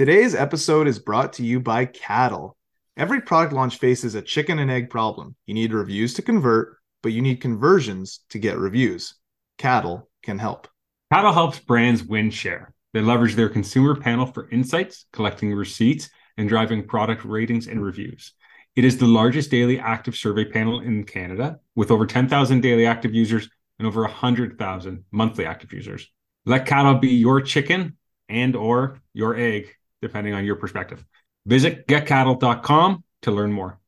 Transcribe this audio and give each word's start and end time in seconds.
Today's 0.00 0.34
episode 0.34 0.88
is 0.88 0.98
brought 0.98 1.34
to 1.34 1.44
you 1.44 1.60
by 1.60 1.84
Caddle. 1.84 2.56
Every 2.96 3.20
product 3.20 3.52
launch 3.52 3.76
faces 3.76 4.14
a 4.14 4.22
chicken 4.22 4.58
and 4.58 4.70
egg 4.70 4.88
problem. 4.88 5.36
You 5.44 5.52
need 5.52 5.74
reviews 5.74 6.14
to 6.14 6.22
convert, 6.22 6.78
but 7.02 7.12
you 7.12 7.20
need 7.20 7.42
conversions 7.42 8.20
to 8.30 8.38
get 8.38 8.56
reviews. 8.56 9.16
Caddle 9.58 10.08
can 10.22 10.38
help. 10.38 10.68
Caddle 11.12 11.34
helps 11.34 11.58
brands 11.58 12.02
win 12.02 12.30
share. 12.30 12.72
They 12.94 13.02
leverage 13.02 13.34
their 13.34 13.50
consumer 13.50 13.94
panel 13.94 14.24
for 14.24 14.48
insights, 14.48 15.04
collecting 15.12 15.52
receipts, 15.52 16.08
and 16.38 16.48
driving 16.48 16.86
product 16.86 17.26
ratings 17.26 17.66
and 17.66 17.84
reviews. 17.84 18.32
It 18.76 18.86
is 18.86 18.96
the 18.96 19.06
largest 19.06 19.50
daily 19.50 19.78
active 19.78 20.16
survey 20.16 20.46
panel 20.46 20.80
in 20.80 21.04
Canada, 21.04 21.60
with 21.74 21.90
over 21.90 22.06
10,000 22.06 22.62
daily 22.62 22.86
active 22.86 23.14
users 23.14 23.50
and 23.78 23.86
over 23.86 24.00
100,000 24.00 25.04
monthly 25.10 25.44
active 25.44 25.74
users. 25.74 26.10
Let 26.46 26.64
caddle 26.64 26.94
be 26.94 27.08
your 27.08 27.42
chicken 27.42 27.98
and 28.30 28.56
or 28.56 28.98
your 29.12 29.36
egg 29.36 29.74
depending 30.02 30.34
on 30.34 30.44
your 30.44 30.56
perspective. 30.56 31.04
Visit 31.46 31.86
getcaddle.com 31.86 33.04
to 33.22 33.30
learn 33.30 33.52
more. 33.52 33.78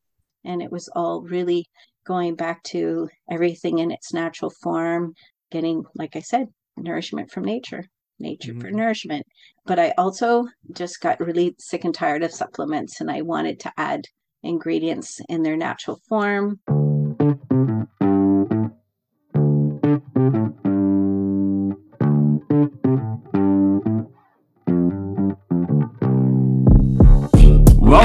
And 0.44 0.62
it 0.62 0.70
was 0.70 0.88
all 0.94 1.22
really 1.22 1.66
going 2.06 2.34
back 2.34 2.62
to 2.64 3.08
everything 3.30 3.78
in 3.78 3.90
its 3.90 4.12
natural 4.12 4.50
form, 4.50 5.14
getting, 5.50 5.84
like 5.94 6.16
I 6.16 6.20
said, 6.20 6.48
nourishment 6.76 7.30
from 7.30 7.44
nature, 7.44 7.84
nature 8.18 8.52
mm-hmm. 8.52 8.60
for 8.60 8.70
nourishment. 8.70 9.26
But 9.66 9.78
I 9.78 9.94
also 9.96 10.46
just 10.72 11.00
got 11.00 11.20
really 11.20 11.54
sick 11.58 11.84
and 11.84 11.94
tired 11.94 12.22
of 12.22 12.32
supplements 12.32 13.00
and 13.00 13.10
I 13.10 13.22
wanted 13.22 13.60
to 13.60 13.72
add 13.76 14.06
ingredients 14.42 15.20
in 15.28 15.42
their 15.42 15.56
natural 15.56 16.00
form. 16.08 16.58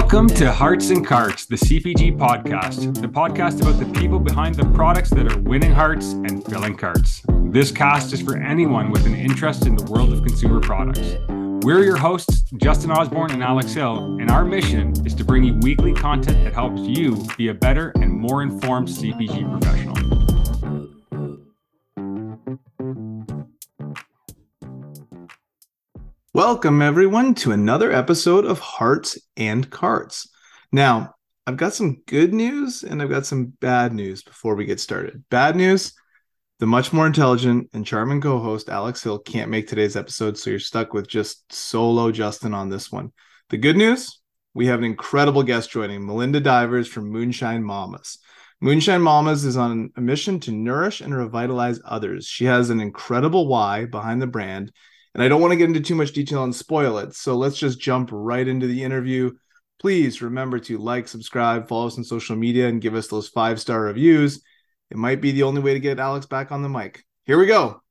Welcome 0.09 0.29
to 0.37 0.53
Hearts 0.53 0.89
and 0.89 1.05
Carts, 1.05 1.47
the 1.47 1.57
CPG 1.57 2.17
podcast, 2.17 3.01
the 3.01 3.09
podcast 3.09 3.61
about 3.61 3.77
the 3.77 3.99
people 3.99 4.21
behind 4.21 4.55
the 4.55 4.63
products 4.67 5.09
that 5.09 5.29
are 5.29 5.37
winning 5.39 5.73
hearts 5.73 6.13
and 6.13 6.45
filling 6.45 6.77
carts. 6.77 7.23
This 7.27 7.71
cast 7.73 8.13
is 8.13 8.21
for 8.21 8.37
anyone 8.37 8.89
with 8.89 9.05
an 9.05 9.13
interest 9.13 9.65
in 9.65 9.75
the 9.75 9.83
world 9.91 10.13
of 10.13 10.23
consumer 10.23 10.61
products. 10.61 11.17
We're 11.27 11.83
your 11.83 11.97
hosts, 11.97 12.43
Justin 12.55 12.89
Osborne 12.89 13.31
and 13.31 13.43
Alex 13.43 13.73
Hill, 13.73 13.97
and 14.21 14.31
our 14.31 14.45
mission 14.45 14.93
is 15.05 15.13
to 15.15 15.25
bring 15.25 15.43
you 15.43 15.55
weekly 15.55 15.91
content 15.91 16.41
that 16.45 16.53
helps 16.53 16.79
you 16.83 17.21
be 17.35 17.49
a 17.49 17.53
better 17.53 17.91
and 17.95 18.09
more 18.09 18.43
informed 18.43 18.87
CPG 18.87 19.59
professional. 19.59 20.16
Welcome, 26.37 26.83
everyone, 26.83 27.33
to 27.37 27.51
another 27.51 27.91
episode 27.91 28.45
of 28.45 28.59
Hearts 28.59 29.17
and 29.37 29.67
Carts. 29.71 30.29
Now, 30.71 31.15
I've 31.47 31.57
got 31.57 31.73
some 31.73 32.03
good 32.05 32.31
news 32.31 32.83
and 32.83 33.01
I've 33.01 33.09
got 33.09 33.25
some 33.25 33.45
bad 33.59 33.91
news 33.91 34.21
before 34.21 34.53
we 34.53 34.65
get 34.65 34.79
started. 34.79 35.23
Bad 35.31 35.55
news 35.55 35.95
the 36.59 36.67
much 36.67 36.93
more 36.93 37.07
intelligent 37.07 37.71
and 37.73 37.83
charming 37.83 38.21
co 38.21 38.37
host, 38.37 38.69
Alex 38.69 39.01
Hill, 39.01 39.17
can't 39.17 39.49
make 39.49 39.67
today's 39.67 39.95
episode, 39.95 40.37
so 40.37 40.51
you're 40.51 40.59
stuck 40.59 40.93
with 40.93 41.07
just 41.07 41.51
solo 41.51 42.11
Justin 42.11 42.53
on 42.53 42.69
this 42.69 42.91
one. 42.91 43.13
The 43.49 43.57
good 43.57 43.75
news 43.75 44.21
we 44.53 44.67
have 44.67 44.77
an 44.77 44.85
incredible 44.85 45.41
guest 45.41 45.71
joining, 45.71 46.05
Melinda 46.05 46.39
Divers 46.39 46.87
from 46.87 47.09
Moonshine 47.09 47.63
Mamas. 47.63 48.19
Moonshine 48.61 49.01
Mamas 49.01 49.43
is 49.43 49.57
on 49.57 49.89
a 49.97 50.01
mission 50.01 50.39
to 50.41 50.51
nourish 50.51 51.01
and 51.01 51.15
revitalize 51.15 51.81
others. 51.83 52.27
She 52.27 52.45
has 52.45 52.69
an 52.69 52.79
incredible 52.79 53.47
why 53.47 53.85
behind 53.85 54.21
the 54.21 54.27
brand 54.27 54.71
and 55.17 55.23
I 55.23 55.29
don't 55.29 55.41
want 55.41 55.51
to 55.51 55.57
get 55.57 55.67
into 55.67 55.81
too 55.81 55.95
much 55.95 56.11
detail 56.11 56.43
and 56.43 56.55
spoil 56.55 56.99
it. 56.99 57.15
So 57.15 57.35
let's 57.35 57.57
just 57.57 57.79
jump 57.79 58.09
right 58.11 58.47
into 58.47 58.67
the 58.67 58.83
interview. 58.83 59.31
Please 59.79 60.21
remember 60.21 60.59
to 60.59 60.77
like, 60.77 61.07
subscribe, 61.07 61.67
follow 61.67 61.87
us 61.87 61.97
on 61.97 62.03
social 62.03 62.35
media, 62.35 62.67
and 62.67 62.79
give 62.79 62.93
us 62.93 63.07
those 63.07 63.27
five 63.27 63.59
star 63.59 63.81
reviews. 63.81 64.43
It 64.91 64.97
might 64.97 65.19
be 65.19 65.31
the 65.31 65.41
only 65.41 65.59
way 65.59 65.73
to 65.73 65.79
get 65.79 65.99
Alex 65.99 66.27
back 66.27 66.51
on 66.51 66.61
the 66.61 66.69
mic. 66.69 67.03
Here 67.25 67.39
we 67.39 67.47
go. 67.47 67.81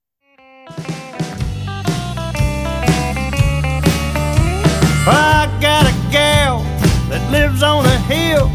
I 5.08 5.58
got 5.60 5.84
a 5.84 6.12
gal 6.12 6.60
that 7.08 7.28
lives 7.32 7.64
on 7.64 7.86
a 7.86 7.98
hill. 8.06 8.48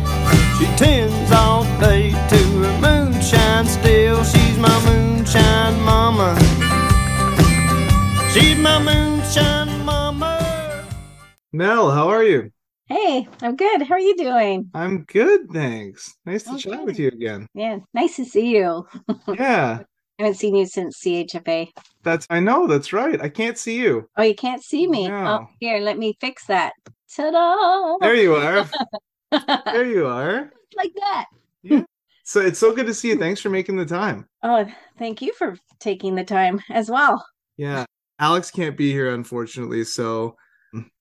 She 0.57 0.65
tends 0.77 1.29
all 1.33 1.65
day 1.81 2.11
to 2.11 2.37
her 2.37 2.79
moonshine 2.79 3.65
still. 3.65 4.23
She's 4.23 4.57
my 4.57 4.85
moonshine 4.85 5.77
mama. 5.81 6.70
She's 8.33 8.57
my 8.57 8.79
moonshine 8.81 9.83
mama. 9.83 10.87
Mel, 11.51 11.91
how 11.91 12.07
are 12.07 12.23
you? 12.23 12.49
Hey, 12.87 13.27
I'm 13.41 13.57
good. 13.57 13.81
How 13.81 13.95
are 13.95 13.99
you 13.99 14.15
doing? 14.15 14.69
I'm 14.73 15.03
good, 15.03 15.49
thanks. 15.51 16.15
Nice 16.25 16.43
to 16.43 16.51
okay. 16.51 16.59
chat 16.61 16.85
with 16.85 16.97
you 16.97 17.09
again. 17.09 17.45
Yeah, 17.53 17.79
nice 17.93 18.15
to 18.15 18.23
see 18.23 18.55
you. 18.55 18.87
yeah. 19.27 19.79
I 20.17 20.23
haven't 20.23 20.35
seen 20.35 20.55
you 20.55 20.65
since 20.65 21.03
CHFA. 21.03 21.67
That's 22.03 22.25
I 22.29 22.39
know, 22.39 22.67
that's 22.67 22.93
right. 22.93 23.21
I 23.21 23.27
can't 23.27 23.57
see 23.57 23.77
you. 23.77 24.07
Oh, 24.15 24.23
you 24.23 24.35
can't 24.35 24.63
see 24.63 24.87
me. 24.87 25.09
No. 25.09 25.41
Oh, 25.41 25.47
here, 25.59 25.79
let 25.79 25.97
me 25.97 26.15
fix 26.21 26.45
that. 26.45 26.71
Ta-da! 27.13 27.97
There 27.99 28.15
you 28.15 28.35
are. 28.35 28.65
there 29.65 29.85
you 29.85 30.07
are. 30.07 30.53
Like 30.77 30.93
that. 30.95 31.25
Yeah. 31.63 31.83
So 32.23 32.39
it's 32.39 32.59
so 32.59 32.73
good 32.73 32.85
to 32.85 32.93
see 32.93 33.09
you. 33.09 33.17
Thanks 33.17 33.41
for 33.41 33.49
making 33.49 33.75
the 33.75 33.85
time. 33.85 34.25
Oh, 34.41 34.65
thank 34.97 35.21
you 35.21 35.33
for 35.33 35.57
taking 35.81 36.15
the 36.15 36.23
time 36.23 36.61
as 36.69 36.89
well. 36.89 37.25
Yeah. 37.57 37.83
Alex 38.21 38.51
can't 38.51 38.77
be 38.77 38.91
here, 38.91 39.13
unfortunately, 39.13 39.83
so 39.83 40.37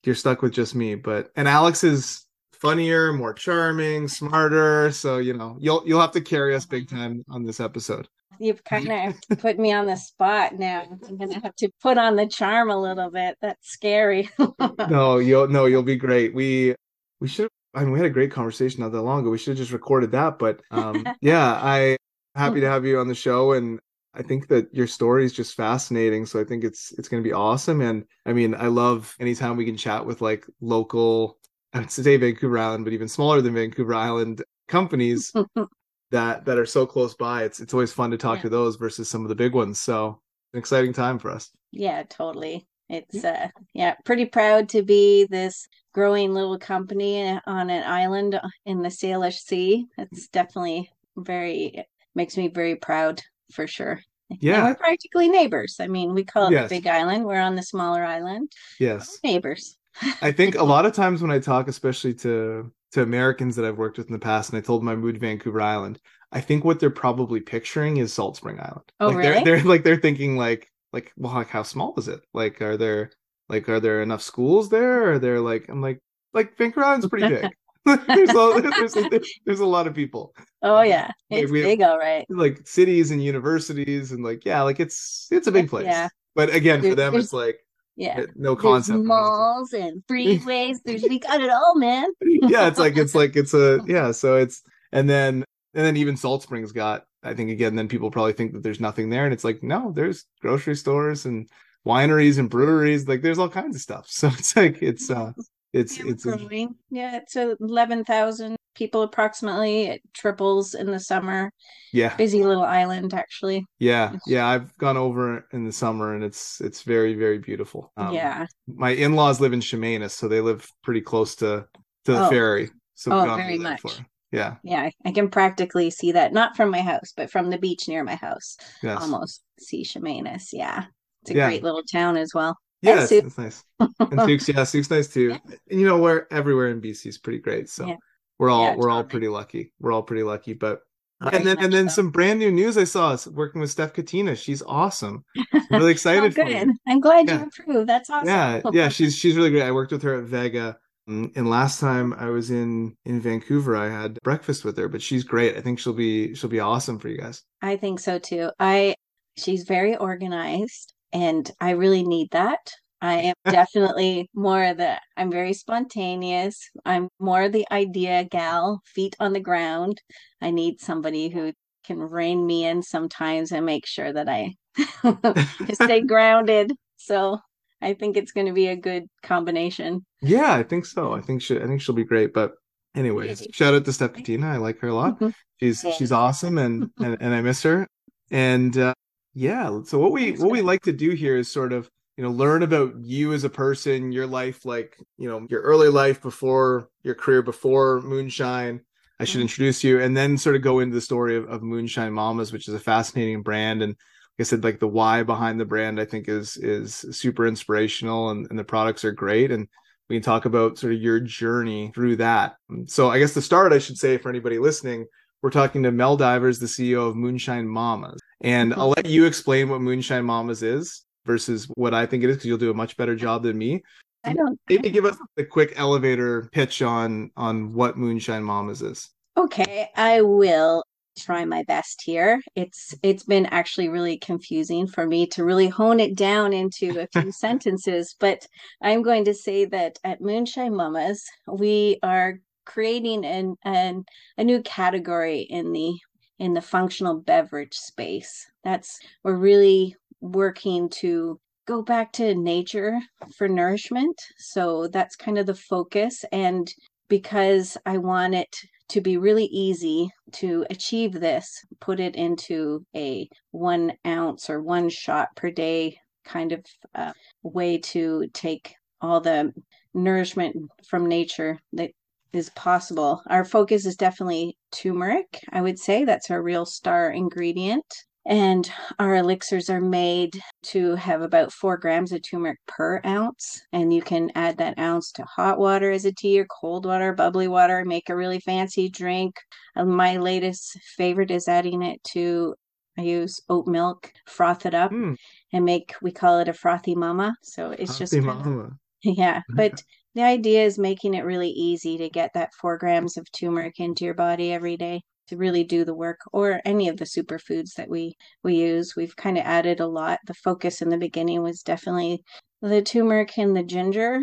you're 0.05 0.15
stuck 0.15 0.43
with 0.43 0.53
just 0.53 0.75
me. 0.75 0.95
But 0.95 1.31
and 1.37 1.47
Alex 1.47 1.85
is 1.85 2.27
funnier, 2.53 3.13
more 3.13 3.35
charming, 3.35 4.09
smarter. 4.09 4.91
So 4.91 5.19
you 5.19 5.35
know 5.35 5.57
you'll 5.61 5.83
you'll 5.87 6.01
have 6.01 6.13
to 6.13 6.21
carry 6.21 6.55
us 6.55 6.67
big 6.67 6.89
time 6.89 7.25
on 7.29 7.45
this 7.45 7.61
episode. 7.61 8.09
You've 8.39 8.65
kind 8.65 8.91
of 8.91 9.39
put 9.39 9.59
me 9.59 9.71
on 9.73 9.87
the 9.87 9.97
spot 9.97 10.59
now. 10.59 10.85
I'm 11.07 11.19
gonna 11.19 11.41
have 11.41 11.55
to 11.57 11.69
put 11.83 11.99
on 11.99 12.17
the 12.17 12.27
charm 12.27 12.71
a 12.71 12.81
little 12.81 13.11
bit. 13.11 13.37
That's 13.43 13.69
scary. 13.69 14.31
no, 14.89 15.19
you'll 15.19 15.49
no, 15.49 15.67
you'll 15.67 15.83
be 15.83 15.97
great. 15.97 16.35
We 16.35 16.75
we 17.21 17.29
should. 17.29 17.49
I 17.75 17.81
mean, 17.81 17.93
we 17.93 17.99
had 17.99 18.07
a 18.07 18.11
great 18.11 18.33
conversation 18.33 18.81
not 18.81 18.93
that 18.93 19.03
long 19.03 19.21
ago. 19.21 19.31
We 19.31 19.39
should 19.39 19.51
have 19.51 19.59
just 19.59 19.73
recorded 19.73 20.11
that. 20.13 20.39
But 20.39 20.63
um, 20.71 21.07
yeah, 21.21 21.53
I 21.63 21.99
happy 22.35 22.61
to 22.61 22.69
have 22.69 22.87
you 22.87 22.99
on 22.99 23.09
the 23.09 23.15
show 23.15 23.53
and 23.53 23.79
I 24.21 24.23
think 24.23 24.49
that 24.49 24.69
your 24.75 24.87
story 24.87 25.25
is 25.25 25.33
just 25.33 25.55
fascinating. 25.55 26.27
So 26.27 26.39
I 26.39 26.45
think 26.45 26.63
it's 26.63 26.93
it's 26.99 27.09
going 27.09 27.23
to 27.23 27.27
be 27.27 27.33
awesome. 27.33 27.81
And 27.81 28.05
I 28.27 28.35
mean, 28.35 28.55
I 28.55 28.67
love 28.67 29.17
anytime 29.19 29.57
we 29.57 29.65
can 29.65 29.79
chat 29.79 30.05
with 30.05 30.21
like 30.21 30.47
local, 30.61 31.39
I 31.73 31.79
would 31.79 31.91
say 31.91 32.19
Vancouver 32.19 32.59
Island, 32.59 32.85
but 32.85 32.93
even 32.93 33.09
smaller 33.09 33.41
than 33.41 33.55
Vancouver 33.55 33.95
Island 33.95 34.45
companies 34.69 35.33
that 36.11 36.45
that 36.45 36.59
are 36.59 36.67
so 36.67 36.85
close 36.85 37.15
by. 37.15 37.45
It's 37.45 37.61
it's 37.61 37.73
always 37.73 37.95
fun 37.95 38.11
to 38.11 38.19
talk 38.19 38.37
yeah. 38.37 38.43
to 38.43 38.49
those 38.51 38.77
versus 38.77 39.09
some 39.09 39.23
of 39.23 39.31
the 39.31 39.35
big 39.35 39.55
ones. 39.55 39.81
So 39.81 40.21
an 40.53 40.59
exciting 40.59 40.93
time 40.93 41.19
for 41.19 41.31
us. 41.31 41.51
Yeah, 41.73 42.03
totally. 42.03 42.67
It's 42.91 43.25
uh 43.25 43.49
yeah, 43.73 43.95
pretty 44.05 44.27
proud 44.27 44.69
to 44.71 44.83
be 44.83 45.25
this 45.31 45.67
growing 45.95 46.35
little 46.35 46.59
company 46.59 47.41
on 47.47 47.71
an 47.71 47.85
island 47.85 48.39
in 48.67 48.83
the 48.83 48.91
Salish 48.91 49.39
Sea. 49.39 49.87
It's 49.97 50.29
definitely 50.29 50.91
very 51.17 51.87
makes 52.15 52.37
me 52.37 52.49
very 52.49 52.77
proud 52.77 53.23
for 53.51 53.67
sure. 53.67 54.03
Yeah. 54.41 54.59
And 54.59 54.65
we're 54.67 54.75
practically 54.77 55.29
neighbors. 55.29 55.77
I 55.81 55.89
mean, 55.89 56.15
we 56.15 56.25
call 56.25 56.49
it 56.49 56.53
yes. 56.53 56.69
the 56.69 56.77
big 56.77 56.87
island. 56.87 57.25
We're 57.25 57.41
on 57.41 57.57
the 57.57 57.63
smaller 57.63 58.05
island. 58.05 58.53
Yes. 58.79 59.19
We're 59.23 59.31
neighbors. 59.31 59.77
I 60.23 60.33
think 60.33 60.55
a 60.55 60.63
lot 60.65 60.87
of 60.87 60.93
times 60.93 61.23
when 61.23 61.31
I 61.31 61.39
talk, 61.39 61.69
especially 61.69 62.15
to 62.15 62.73
to 62.93 63.03
Americans 63.03 63.55
that 63.55 63.65
I've 63.65 63.79
worked 63.79 63.99
with 63.99 64.09
in 64.09 64.13
the 64.13 64.19
past, 64.19 64.51
and 64.51 64.59
I 64.59 64.61
told 64.61 64.83
them 64.83 64.89
I 64.89 64.97
moved 64.97 65.15
to 65.15 65.21
Vancouver 65.21 65.61
Island, 65.61 66.01
I 66.33 66.41
think 66.41 66.65
what 66.65 66.81
they're 66.81 66.91
probably 66.91 67.41
picturing 67.41 67.99
is 67.99 68.13
Salt 68.13 68.37
Spring 68.37 68.59
Island. 68.59 68.93
Oh, 68.99 69.09
like 69.09 69.17
really? 69.17 69.45
They're, 69.45 69.57
they're 69.57 69.65
like 69.65 69.85
they're 69.85 69.97
thinking 69.97 70.37
like 70.37 70.71
like 70.93 71.13
well, 71.17 71.35
like 71.35 71.49
how 71.49 71.63
small 71.63 71.95
is 71.99 72.09
it? 72.09 72.21
Like, 72.33 72.61
are 72.63 72.77
there 72.77 73.11
like 73.49 73.69
are 73.69 73.81
there 73.81 74.03
enough 74.03 74.23
schools 74.23 74.69
there? 74.69 75.05
Or 75.05 75.13
are 75.15 75.19
there 75.19 75.41
like 75.41 75.69
I'm 75.69 75.81
like 75.81 76.01
like 76.33 76.57
Vancouver 76.57 76.87
Island's 76.87 77.09
pretty 77.09 77.29
big. 77.41 77.51
there's, 78.07 78.31
a, 78.31 78.71
there's, 78.77 78.97
a, 78.97 79.21
there's 79.47 79.61
a 79.61 79.67
lot 79.67 79.87
of 79.87 79.95
people. 79.95 80.35
Oh 80.63 80.83
yeah, 80.83 81.11
it's 81.31 81.51
like, 81.51 81.63
big, 81.63 81.83
all 81.83 81.99
right. 81.99 82.27
Like 82.29 82.67
cities 82.67 83.11
and 83.11 83.23
universities 83.23 84.13
and 84.13 84.23
like 84.23 84.45
yeah, 84.45 84.63
like 84.63 84.81
it's 84.81 85.29
it's 85.31 85.47
a 85.47 85.53
big 85.53 85.69
place. 85.69 85.87
Yeah. 85.87 86.09
But 86.35 86.55
again, 86.55 86.83
for 86.83 86.95
them, 86.95 87.15
it's 87.15 87.33
like 87.33 87.59
yeah, 87.97 88.25
no 88.35 88.57
concept. 88.57 88.97
There's 88.99 89.07
malls 89.07 89.73
and 89.73 90.03
freeways. 90.11 90.79
There's 90.85 91.03
we 91.03 91.19
got 91.19 91.41
it 91.41 91.51
all, 91.51 91.75
man. 91.77 92.07
yeah, 92.21 92.67
it's 92.67 92.79
like 92.79 92.97
it's 92.97 93.15
like 93.15 93.37
it's 93.37 93.55
a 93.55 93.81
yeah. 93.87 94.11
So 94.13 94.37
it's 94.37 94.63
and 94.93 95.09
then 95.09 95.45
and 95.75 95.87
then 95.87 95.97
even 95.97 96.17
Salt 96.17 96.43
Springs 96.43 96.73
got. 96.73 97.05
I 97.23 97.35
think 97.35 97.51
again, 97.51 97.77
then 97.77 97.89
people 97.89 98.11
probably 98.11 98.33
think 98.33 98.55
that 98.55 98.63
there's 98.63 98.81
nothing 98.81 99.11
there, 99.11 99.25
and 99.25 99.35
it's 99.35 99.45
like 99.45 99.63
no, 99.63 99.93
there's 99.93 100.25
grocery 100.41 100.77
stores 100.77 101.27
and 101.27 101.51
wineries 101.87 102.39
and 102.39 102.49
breweries. 102.49 103.07
Like 103.07 103.21
there's 103.21 103.39
all 103.39 103.49
kinds 103.49 103.77
of 103.77 103.83
stuff. 103.83 104.07
So 104.09 104.29
it's 104.29 104.57
like 104.57 104.83
it's 104.83 105.11
uh 105.11 105.33
it's 105.73 105.99
yeah, 105.99 106.05
it's 106.09 106.25
growing. 106.25 106.69
A... 106.69 106.95
yeah, 106.95 107.17
it's 107.17 107.37
eleven 107.37 108.05
thousand 108.05 108.57
people 108.75 109.03
approximately. 109.03 109.87
It 109.87 110.03
triples 110.15 110.75
in 110.75 110.87
the 110.87 111.01
summer. 111.01 111.53
Yeah. 111.93 112.17
Busy 112.17 112.45
little 112.45 112.63
island, 112.63 113.15
actually. 113.15 113.67
Yeah. 113.79 114.17
Yeah. 114.27 114.47
I've 114.47 114.77
gone 114.79 114.97
over 114.97 115.47
in 115.53 115.65
the 115.65 115.73
summer 115.73 116.15
and 116.15 116.23
it's 116.23 116.61
it's 116.61 116.83
very, 116.83 117.15
very 117.15 117.39
beautiful. 117.39 117.93
Um, 117.97 118.15
yeah. 118.15 118.47
My 118.69 118.91
in-laws 118.91 119.41
live 119.41 119.53
in 119.53 119.61
Chemainus, 119.61 120.13
so 120.13 120.29
they 120.29 120.41
live 120.41 120.67
pretty 120.83 121.01
close 121.01 121.35
to 121.37 121.67
to 122.05 122.13
the 122.13 122.27
oh. 122.27 122.31
ferry. 122.31 122.71
So 122.95 123.13
oh, 123.13 123.37
very 123.37 123.59
much. 123.59 123.83
Before. 123.83 124.07
Yeah. 124.31 124.57
Yeah. 124.63 124.89
I 125.05 125.11
can 125.11 125.29
practically 125.29 125.91
see 125.91 126.13
that, 126.13 126.33
not 126.33 126.57
from 126.57 126.71
my 126.71 126.81
house, 126.81 127.13
but 127.17 127.31
from 127.31 127.51
the 127.51 127.59
beach 127.59 127.89
near 127.89 128.05
my 128.05 128.15
house. 128.15 128.57
Yes. 128.83 129.03
Almost 129.03 129.43
see 129.59 129.85
Chemainus. 129.85 130.51
Yeah. 130.53 130.85
It's 131.23 131.33
a 131.33 131.35
yeah. 131.35 131.49
great 131.49 131.65
little 131.65 131.83
town 131.83 132.17
as 132.17 132.33
well. 132.35 132.57
Yeah, 132.83 133.03
it's, 133.03 133.13
it's, 133.13 133.39
nice. 133.39 133.65
And 133.79 134.21
Sooke's, 134.21 134.49
yeah, 134.49 134.65
Sooke's 134.65 134.91
nice 134.91 135.09
too. 135.09 135.29
Yeah. 135.29 135.39
And 135.71 135.81
you 135.81 135.87
know, 135.87 135.99
where 135.99 136.33
everywhere 136.33 136.69
in 136.69 136.81
BC 136.81 137.07
is 137.07 137.19
pretty 137.19 137.39
great. 137.39 137.69
So 137.69 137.87
yeah. 137.87 137.97
we're 138.39 138.51
all 138.51 138.65
yeah, 138.65 138.77
we're 138.77 138.91
all 138.91 139.05
pretty 139.05 139.29
lucky. 139.29 139.73
We're 139.81 139.93
all 139.93 140.03
pretty 140.03 140.23
lucky. 140.23 140.55
But 140.55 140.81
and 141.21 141.47
then 141.47 141.59
and 141.59 141.73
then 141.73 141.89
so. 141.89 141.97
some 141.97 142.11
brand 142.11 142.39
new 142.39 142.51
news 142.51 142.79
I 142.79 142.85
saw 142.85 143.13
is 143.13 143.27
working 143.29 143.61
with 143.61 143.71
Steph 143.71 143.93
Katina. 143.93 144.35
She's 144.35 144.63
awesome. 144.63 145.25
I'm 145.53 145.63
really 145.71 145.93
excited 145.93 146.39
oh, 146.39 146.45
good. 146.45 146.71
I'm 146.89 147.01
glad 147.01 147.29
you 147.29 147.37
approved. 147.37 147.89
That's 147.89 148.09
awesome. 148.09 148.29
Yeah, 148.29 148.61
yeah, 148.73 148.89
she's 148.89 149.17
she's 149.17 149.37
really 149.37 149.51
great. 149.51 149.63
I 149.63 149.73
worked 149.73 149.93
with 149.93 150.03
her 150.03 150.19
at 150.19 150.25
Vega. 150.25 150.79
Mm, 151.09 151.33
and 151.37 151.51
last 151.51 151.81
time 151.81 152.15
I 152.15 152.31
was 152.31 152.51
in 152.51 152.97
in 153.05 153.21
Vancouver, 153.21 153.77
I 153.77 153.91
had 153.91 154.19
breakfast 154.23 154.65
with 154.65 154.79
her, 154.79 154.89
but 154.89 155.03
she's 155.03 155.25
great. 155.25 155.57
I 155.57 155.61
think 155.61 155.79
she'll 155.79 155.93
be 155.93 156.35
she'll 156.35 156.51
be 156.51 156.61
awesome 156.61 156.99
for 156.99 157.09
you 157.09 157.19
guys. 157.19 157.43
I 157.61 157.77
think 157.77 158.01
so 158.01 158.19
too. 158.19 158.51
I 158.59 158.95
she's 159.37 159.65
very 159.65 159.97
organized 159.97 160.95
and 161.13 161.51
I 161.61 161.71
really 161.71 162.03
need 162.03 162.31
that. 162.33 162.73
I 163.03 163.15
am 163.15 163.35
definitely 163.45 164.29
more 164.35 164.75
the 164.75 164.99
I'm 165.17 165.31
very 165.31 165.53
spontaneous. 165.53 166.71
I'm 166.85 167.09
more 167.19 167.49
the 167.49 167.67
idea 167.71 168.25
gal, 168.25 168.81
feet 168.85 169.17
on 169.21 169.33
the 169.33 169.41
ground. 169.41 170.01
I 170.41 170.51
need 170.51 170.81
somebody 170.81 171.29
who 171.29 171.53
can 171.85 171.99
rein 171.99 172.47
me 172.47 172.67
in 172.67 172.83
sometimes 172.83 173.53
and 173.53 173.65
make 173.65 173.87
sure 173.87 174.13
that 174.13 174.29
I 174.29 174.55
stay 175.73 176.01
grounded. 176.07 176.73
So 176.97 177.39
I 177.81 177.95
think 177.95 178.17
it's 178.17 178.33
going 178.33 178.47
to 178.47 178.53
be 178.53 178.69
a 178.69 178.77
good 178.77 179.05
combination. 179.23 180.05
Yeah, 180.21 180.55
I 180.55 180.63
think 180.63 180.85
so. 180.85 181.13
I 181.13 181.21
think 181.21 181.43
she 181.43 181.59
I 181.59 181.67
think 181.67 181.81
she'll 181.81 181.95
be 181.95 182.05
great. 182.05 182.35
But 182.35 182.53
anyways, 182.95 183.47
shout 183.53 183.75
out 183.75 183.85
to 183.87 183.93
Steph 183.93 184.13
Katina. 184.13 184.49
I 184.49 184.57
like 184.59 184.79
her 184.81 184.89
a 184.89 184.95
lot. 184.95 185.15
Mm-hmm. 185.15 185.31
She's 185.59 185.85
she's 185.97 186.13
awesome 186.13 186.59
and, 186.59 186.91
and 186.99 187.17
and 187.21 187.35
I 187.35 187.41
miss 187.41 187.63
her. 187.63 187.87
And 188.31 188.77
uh, 188.77 188.95
yeah, 189.35 189.81
so 189.85 189.99
what 189.99 190.13
we 190.13 190.33
what 190.33 190.51
we 190.51 190.61
like 190.61 190.83
to 190.83 190.93
do 190.93 191.11
here 191.11 191.37
is 191.37 191.51
sort 191.51 191.73
of 191.73 191.89
you 192.17 192.25
know 192.25 192.31
learn 192.31 192.63
about 192.63 192.95
you 193.01 193.33
as 193.33 193.45
a 193.45 193.51
person, 193.51 194.13
your 194.13 194.27
life, 194.27 194.65
like 194.65 194.97
you 195.19 195.29
know 195.29 195.47
your 195.49 195.61
early 195.63 195.89
life 195.89 196.21
before 196.21 196.89
your 197.03 197.15
career 197.15 197.43
before 197.43 198.01
moonshine. 198.01 198.81
I 199.19 199.25
should 199.25 199.37
mm-hmm. 199.37 199.43
introduce 199.43 199.85
you, 199.85 200.01
and 200.01 200.17
then 200.17 200.39
sort 200.39 200.57
of 200.57 200.63
go 200.63 200.81
into 200.81 200.95
the 200.95 201.01
story 201.01 201.37
of, 201.37 201.49
of 201.49 201.63
Moonshine 201.63 202.13
Mamas, 202.13 202.53
which 202.53 202.69
is 202.69 202.75
a 202.75 202.81
fascinating 202.81 203.43
brand, 203.43 203.83
and 203.83 203.91
like 203.91 204.41
I 204.41 204.43
said, 204.45 204.65
like 204.65 204.81
the 204.81 204.89
why 204.89 205.23
behind 205.23 205.61
the 205.61 205.67
brand, 205.67 206.01
I 206.01 206.07
think 206.07 206.29
is 206.29 206.57
is 206.57 207.05
super 207.11 207.47
inspirational, 207.47 208.31
and, 208.31 208.47
and 208.51 208.59
the 208.59 208.65
products 208.65 209.05
are 209.05 209.13
great, 209.13 209.51
and 209.51 209.69
we 210.09 210.17
can 210.17 210.23
talk 210.23 210.45
about 210.45 210.77
sort 210.77 210.93
of 210.93 211.01
your 211.01 211.21
journey 211.21 211.93
through 211.95 212.17
that. 212.17 212.57
So 212.87 213.11
I 213.11 213.21
guess 213.21 213.33
the 213.33 213.43
start, 213.43 213.73
I 213.73 213.79
should 213.79 213.97
say, 213.97 214.19
for 214.19 214.29
anybody 214.29 214.59
listening, 214.59 215.07
we're 215.43 215.51
talking 215.51 215.83
to 215.83 215.91
Mel 215.91 216.17
Divers, 216.17 216.59
the 216.59 216.67
CEO 216.67 217.09
of 217.09 217.17
Moonshine 217.17 217.67
Mamas. 217.67 218.21
And 218.43 218.75
I'll 218.75 218.91
let 218.91 219.07
you 219.07 219.25
explain 219.25 219.69
what 219.69 219.81
Moonshine 219.81 220.25
Mamas 220.25 220.63
is 220.63 221.05
versus 221.27 221.67
what 221.75 221.95
I 221.95 222.07
think 222.07 222.25
it 222.25 222.31
is 222.31 222.37
because 222.37 222.47
you'll 222.47 222.59
do 222.59 222.71
a 222.71 222.75
much 222.75 222.97
better 222.97 223.17
job 223.17 223.43
than 223.43 223.57
me. 223.57 223.83
I 224.25 224.35
don't 224.35 224.61
maybe 224.69 224.91
give 224.91 225.07
us 225.07 225.17
a 225.39 225.45
quick 225.45 225.73
elevator 225.77 226.49
pitch 226.53 226.83
on 226.83 227.31
on 227.37 227.73
what 227.73 227.97
Moonshine 227.97 228.45
Mamas 228.45 228.83
is. 228.83 229.09
Okay, 229.37 229.89
I 229.97 230.21
will 230.21 230.83
try 231.19 231.45
my 231.45 231.63
best 231.65 232.03
here. 232.05 232.43
It's 232.55 232.95
it's 233.03 233.25
been 233.25 233.47
actually 233.47 233.89
really 233.89 234.19
confusing 234.19 234.87
for 234.87 235.07
me 235.07 235.27
to 235.29 235.45
really 235.45 235.69
hone 235.69 236.01
it 236.01 236.17
down 236.17 236.53
into 236.53 237.01
a 237.01 237.09
few 237.21 237.33
sentences, 237.47 238.15
but 238.21 238.47
I'm 238.83 239.03
going 239.03 239.25
to 239.25 239.35
say 239.35 239.65
that 239.67 239.99
at 240.05 240.21
Moonshine 240.21 240.77
Mamas, 240.77 241.25
we 241.49 241.99
are 242.03 242.41
creating 242.65 243.25
an, 243.25 243.57
an 243.65 244.05
a 244.39 244.45
new 244.45 244.63
category 244.63 245.41
in 245.41 245.73
the 245.73 245.95
in 246.39 246.55
the 246.55 246.61
functional 246.61 247.21
beverage 247.21 247.75
space. 247.75 248.47
That's 248.65 248.99
we're 249.23 249.37
really 249.37 249.95
working 250.21 250.89
to 250.89 251.39
go 251.67 251.83
back 251.83 252.13
to 252.13 252.35
nature 252.35 252.99
for 253.37 253.47
nourishment. 253.49 254.21
So 254.39 254.89
that's 254.89 255.17
kind 255.17 255.39
of 255.39 255.47
the 255.47 255.55
focus. 255.55 256.25
And 256.33 256.73
because 257.09 257.77
I 257.87 257.99
want 257.99 258.35
it 258.35 258.57
to 258.89 259.01
be 259.01 259.19
really 259.19 259.45
easy 259.45 260.11
to 260.33 260.67
achieve 260.71 261.13
this, 261.13 261.65
put 261.81 262.01
it 262.01 262.17
into 262.17 262.85
a 262.97 263.29
one 263.53 263.93
ounce 264.07 264.51
or 264.51 264.63
one 264.63 264.89
shot 264.89 265.29
per 265.37 265.51
day 265.51 265.97
kind 266.25 266.53
of 266.53 266.65
uh, 266.95 267.13
way 267.43 267.79
to 267.79 268.27
take 268.33 268.75
all 269.01 269.21
the 269.21 269.53
nourishment 269.95 270.57
from 270.89 271.07
nature 271.07 271.59
that 271.73 271.91
is 272.33 272.51
possible. 272.51 273.23
Our 273.29 273.45
focus 273.45 273.87
is 273.87 273.97
definitely 273.97 274.57
turmeric. 274.73 275.41
I 275.53 275.61
would 275.63 275.79
say 275.79 276.05
that's 276.05 276.31
our 276.31 276.43
real 276.43 276.67
star 276.67 277.11
ingredient. 277.11 277.85
And 278.27 278.71
our 278.99 279.17
elixirs 279.17 279.71
are 279.71 279.81
made 279.81 280.39
to 280.65 280.95
have 280.97 281.23
about 281.23 281.53
four 281.53 281.79
grams 281.79 282.13
of 282.13 282.21
turmeric 282.23 282.59
per 282.67 283.01
ounce. 283.05 283.63
And 283.73 283.95
you 283.95 284.03
can 284.03 284.31
add 284.35 284.59
that 284.59 284.79
ounce 284.79 285.11
to 285.13 285.25
hot 285.25 285.59
water 285.59 285.91
as 285.91 286.05
a 286.05 286.13
tea 286.13 286.39
or 286.39 286.47
cold 286.61 286.85
water, 286.85 287.15
bubbly 287.15 287.49
water, 287.49 287.83
make 287.85 288.11
a 288.11 288.17
really 288.17 288.39
fancy 288.41 288.91
drink. 288.91 289.37
my 289.75 290.19
latest 290.19 290.79
favorite 290.97 291.31
is 291.31 291.49
adding 291.49 291.83
it 291.83 292.03
to 292.13 292.55
I 292.99 293.03
use 293.03 293.41
oat 293.49 293.67
milk, 293.67 294.13
froth 294.27 294.67
it 294.67 294.75
up, 294.75 294.93
mm. 294.93 295.17
and 295.53 295.65
make 295.65 295.95
we 296.03 296.13
call 296.13 296.39
it 296.41 296.49
a 296.49 296.53
frothy 296.53 296.95
mama. 296.95 297.35
So 297.43 297.71
it's 297.71 297.97
frothy 297.97 298.17
just 298.17 298.27
mama. 298.27 298.65
Of, 298.65 298.73
yeah, 299.03 299.41
but 299.49 299.83
the 300.15 300.23
idea 300.23 300.65
is 300.65 300.79
making 300.79 301.15
it 301.15 301.25
really 301.25 301.51
easy 301.51 301.97
to 301.99 302.09
get 302.09 302.33
that 302.35 302.55
four 302.55 302.77
grams 302.79 303.17
of 303.17 303.31
turmeric 303.33 303.79
into 303.79 304.05
your 304.05 304.15
body 304.15 304.53
every 304.53 304.77
day 304.77 305.03
to 305.29 305.37
really 305.37 305.63
do 305.65 305.85
the 305.85 305.95
work 305.95 306.19
or 306.33 306.61
any 306.65 306.89
of 306.89 306.97
the 306.97 307.05
superfoods 307.05 307.75
that 307.77 307.89
we 307.89 308.17
we 308.43 308.57
use. 308.57 308.97
We've 308.97 309.15
kind 309.17 309.39
of 309.39 309.45
added 309.45 309.81
a 309.81 309.87
lot. 309.87 310.19
The 310.27 310.35
focus 310.35 310.83
in 310.83 310.89
the 310.89 310.99
beginning 310.99 311.43
was 311.43 311.63
definitely 311.63 312.23
the 312.61 312.83
turmeric 312.83 313.39
and 313.39 313.57
the 313.57 313.63
ginger 313.63 314.21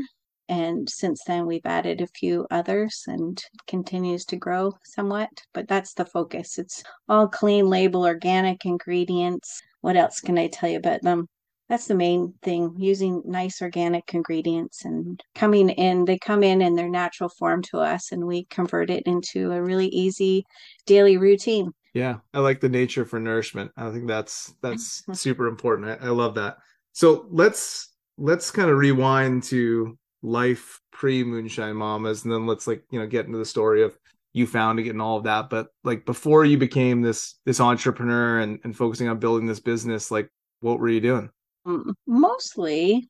and 0.49 0.89
since 0.89 1.23
then 1.25 1.45
we've 1.45 1.65
added 1.65 2.01
a 2.01 2.07
few 2.07 2.45
others 2.51 3.03
and 3.07 3.43
continues 3.67 4.23
to 4.25 4.37
grow 4.37 4.73
somewhat 4.83 5.29
but 5.53 5.67
that's 5.67 5.93
the 5.93 6.05
focus. 6.05 6.57
It's 6.57 6.83
all 7.09 7.27
clean 7.27 7.67
label 7.69 8.05
organic 8.05 8.65
ingredients. 8.65 9.61
What 9.81 9.95
else 9.95 10.19
can 10.19 10.37
i 10.37 10.47
tell 10.47 10.69
you 10.69 10.77
about 10.77 11.01
them 11.01 11.27
that's 11.69 11.87
the 11.87 11.95
main 11.95 12.33
thing 12.41 12.73
using 12.77 13.21
nice 13.25 13.61
organic 13.61 14.13
ingredients 14.13 14.85
and 14.85 15.21
coming 15.35 15.69
in 15.69 16.05
they 16.05 16.17
come 16.17 16.43
in 16.43 16.61
in 16.61 16.75
their 16.75 16.89
natural 16.89 17.29
form 17.29 17.61
to 17.61 17.79
us 17.79 18.11
and 18.11 18.25
we 18.25 18.45
convert 18.45 18.89
it 18.89 19.03
into 19.05 19.51
a 19.51 19.61
really 19.61 19.87
easy 19.87 20.45
daily 20.85 21.17
routine. 21.17 21.71
Yeah 21.93 22.17
i 22.33 22.39
like 22.39 22.59
the 22.59 22.69
nature 22.69 23.05
for 23.05 23.19
nourishment. 23.19 23.71
I 23.77 23.91
think 23.91 24.07
that's 24.07 24.53
that's 24.61 25.01
mm-hmm. 25.01 25.13
super 25.13 25.47
important. 25.47 26.01
I, 26.01 26.07
I 26.07 26.09
love 26.09 26.35
that. 26.35 26.57
So 26.93 27.27
let's 27.29 27.93
let's 28.17 28.51
kind 28.51 28.69
of 28.69 28.77
rewind 28.77 29.43
to 29.43 29.97
life 30.23 30.79
pre 30.91 31.23
moonshine 31.23 31.75
mamas 31.75 32.23
and 32.23 32.33
then 32.33 32.47
let's 32.47 32.67
like 32.67 32.83
you 32.91 32.99
know 32.99 33.07
get 33.07 33.25
into 33.25 33.37
the 33.37 33.45
story 33.45 33.83
of 33.83 33.97
you 34.33 34.45
found 34.45 34.79
it 34.79 34.87
and 34.87 35.01
all 35.01 35.17
of 35.17 35.23
that. 35.23 35.49
But 35.49 35.67
like 35.83 36.05
before 36.05 36.45
you 36.45 36.57
became 36.57 37.01
this 37.01 37.35
this 37.45 37.59
entrepreneur 37.59 38.39
and, 38.39 38.59
and 38.63 38.75
focusing 38.75 39.09
on 39.09 39.19
building 39.19 39.47
this 39.47 39.59
business 39.59 40.11
like 40.11 40.29
what 40.61 40.79
were 40.79 40.89
you 40.89 41.01
doing 41.01 41.29
Um, 41.67 41.95
mostly. 42.07 43.09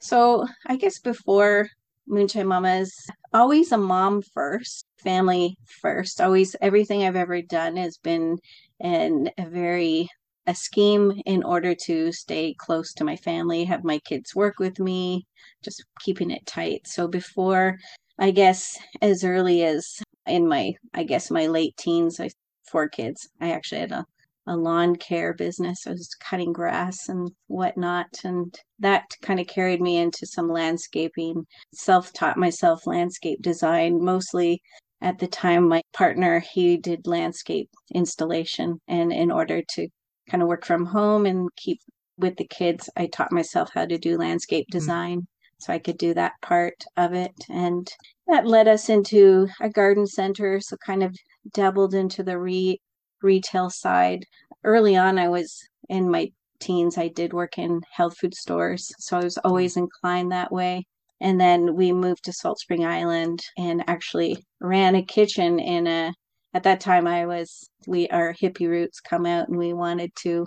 So 0.00 0.46
I 0.66 0.76
guess 0.76 0.98
before 1.00 1.68
Moonshine 2.06 2.46
Mamas, 2.46 2.94
always 3.34 3.72
a 3.72 3.78
mom 3.78 4.22
first, 4.22 4.86
family 5.02 5.56
first. 5.82 6.20
Always 6.20 6.54
everything 6.60 7.04
I've 7.04 7.16
ever 7.16 7.42
done 7.42 7.76
has 7.76 7.98
been 7.98 8.38
in 8.80 9.30
a 9.38 9.46
very 9.48 10.08
a 10.48 10.54
scheme 10.54 11.20
in 11.26 11.42
order 11.42 11.74
to 11.74 12.12
stay 12.12 12.54
close 12.58 12.92
to 12.94 13.04
my 13.04 13.16
family, 13.16 13.64
have 13.64 13.82
my 13.82 13.98
kids 13.98 14.36
work 14.36 14.60
with 14.60 14.78
me, 14.78 15.26
just 15.64 15.84
keeping 16.00 16.30
it 16.30 16.46
tight. 16.46 16.86
So 16.86 17.08
before 17.08 17.76
I 18.18 18.30
guess 18.30 18.78
as 19.02 19.24
early 19.24 19.64
as 19.64 19.84
in 20.26 20.46
my 20.48 20.74
I 20.94 21.02
guess 21.04 21.30
my 21.30 21.46
late 21.48 21.76
teens, 21.76 22.20
I 22.20 22.30
four 22.70 22.88
kids. 22.88 23.28
I 23.40 23.50
actually 23.52 23.80
had 23.80 23.92
a 23.92 24.06
a 24.46 24.56
lawn 24.56 24.96
care 24.96 25.34
business. 25.34 25.86
I 25.86 25.90
was 25.90 26.14
cutting 26.20 26.52
grass 26.52 27.08
and 27.08 27.30
whatnot. 27.46 28.06
And 28.24 28.54
that 28.78 29.04
kind 29.22 29.40
of 29.40 29.46
carried 29.46 29.80
me 29.80 29.98
into 29.98 30.26
some 30.26 30.48
landscaping, 30.48 31.46
self 31.74 32.12
taught 32.12 32.36
myself 32.36 32.86
landscape 32.86 33.42
design, 33.42 34.02
mostly 34.02 34.62
at 35.00 35.18
the 35.18 35.26
time 35.26 35.68
my 35.68 35.82
partner 35.92 36.40
he 36.40 36.76
did 36.76 37.06
landscape 37.06 37.68
installation 37.92 38.80
and 38.88 39.12
in 39.12 39.30
order 39.30 39.62
to 39.68 39.88
kind 40.30 40.42
of 40.42 40.48
work 40.48 40.64
from 40.64 40.86
home 40.86 41.26
and 41.26 41.50
keep 41.56 41.78
with 42.16 42.34
the 42.36 42.46
kids 42.46 42.88
i 42.96 43.06
taught 43.06 43.30
myself 43.30 43.68
how 43.74 43.84
to 43.84 43.98
do 43.98 44.16
landscape 44.16 44.64
hmm. 44.70 44.78
design 44.78 45.26
so 45.58 45.72
I 45.72 45.78
could 45.78 45.98
do 45.98 46.12
that 46.14 46.40
part 46.42 46.84
of 46.96 47.14
it. 47.14 47.32
And 47.48 47.90
that 48.26 48.46
led 48.46 48.68
us 48.68 48.88
into 48.88 49.48
a 49.60 49.70
garden 49.70 50.06
center. 50.06 50.60
So 50.60 50.76
kind 50.76 51.02
of 51.02 51.16
dabbled 51.52 51.94
into 51.94 52.22
the 52.22 52.38
re- 52.38 52.80
retail 53.22 53.70
side. 53.70 54.24
Early 54.64 54.96
on, 54.96 55.18
I 55.18 55.28
was 55.28 55.58
in 55.88 56.10
my 56.10 56.30
teens, 56.60 56.98
I 56.98 57.08
did 57.08 57.32
work 57.32 57.58
in 57.58 57.82
health 57.92 58.16
food 58.18 58.34
stores. 58.34 58.90
So 58.98 59.18
I 59.18 59.24
was 59.24 59.38
always 59.38 59.72
mm-hmm. 59.72 59.84
inclined 59.84 60.32
that 60.32 60.52
way. 60.52 60.86
And 61.20 61.40
then 61.40 61.76
we 61.76 61.92
moved 61.92 62.24
to 62.24 62.32
Salt 62.32 62.58
Spring 62.58 62.84
Island 62.84 63.40
and 63.56 63.82
actually 63.88 64.36
ran 64.60 64.94
a 64.94 65.02
kitchen 65.02 65.58
in 65.58 65.86
a 65.86 66.12
at 66.54 66.62
that 66.62 66.80
time 66.80 67.06
I 67.06 67.26
was 67.26 67.68
we 67.86 68.08
our 68.08 68.32
hippie 68.34 68.68
roots 68.68 69.00
come 69.00 69.26
out 69.26 69.48
and 69.48 69.58
we 69.58 69.72
wanted 69.72 70.10
to 70.22 70.46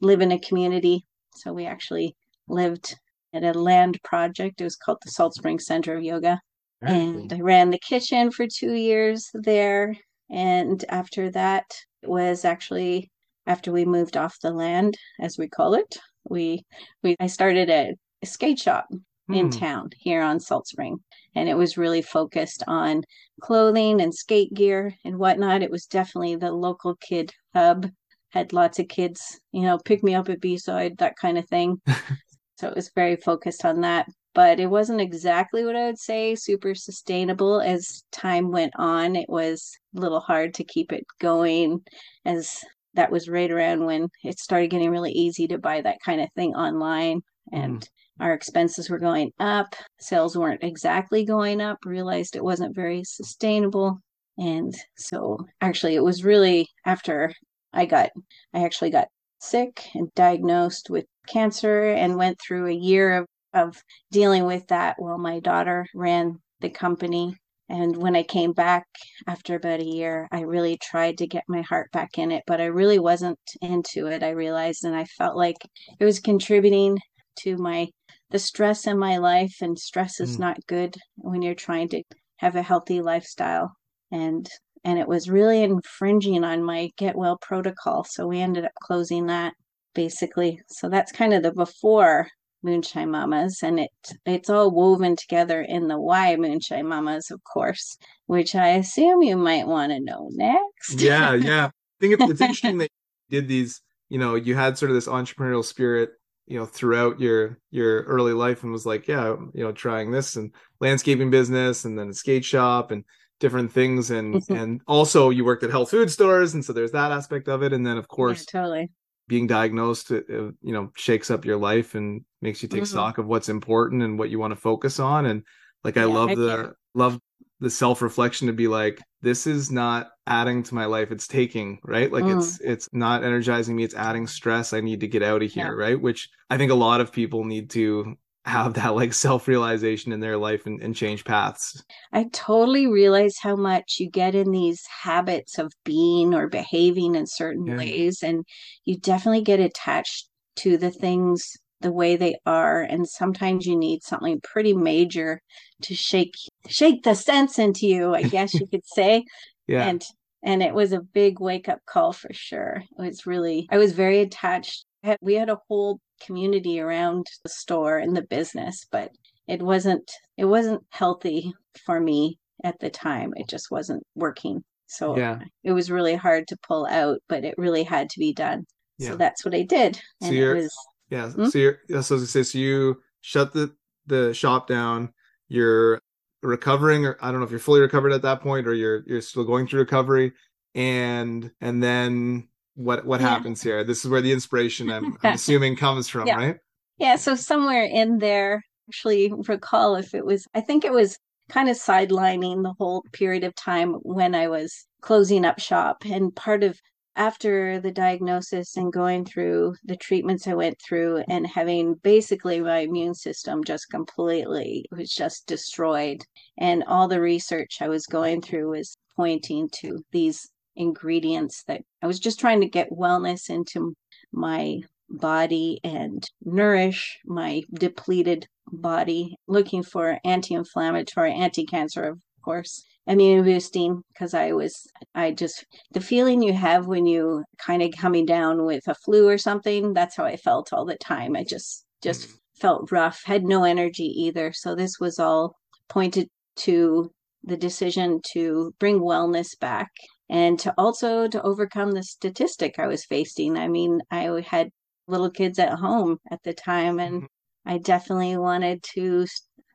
live 0.00 0.20
in 0.20 0.32
a 0.32 0.38
community. 0.38 1.04
So 1.36 1.52
we 1.52 1.66
actually 1.66 2.14
lived 2.48 2.96
at 3.32 3.44
a 3.44 3.52
land 3.52 3.98
project. 4.04 4.60
It 4.60 4.64
was 4.64 4.76
called 4.76 4.98
the 5.04 5.10
Salt 5.10 5.34
Spring 5.34 5.58
Center 5.58 5.96
of 5.96 6.02
Yoga. 6.02 6.38
and 6.82 7.32
I 7.32 7.40
ran 7.40 7.70
the 7.70 7.78
kitchen 7.78 8.30
for 8.30 8.46
two 8.46 8.74
years 8.74 9.30
there. 9.32 9.94
And 10.30 10.84
after 10.90 11.30
that 11.30 11.64
was 12.08 12.44
actually 12.44 13.10
after 13.46 13.72
we 13.72 13.84
moved 13.84 14.16
off 14.16 14.40
the 14.40 14.50
land, 14.50 14.96
as 15.20 15.38
we 15.38 15.48
call 15.48 15.74
it, 15.74 15.98
we 16.28 16.64
we 17.02 17.16
I 17.20 17.26
started 17.26 17.70
a, 17.70 17.94
a 18.22 18.26
skate 18.26 18.58
shop 18.58 18.86
in 19.32 19.46
Hmm. 19.46 19.50
town 19.50 19.90
here 19.98 20.22
on 20.22 20.38
Salt 20.40 20.66
Spring. 20.66 20.98
And 21.34 21.48
it 21.48 21.56
was 21.56 21.78
really 21.78 22.02
focused 22.02 22.62
on 22.66 23.02
clothing 23.40 24.00
and 24.00 24.14
skate 24.14 24.52
gear 24.54 24.94
and 25.04 25.18
whatnot. 25.18 25.62
It 25.62 25.70
was 25.70 25.86
definitely 25.86 26.36
the 26.36 26.52
local 26.52 26.96
kid 26.96 27.32
hub. 27.54 27.88
Had 28.30 28.52
lots 28.52 28.78
of 28.78 28.88
kids, 28.88 29.40
you 29.52 29.62
know, 29.62 29.78
pick 29.78 30.02
me 30.02 30.14
up 30.14 30.28
at 30.28 30.40
B 30.40 30.58
side, 30.58 30.98
that 30.98 31.16
kind 31.16 31.38
of 31.38 31.48
thing. 31.48 31.80
so 32.58 32.68
it 32.68 32.74
was 32.76 32.90
very 32.94 33.16
focused 33.16 33.64
on 33.64 33.80
that. 33.82 34.08
But 34.34 34.58
it 34.58 34.66
wasn't 34.66 35.00
exactly 35.00 35.64
what 35.64 35.76
I 35.76 35.86
would 35.86 35.98
say 35.98 36.34
super 36.34 36.74
sustainable 36.74 37.60
as 37.60 38.02
time 38.10 38.50
went 38.50 38.72
on. 38.76 39.16
It 39.16 39.28
was 39.28 39.76
a 39.96 40.00
little 40.00 40.20
hard 40.20 40.54
to 40.54 40.64
keep 40.64 40.92
it 40.92 41.04
going 41.20 41.80
as 42.24 42.64
that 42.94 43.10
was 43.10 43.28
right 43.28 43.50
around 43.50 43.84
when 43.84 44.08
it 44.22 44.38
started 44.38 44.70
getting 44.70 44.90
really 44.90 45.12
easy 45.12 45.46
to 45.48 45.58
buy 45.58 45.80
that 45.80 45.98
kind 46.04 46.20
of 46.20 46.28
thing 46.32 46.54
online 46.54 47.20
and 47.52 47.80
mm. 47.80 47.88
our 48.20 48.32
expenses 48.32 48.88
were 48.88 49.00
going 49.00 49.32
up 49.40 49.74
sales 49.98 50.38
weren't 50.38 50.62
exactly 50.62 51.24
going 51.24 51.60
up 51.60 51.78
realized 51.84 52.36
it 52.36 52.44
wasn't 52.44 52.74
very 52.74 53.02
sustainable 53.04 53.98
and 54.38 54.74
so 54.96 55.36
actually 55.60 55.96
it 55.96 56.04
was 56.04 56.24
really 56.24 56.68
after 56.86 57.32
i 57.72 57.84
got 57.84 58.10
i 58.54 58.64
actually 58.64 58.90
got 58.90 59.08
sick 59.44 59.88
and 59.94 60.12
diagnosed 60.14 60.88
with 60.88 61.04
cancer 61.26 61.90
and 61.90 62.16
went 62.16 62.38
through 62.40 62.66
a 62.66 62.74
year 62.74 63.18
of, 63.18 63.26
of 63.54 63.82
dealing 64.10 64.44
with 64.46 64.66
that 64.68 64.96
while 64.98 65.18
my 65.18 65.40
daughter 65.40 65.86
ran 65.94 66.40
the 66.60 66.70
company 66.70 67.36
and 67.68 67.96
when 67.96 68.14
I 68.14 68.22
came 68.22 68.52
back 68.52 68.86
after 69.26 69.54
about 69.56 69.80
a 69.80 69.84
year, 69.86 70.28
I 70.30 70.42
really 70.42 70.76
tried 70.76 71.16
to 71.18 71.26
get 71.26 71.44
my 71.48 71.62
heart 71.62 71.90
back 71.92 72.18
in 72.18 72.30
it, 72.30 72.44
but 72.46 72.60
I 72.60 72.66
really 72.66 72.98
wasn't 72.98 73.38
into 73.62 74.06
it. 74.06 74.22
I 74.22 74.30
realized, 74.30 74.84
and 74.84 74.94
I 74.94 75.04
felt 75.06 75.34
like 75.36 75.56
it 75.98 76.04
was 76.04 76.20
contributing 76.20 76.98
to 77.40 77.56
my 77.56 77.88
the 78.30 78.38
stress 78.38 78.86
in 78.86 78.98
my 78.98 79.16
life, 79.18 79.56
and 79.62 79.78
stress 79.78 80.20
is 80.20 80.36
Mm. 80.36 80.38
not 80.38 80.58
good 80.66 80.96
when 81.16 81.40
you're 81.42 81.54
trying 81.54 81.88
to 81.90 82.02
have 82.36 82.56
a 82.56 82.62
healthy 82.62 83.00
lifestyle. 83.00 83.72
And 84.10 84.48
and 84.84 84.98
it 84.98 85.08
was 85.08 85.30
really 85.30 85.62
infringing 85.62 86.44
on 86.44 86.62
my 86.62 86.90
get 86.98 87.16
well 87.16 87.38
protocol. 87.40 88.04
So 88.04 88.26
we 88.26 88.40
ended 88.40 88.64
up 88.66 88.72
closing 88.82 89.26
that 89.26 89.54
basically. 89.94 90.60
So 90.68 90.88
that's 90.88 91.12
kind 91.12 91.32
of 91.32 91.42
the 91.42 91.52
before 91.52 92.28
Moonshine 92.64 93.10
Mamas, 93.10 93.62
and 93.62 93.78
it 93.80 93.90
it's 94.26 94.50
all 94.50 94.70
woven 94.70 95.16
together 95.16 95.62
in 95.62 95.88
the 95.88 96.00
why 96.00 96.34
Moonshine 96.36 96.88
Mamas, 96.88 97.30
of 97.30 97.40
course, 97.44 97.96
which 98.26 98.54
I 98.54 98.68
assume 98.68 99.22
you 99.22 99.36
might 99.36 99.66
want 99.66 99.92
to 99.92 100.00
know 100.00 100.28
next. 100.32 101.00
yeah, 101.00 101.34
yeah. 101.34 101.66
I 101.66 101.70
think 102.00 102.14
it's, 102.14 102.26
it's 102.26 102.40
interesting 102.40 102.78
that 102.78 102.90
you 103.28 103.40
did 103.40 103.48
these. 103.48 103.80
You 104.10 104.18
know, 104.18 104.34
you 104.34 104.54
had 104.54 104.76
sort 104.78 104.90
of 104.90 104.94
this 104.96 105.08
entrepreneurial 105.08 105.64
spirit, 105.64 106.10
you 106.46 106.58
know, 106.58 106.66
throughout 106.66 107.20
your 107.20 107.58
your 107.70 108.02
early 108.04 108.32
life, 108.32 108.62
and 108.62 108.72
was 108.72 108.86
like, 108.86 109.08
yeah, 109.08 109.34
you 109.54 109.64
know, 109.64 109.72
trying 109.72 110.10
this 110.10 110.36
and 110.36 110.54
landscaping 110.80 111.30
business, 111.30 111.84
and 111.84 111.98
then 111.98 112.08
a 112.10 112.14
skate 112.14 112.44
shop, 112.44 112.90
and 112.90 113.04
different 113.40 113.72
things, 113.72 114.10
and 114.10 114.34
Mhm. 114.42 114.56
and 114.56 114.80
also 114.86 115.30
you 115.30 115.44
worked 115.44 115.62
at 115.64 115.70
health 115.70 115.90
food 115.90 116.10
stores, 116.10 116.54
and 116.54 116.64
so 116.64 116.72
there's 116.72 116.92
that 116.92 117.12
aspect 117.12 117.48
of 117.48 117.62
it, 117.62 117.72
and 117.72 117.86
then 117.86 117.96
of 117.96 118.04
Yeah, 118.04 118.08
course 118.16 118.44
totally. 118.44 118.90
Being 119.28 119.46
diagnosed, 119.46 120.10
it, 120.10 120.26
it, 120.28 120.54
you 120.62 120.72
know, 120.72 120.90
shakes 120.96 121.30
up 121.30 121.44
your 121.44 121.56
life 121.56 121.94
and 121.94 122.24
makes 122.42 122.62
you 122.62 122.68
take 122.68 122.86
Mhm. 122.86 122.86
stock 122.86 123.18
of 123.18 123.26
what's 123.26 123.48
important 123.48 124.02
and 124.02 124.18
what 124.18 124.30
you 124.30 124.38
want 124.38 124.52
to 124.52 124.60
focus 124.60 125.00
on, 125.00 125.26
and 125.26 125.42
like 125.82 125.96
I 125.96 126.04
Yeah, 126.04 126.04
love 126.04 126.28
heck 126.28 126.34
the 126.34 126.74
love 126.94 127.18
the 127.60 127.70
self 127.70 128.02
reflection 128.02 128.46
to 128.46 128.52
be 128.52 128.68
like 128.68 129.04
this 129.22 129.46
is 129.46 129.70
not 129.70 130.10
adding 130.26 130.62
to 130.62 130.74
my 130.74 130.84
life 130.84 131.10
it's 131.10 131.26
taking 131.26 131.78
right 131.84 132.12
like 132.12 132.26
Mm. 132.26 132.28
it's 132.28 132.60
it's 132.60 132.88
not 132.92 133.22
energizing 133.24 133.74
me 133.76 133.84
it's 133.84 133.94
adding 133.94 134.26
stress 134.26 134.72
i 134.72 134.80
need 134.80 135.00
to 135.00 135.06
get 135.06 135.22
out 135.22 135.42
of 135.42 135.50
here 135.50 135.74
Yeah. 135.74 135.76
right 135.76 136.00
which 136.00 136.28
i 136.50 136.56
think 136.58 136.70
a 136.72 136.74
lot 136.74 137.00
of 137.00 137.12
people 137.12 137.44
need 137.44 137.70
to 137.70 138.16
have 138.44 138.74
that 138.74 138.94
like 138.94 139.12
self 139.14 139.48
realization 139.48 140.12
in 140.12 140.20
their 140.20 140.36
life 140.36 140.66
and, 140.66 140.80
and 140.82 140.94
change 140.96 141.24
paths 141.24 141.82
I 142.12 142.24
totally 142.32 142.86
realize 142.86 143.36
how 143.42 143.56
much 143.56 143.96
you 143.98 144.08
get 144.10 144.34
in 144.34 144.50
these 144.52 144.82
habits 145.02 145.58
of 145.58 145.72
being 145.84 146.34
or 146.34 146.48
behaving 146.48 147.14
in 147.14 147.26
certain 147.26 147.66
Yeah. 147.66 147.76
ways, 147.76 148.22
and 148.22 148.44
you 148.84 148.98
definitely 148.98 149.42
get 149.42 149.60
attached 149.60 150.28
to 150.56 150.76
the 150.78 150.90
things 150.90 151.52
the 151.80 151.92
way 151.92 152.16
they 152.16 152.36
are. 152.46 152.80
And 152.82 153.06
sometimes 153.08 153.66
you 153.66 153.76
need 153.76 154.02
something 154.02 154.40
pretty 154.40 154.72
major 154.74 155.40
to 155.82 155.94
shake 155.94 156.34
shake 156.68 157.02
the 157.02 157.14
sense 157.14 157.58
into 157.58 157.86
you, 157.86 158.14
I 158.14 158.22
guess 158.22 158.58
you 158.60 158.66
could 158.66 158.86
say. 158.86 159.24
yeah 159.66 159.88
and 159.88 160.04
and 160.42 160.62
it 160.62 160.74
was 160.74 160.92
a 160.92 161.00
big 161.00 161.40
wake 161.40 161.68
up 161.68 161.80
call 161.86 162.12
for 162.12 162.32
sure 162.32 162.82
it 162.98 163.02
was 163.02 163.26
really 163.26 163.66
i 163.70 163.78
was 163.78 163.92
very 163.92 164.20
attached 164.20 164.84
had- 165.04 165.18
we 165.20 165.34
had 165.34 165.50
a 165.50 165.60
whole 165.68 166.00
community 166.20 166.80
around 166.80 167.26
the 167.42 167.48
store 167.48 167.98
and 167.98 168.16
the 168.16 168.22
business 168.22 168.86
but 168.90 169.10
it 169.46 169.60
wasn't 169.62 170.10
it 170.36 170.46
wasn't 170.46 170.82
healthy 170.90 171.52
for 171.84 172.00
me 172.00 172.38
at 172.62 172.78
the 172.80 172.88
time. 172.88 173.32
It 173.36 173.48
just 173.48 173.70
wasn't 173.70 174.02
working. 174.14 174.64
So 174.86 175.16
yeah. 175.18 175.40
it 175.64 175.72
was 175.72 175.90
really 175.90 176.14
hard 176.14 176.48
to 176.48 176.56
pull 176.66 176.86
out 176.86 177.18
but 177.28 177.44
it 177.44 177.54
really 177.58 177.82
had 177.82 178.08
to 178.10 178.18
be 178.18 178.32
done. 178.32 178.64
Yeah. 178.98 179.10
so 179.10 179.16
that's 179.16 179.44
what 179.44 179.54
i 179.54 179.62
did. 179.62 179.96
So 179.96 180.28
and 180.28 180.34
it 180.34 180.38
you're- 180.38 180.60
was 180.62 180.74
yeah 181.10 181.30
Hmm? 181.30 181.46
so 181.46 181.58
you're 181.58 181.78
yeah, 181.88 182.00
so, 182.00 182.14
I 182.16 182.20
was 182.20 182.30
say, 182.30 182.42
so 182.42 182.58
you 182.58 183.02
shut 183.20 183.52
the 183.52 183.74
the 184.06 184.32
shop 184.32 184.66
down. 184.68 185.12
You're 185.48 186.00
recovering 186.42 187.06
or 187.06 187.16
i 187.22 187.30
don't 187.30 187.40
know 187.40 187.46
if 187.46 187.50
you're 187.50 187.58
fully 187.58 187.80
recovered 187.80 188.12
at 188.12 188.20
that 188.22 188.40
point 188.42 188.66
or 188.66 188.74
you're 188.74 189.02
you're 189.06 189.20
still 189.20 189.44
going 189.44 189.66
through 189.66 189.80
recovery. 189.80 190.32
And 190.74 191.50
and 191.60 191.82
then 191.82 192.48
what 192.74 193.04
what 193.06 193.20
Yeah. 193.20 193.28
happens 193.28 193.62
here 193.62 193.84
this 193.84 194.04
is 194.04 194.10
where 194.10 194.20
the 194.20 194.32
inspiration 194.32 194.90
i'm, 194.90 195.16
I'm 195.22 195.34
assuming 195.34 195.76
comes 195.76 196.08
from 196.08 196.26
Yeah. 196.28 196.36
right 196.36 196.56
Yeah, 196.98 197.16
so 197.16 197.34
somewhere 197.34 197.84
in 197.84 198.18
there, 198.18 198.62
actually 198.88 199.32
recall 199.48 199.96
if 199.96 200.14
it 200.14 200.24
was, 200.24 200.46
I 200.54 200.60
think 200.60 200.84
it 200.84 200.92
was 200.92 201.18
kind 201.48 201.68
of 201.68 201.76
sidelining 201.76 202.62
the 202.62 202.74
whole 202.78 203.02
period 203.12 203.42
of 203.44 203.54
time 203.56 203.94
when 204.02 204.34
I 204.34 204.46
was 204.48 204.86
closing 205.00 205.44
up 205.44 205.58
shop. 205.58 206.04
And 206.04 206.34
part 206.34 206.62
of 206.62 206.78
after 207.16 207.80
the 207.80 207.90
diagnosis 207.90 208.76
and 208.76 208.92
going 208.92 209.24
through 209.24 209.74
the 209.84 209.96
treatments 209.96 210.46
I 210.46 210.54
went 210.54 210.76
through 210.80 211.24
and 211.28 211.46
having 211.46 211.94
basically 211.94 212.60
my 212.60 212.78
immune 212.78 213.14
system 213.14 213.64
just 213.64 213.90
completely 213.90 214.84
was 214.92 215.10
just 215.10 215.46
destroyed. 215.48 216.22
And 216.58 216.84
all 216.86 217.08
the 217.08 217.20
research 217.20 217.78
I 217.80 217.88
was 217.88 218.06
going 218.06 218.40
through 218.40 218.70
was 218.70 218.96
pointing 219.16 219.68
to 219.80 220.02
these 220.12 220.48
ingredients 220.76 221.62
that 221.66 221.82
I 222.02 222.06
was 222.06 222.18
just 222.18 222.40
trying 222.40 222.60
to 222.60 222.68
get 222.68 222.90
wellness 222.90 223.50
into 223.50 223.94
my 224.32 224.80
body 225.08 225.80
and 225.84 226.24
nourish 226.44 227.18
my 227.24 227.62
depleted 227.72 228.46
body, 228.72 229.36
looking 229.46 229.82
for 229.82 230.18
anti 230.24 230.54
inflammatory, 230.54 231.32
anti 231.32 231.64
cancer, 231.66 232.04
of 232.04 232.18
course, 232.44 232.84
immune 233.06 233.44
boosting, 233.44 234.02
because 234.08 234.34
I 234.34 234.52
was, 234.52 234.86
I 235.14 235.32
just, 235.32 235.64
the 235.92 236.00
feeling 236.00 236.42
you 236.42 236.52
have 236.54 236.86
when 236.86 237.06
you 237.06 237.44
kind 237.58 237.82
of 237.82 237.92
coming 237.92 238.26
down 238.26 238.64
with 238.64 238.86
a 238.88 238.94
flu 238.94 239.28
or 239.28 239.38
something, 239.38 239.92
that's 239.92 240.16
how 240.16 240.24
I 240.24 240.36
felt 240.36 240.72
all 240.72 240.84
the 240.86 240.96
time. 240.96 241.36
I 241.36 241.44
just, 241.44 241.84
just 242.02 242.28
Mhm. 242.28 242.38
felt 242.60 242.92
rough, 242.92 243.22
had 243.24 243.44
no 243.44 243.64
energy 243.64 244.04
either. 244.04 244.52
So 244.52 244.74
this 244.74 244.98
was 244.98 245.18
all 245.18 245.56
pointed 245.88 246.28
to 246.56 247.10
the 247.42 247.56
decision 247.56 248.20
to 248.32 248.72
bring 248.78 249.00
wellness 249.00 249.58
back 249.58 249.90
and 250.34 250.58
to 250.60 250.74
also 250.78 251.28
to 251.28 251.42
overcome 251.42 251.92
the 251.92 252.02
statistic 252.02 252.78
I 252.78 252.86
was 252.88 253.04
facing. 253.06 253.56
I 253.56 253.68
mean, 253.68 254.00
I 254.10 254.22
had 254.46 254.70
little 255.06 255.30
kids 255.30 255.58
at 255.58 255.78
home 255.78 256.18
at 256.30 256.42
the 256.44 256.54
time 256.54 256.98
and 257.00 257.22
Mhm. 257.22 257.28
I 257.66 257.78
definitely 257.78 258.36
wanted 258.36 258.82
to 258.94 259.26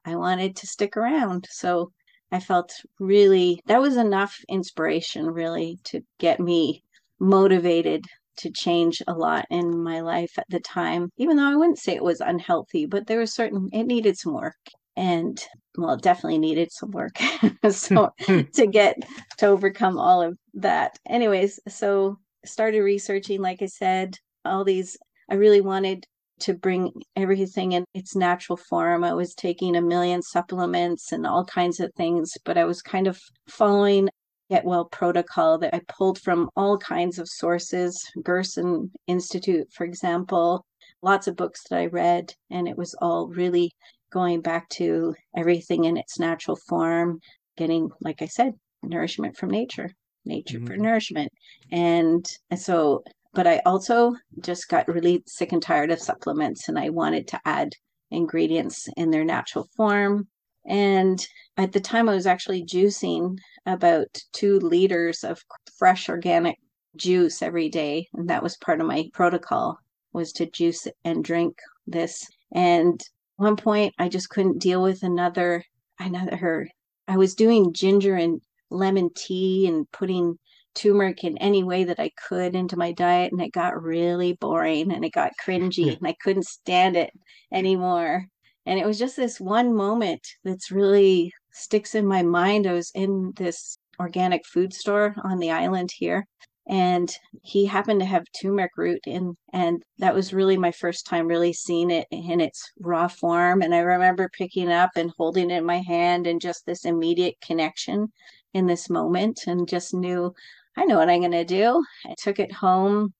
I 0.05 0.15
wanted 0.15 0.55
to 0.57 0.67
stick 0.67 0.97
around. 0.97 1.47
So 1.51 1.91
I 2.31 2.39
felt 2.39 2.71
really 2.99 3.61
that 3.67 3.81
was 3.81 3.95
enough 3.97 4.35
inspiration 4.49 5.27
really 5.27 5.79
to 5.85 6.01
get 6.19 6.39
me 6.39 6.83
motivated 7.19 8.05
to 8.37 8.51
change 8.51 9.01
a 9.07 9.13
lot 9.13 9.45
in 9.49 9.81
my 9.83 9.99
life 10.01 10.37
at 10.37 10.47
the 10.49 10.59
time, 10.59 11.09
even 11.17 11.37
though 11.37 11.49
I 11.51 11.55
wouldn't 11.55 11.79
say 11.79 11.95
it 11.95 12.03
was 12.03 12.19
unhealthy, 12.21 12.85
but 12.85 13.07
there 13.07 13.19
was 13.19 13.33
certain, 13.33 13.69
it 13.73 13.83
needed 13.85 14.17
some 14.17 14.33
work. 14.33 14.57
And 14.99 15.41
well, 15.77 15.95
definitely 15.95 16.39
needed 16.39 16.73
some 16.73 16.91
work. 16.91 17.17
so 17.71 18.09
to 18.53 18.67
get 18.67 18.97
to 19.37 19.47
overcome 19.47 19.97
all 19.97 20.21
of 20.21 20.37
that. 20.55 20.99
Anyways, 21.07 21.57
so 21.69 22.17
started 22.45 22.81
researching, 22.81 23.41
like 23.41 23.61
I 23.61 23.67
said, 23.67 24.17
all 24.43 24.65
these, 24.65 24.97
I 25.31 25.35
really 25.35 25.61
wanted 25.61 26.05
to 26.41 26.53
bring 26.53 26.91
everything 27.15 27.71
in 27.71 27.85
its 27.93 28.13
natural 28.13 28.57
form. 28.57 29.05
I 29.05 29.13
was 29.13 29.33
taking 29.33 29.77
a 29.77 29.81
million 29.81 30.21
supplements 30.21 31.13
and 31.13 31.25
all 31.25 31.45
kinds 31.45 31.79
of 31.79 31.93
things, 31.95 32.33
but 32.43 32.57
I 32.57 32.65
was 32.65 32.81
kind 32.81 33.07
of 33.07 33.21
following 33.47 34.09
Get 34.49 34.65
Well 34.65 34.85
protocol 34.85 35.59
that 35.59 35.73
I 35.73 35.81
pulled 35.87 36.19
from 36.19 36.49
all 36.57 36.77
kinds 36.77 37.19
of 37.19 37.29
sources, 37.29 38.03
Gerson 38.21 38.91
Institute, 39.07 39.67
for 39.71 39.85
example, 39.85 40.65
lots 41.01 41.27
of 41.27 41.37
books 41.37 41.61
that 41.69 41.77
I 41.77 41.85
read, 41.85 42.33
and 42.49 42.67
it 42.67 42.77
was 42.77 42.95
all 42.95 43.27
really 43.27 43.71
going 44.11 44.41
back 44.41 44.69
to 44.69 45.15
everything 45.35 45.85
in 45.85 45.97
its 45.97 46.19
natural 46.19 46.57
form, 46.67 47.19
getting, 47.57 47.89
like 48.01 48.21
I 48.21 48.27
said, 48.27 48.53
nourishment 48.83 49.37
from 49.37 49.49
nature, 49.49 49.91
nature 50.25 50.57
mm-hmm. 50.57 50.67
for 50.67 50.77
nourishment. 50.77 51.31
And, 51.71 52.25
and 52.49 52.59
so 52.59 53.03
but 53.33 53.45
I 53.45 53.61
also 53.65 54.15
just 54.41 54.69
got 54.69 54.87
really 54.87 55.23
sick 55.27 55.51
and 55.51 55.61
tired 55.61 55.91
of 55.91 55.99
supplements 55.99 56.67
and 56.67 56.79
I 56.79 56.89
wanted 56.89 57.27
to 57.29 57.41
add 57.45 57.73
ingredients 58.09 58.89
in 58.97 59.11
their 59.11 59.23
natural 59.23 59.69
form. 59.77 60.27
And 60.65 61.25
at 61.57 61.71
the 61.71 61.79
time, 61.79 62.09
I 62.09 62.15
was 62.15 62.25
actually 62.25 62.65
juicing 62.65 63.37
about 63.65 64.07
two 64.33 64.59
liters 64.59 65.23
of 65.23 65.43
fresh 65.77 66.09
organic 66.09 66.57
juice 66.95 67.41
every 67.41 67.69
day. 67.69 68.07
And 68.13 68.29
that 68.29 68.43
was 68.43 68.57
part 68.57 68.81
of 68.81 68.87
my 68.87 69.09
protocol 69.13 69.77
was 70.11 70.31
to 70.33 70.49
juice 70.49 70.87
and 71.05 71.23
drink 71.23 71.55
this. 71.85 72.27
And 72.51 72.99
one 73.39 73.55
point, 73.55 73.95
I 73.97 74.09
just 74.09 74.29
couldn't 74.29 74.59
deal 74.59 74.81
with 74.83 75.01
another, 75.01 75.63
another, 75.97 76.69
I 77.07 77.15
was 77.15 77.35
doing 77.35 77.73
ginger 77.73 78.15
and 78.15 78.41
lemon 78.69 79.09
tea 79.15 79.65
and 79.65 79.89
putting 79.91 80.37
turmeric 80.75 81.23
in 81.23 81.37
any 81.37 81.63
way 81.63 81.85
that 81.85 82.01
I 82.01 82.11
could 82.27 82.53
into 82.53 82.77
my 82.77 82.91
diet, 82.91 83.31
and 83.31 83.41
it 83.41 83.53
got 83.53 83.81
really 83.81 84.33
boring 84.33 84.91
and 84.91 85.05
it 85.05 85.13
got 85.13 85.31
cringy, 85.41 85.95
and 85.97 86.05
I 86.05 86.15
couldn't 86.21 86.47
stand 86.47 86.97
it 86.97 87.11
anymore. 87.51 88.25
And 88.65 88.77
it 88.77 88.85
was 88.85 88.99
just 88.99 89.15
this 89.15 89.39
one 89.39 89.73
moment 89.73 90.27
that's 90.43 90.69
really 90.69 91.31
sticks 91.53 91.95
in 91.95 92.05
my 92.05 92.23
mind. 92.23 92.67
I 92.67 92.73
was 92.73 92.91
in 92.93 93.31
this 93.37 93.77
organic 94.01 94.45
food 94.45 94.73
store 94.73 95.15
on 95.23 95.39
the 95.39 95.51
island 95.51 95.91
here, 95.95 96.27
and 96.69 97.11
he 97.41 97.65
happened 97.65 97.99
to 97.99 98.05
have 98.05 98.23
turmeric 98.39 98.71
root 98.77 99.01
in 99.05 99.35
and 99.53 99.83
that 99.97 100.13
was 100.13 100.33
really 100.33 100.57
my 100.57 100.71
first 100.71 101.05
time 101.05 101.27
really 101.27 101.51
seeing 101.51 101.89
it 101.91 102.07
in 102.11 102.39
its 102.39 102.71
raw 102.79 103.07
form 103.07 103.61
and 103.61 103.73
i 103.73 103.79
remember 103.79 104.29
picking 104.37 104.71
up 104.71 104.91
and 104.95 105.11
holding 105.17 105.49
it 105.49 105.57
in 105.57 105.65
my 105.65 105.79
hand 105.79 106.27
and 106.27 106.41
just 106.41 106.65
this 106.65 106.85
immediate 106.85 107.35
connection 107.41 108.07
in 108.53 108.67
this 108.67 108.89
moment 108.89 109.41
and 109.47 109.67
just 109.67 109.93
knew 109.93 110.33
I 110.79 110.85
know 110.85 110.97
what 110.97 111.09
I'm 111.09 111.19
going 111.19 111.31
to 111.31 111.43
do. 111.43 111.83
I 112.05 112.15
took 112.17 112.39
it 112.39 112.53
home 112.53 113.13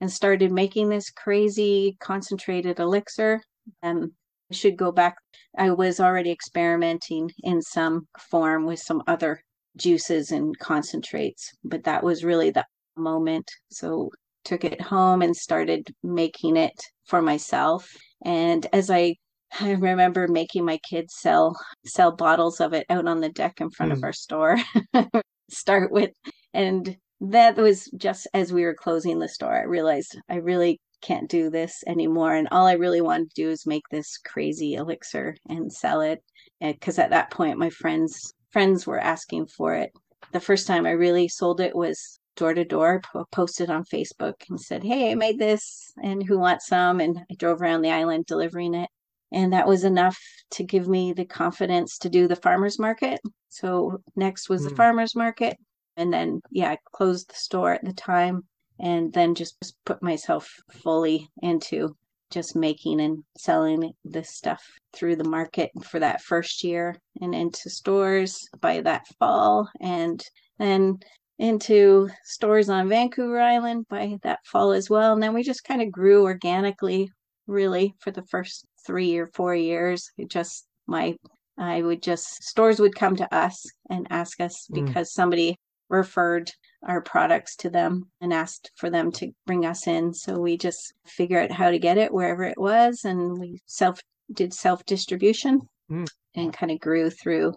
and 0.00 0.10
started 0.10 0.50
making 0.50 0.88
this 0.88 1.10
crazy 1.10 1.96
concentrated 2.00 2.80
elixir. 2.80 3.40
And 3.80 4.10
I 4.50 4.54
should 4.54 4.76
go 4.76 4.90
back. 4.90 5.14
I 5.56 5.70
was 5.70 6.00
already 6.00 6.32
experimenting 6.32 7.30
in 7.44 7.62
some 7.62 8.08
form 8.18 8.66
with 8.66 8.80
some 8.80 9.04
other 9.06 9.40
juices 9.76 10.32
and 10.32 10.58
concentrates, 10.58 11.52
but 11.62 11.84
that 11.84 12.02
was 12.02 12.24
really 12.24 12.50
the 12.50 12.64
moment. 12.96 13.50
So 13.70 14.10
took 14.44 14.64
it 14.64 14.80
home 14.80 15.22
and 15.22 15.36
started 15.36 15.88
making 16.02 16.56
it 16.56 16.80
for 17.04 17.20
myself. 17.20 17.88
And 18.24 18.66
as 18.72 18.90
I 18.90 19.16
I 19.60 19.72
remember 19.72 20.28
making 20.28 20.64
my 20.64 20.78
kids 20.88 21.14
sell 21.16 21.56
sell 21.84 22.12
bottles 22.12 22.60
of 22.60 22.72
it 22.72 22.86
out 22.90 23.06
on 23.06 23.20
the 23.20 23.28
deck 23.28 23.60
in 23.60 23.70
front 23.70 23.92
mm. 23.92 23.96
of 23.96 24.04
our 24.04 24.12
store. 24.12 24.56
Start 25.50 25.92
with 25.92 26.10
and 26.52 26.96
that 27.20 27.56
was 27.56 27.90
just 27.96 28.28
as 28.34 28.52
we 28.52 28.64
were 28.64 28.74
closing 28.74 29.18
the 29.18 29.28
store. 29.28 29.54
I 29.54 29.62
realized 29.62 30.18
I 30.28 30.36
really 30.36 30.80
can't 31.02 31.28
do 31.28 31.50
this 31.50 31.82
anymore. 31.86 32.34
And 32.34 32.48
all 32.50 32.66
I 32.66 32.72
really 32.72 33.00
wanted 33.00 33.30
to 33.30 33.42
do 33.42 33.50
is 33.50 33.66
make 33.66 33.84
this 33.90 34.18
crazy 34.18 34.74
elixir 34.74 35.36
and 35.48 35.72
sell 35.72 36.00
it. 36.00 36.22
Because 36.60 36.98
at 36.98 37.10
that 37.10 37.30
point, 37.30 37.58
my 37.58 37.70
friends 37.70 38.32
friends 38.50 38.86
were 38.86 38.98
asking 38.98 39.46
for 39.46 39.74
it. 39.74 39.90
The 40.32 40.40
first 40.40 40.66
time 40.66 40.86
I 40.86 40.90
really 40.90 41.28
sold 41.28 41.60
it 41.60 41.74
was 41.74 42.18
door 42.36 42.54
to 42.54 42.64
door, 42.64 43.02
posted 43.32 43.70
on 43.70 43.84
Facebook 43.84 44.34
and 44.48 44.60
said, 44.60 44.84
Hey, 44.84 45.10
I 45.10 45.14
made 45.14 45.38
this 45.38 45.92
and 46.02 46.22
who 46.22 46.38
wants 46.38 46.66
some? 46.68 47.00
And 47.00 47.18
I 47.30 47.34
drove 47.34 47.60
around 47.60 47.82
the 47.82 47.90
island 47.90 48.26
delivering 48.26 48.74
it. 48.74 48.90
And 49.32 49.52
that 49.52 49.66
was 49.66 49.84
enough 49.84 50.18
to 50.52 50.64
give 50.64 50.86
me 50.86 51.12
the 51.12 51.24
confidence 51.24 51.98
to 51.98 52.08
do 52.08 52.28
the 52.28 52.36
farmer's 52.36 52.78
market. 52.78 53.20
So 53.48 53.98
next 54.14 54.48
was 54.48 54.60
mm. 54.60 54.64
the 54.64 54.70
hmm. 54.70 54.76
farmer's 54.76 55.16
market 55.16 55.56
and 55.96 56.12
then 56.12 56.40
yeah 56.50 56.70
I 56.70 56.78
closed 56.92 57.30
the 57.30 57.34
store 57.34 57.72
at 57.72 57.84
the 57.84 57.92
time 57.92 58.44
and 58.78 59.12
then 59.12 59.34
just 59.34 59.74
put 59.84 60.02
myself 60.02 60.52
fully 60.70 61.28
into 61.42 61.96
just 62.30 62.56
making 62.56 63.00
and 63.00 63.22
selling 63.38 63.92
this 64.04 64.34
stuff 64.34 64.62
through 64.92 65.16
the 65.16 65.28
market 65.28 65.70
for 65.84 66.00
that 66.00 66.20
first 66.20 66.64
year 66.64 66.96
and 67.20 67.34
into 67.34 67.70
stores 67.70 68.48
by 68.60 68.80
that 68.80 69.06
fall 69.18 69.68
and 69.80 70.22
then 70.58 70.98
into 71.38 72.08
stores 72.24 72.68
on 72.68 72.88
Vancouver 72.88 73.40
Island 73.40 73.86
by 73.88 74.16
that 74.22 74.40
fall 74.46 74.72
as 74.72 74.88
well. 74.88 75.12
And 75.12 75.22
then 75.22 75.34
we 75.34 75.42
just 75.42 75.64
kind 75.64 75.82
of 75.82 75.92
grew 75.92 76.24
organically, 76.24 77.10
really, 77.46 77.94
for 78.00 78.10
the 78.10 78.24
first 78.24 78.66
three 78.86 79.16
or 79.16 79.26
four 79.34 79.54
years. 79.54 80.10
It 80.16 80.30
just 80.30 80.66
my 80.86 81.16
I 81.58 81.82
would 81.82 82.02
just 82.02 82.42
stores 82.42 82.80
would 82.80 82.94
come 82.94 83.16
to 83.16 83.34
us 83.34 83.64
and 83.90 84.06
ask 84.10 84.40
us 84.40 84.68
mm. 84.70 84.86
because 84.86 85.12
somebody 85.12 85.56
referred 85.88 86.50
our 86.86 87.00
products 87.00 87.56
to 87.56 87.70
them 87.70 88.10
and 88.20 88.32
asked 88.32 88.70
for 88.76 88.90
them 88.90 89.10
to 89.12 89.30
bring 89.46 89.64
us 89.64 89.86
in. 89.86 90.12
So 90.12 90.38
we 90.38 90.56
just 90.56 90.92
figure 91.06 91.40
out 91.40 91.52
how 91.52 91.70
to 91.70 91.78
get 91.78 91.98
it 91.98 92.12
wherever 92.12 92.44
it 92.44 92.58
was, 92.58 93.04
and 93.04 93.38
we 93.38 93.60
self 93.66 94.00
did 94.32 94.52
self 94.52 94.84
distribution 94.84 95.60
mm. 95.90 96.08
and 96.34 96.52
kind 96.52 96.72
of 96.72 96.80
grew 96.80 97.10
through 97.10 97.54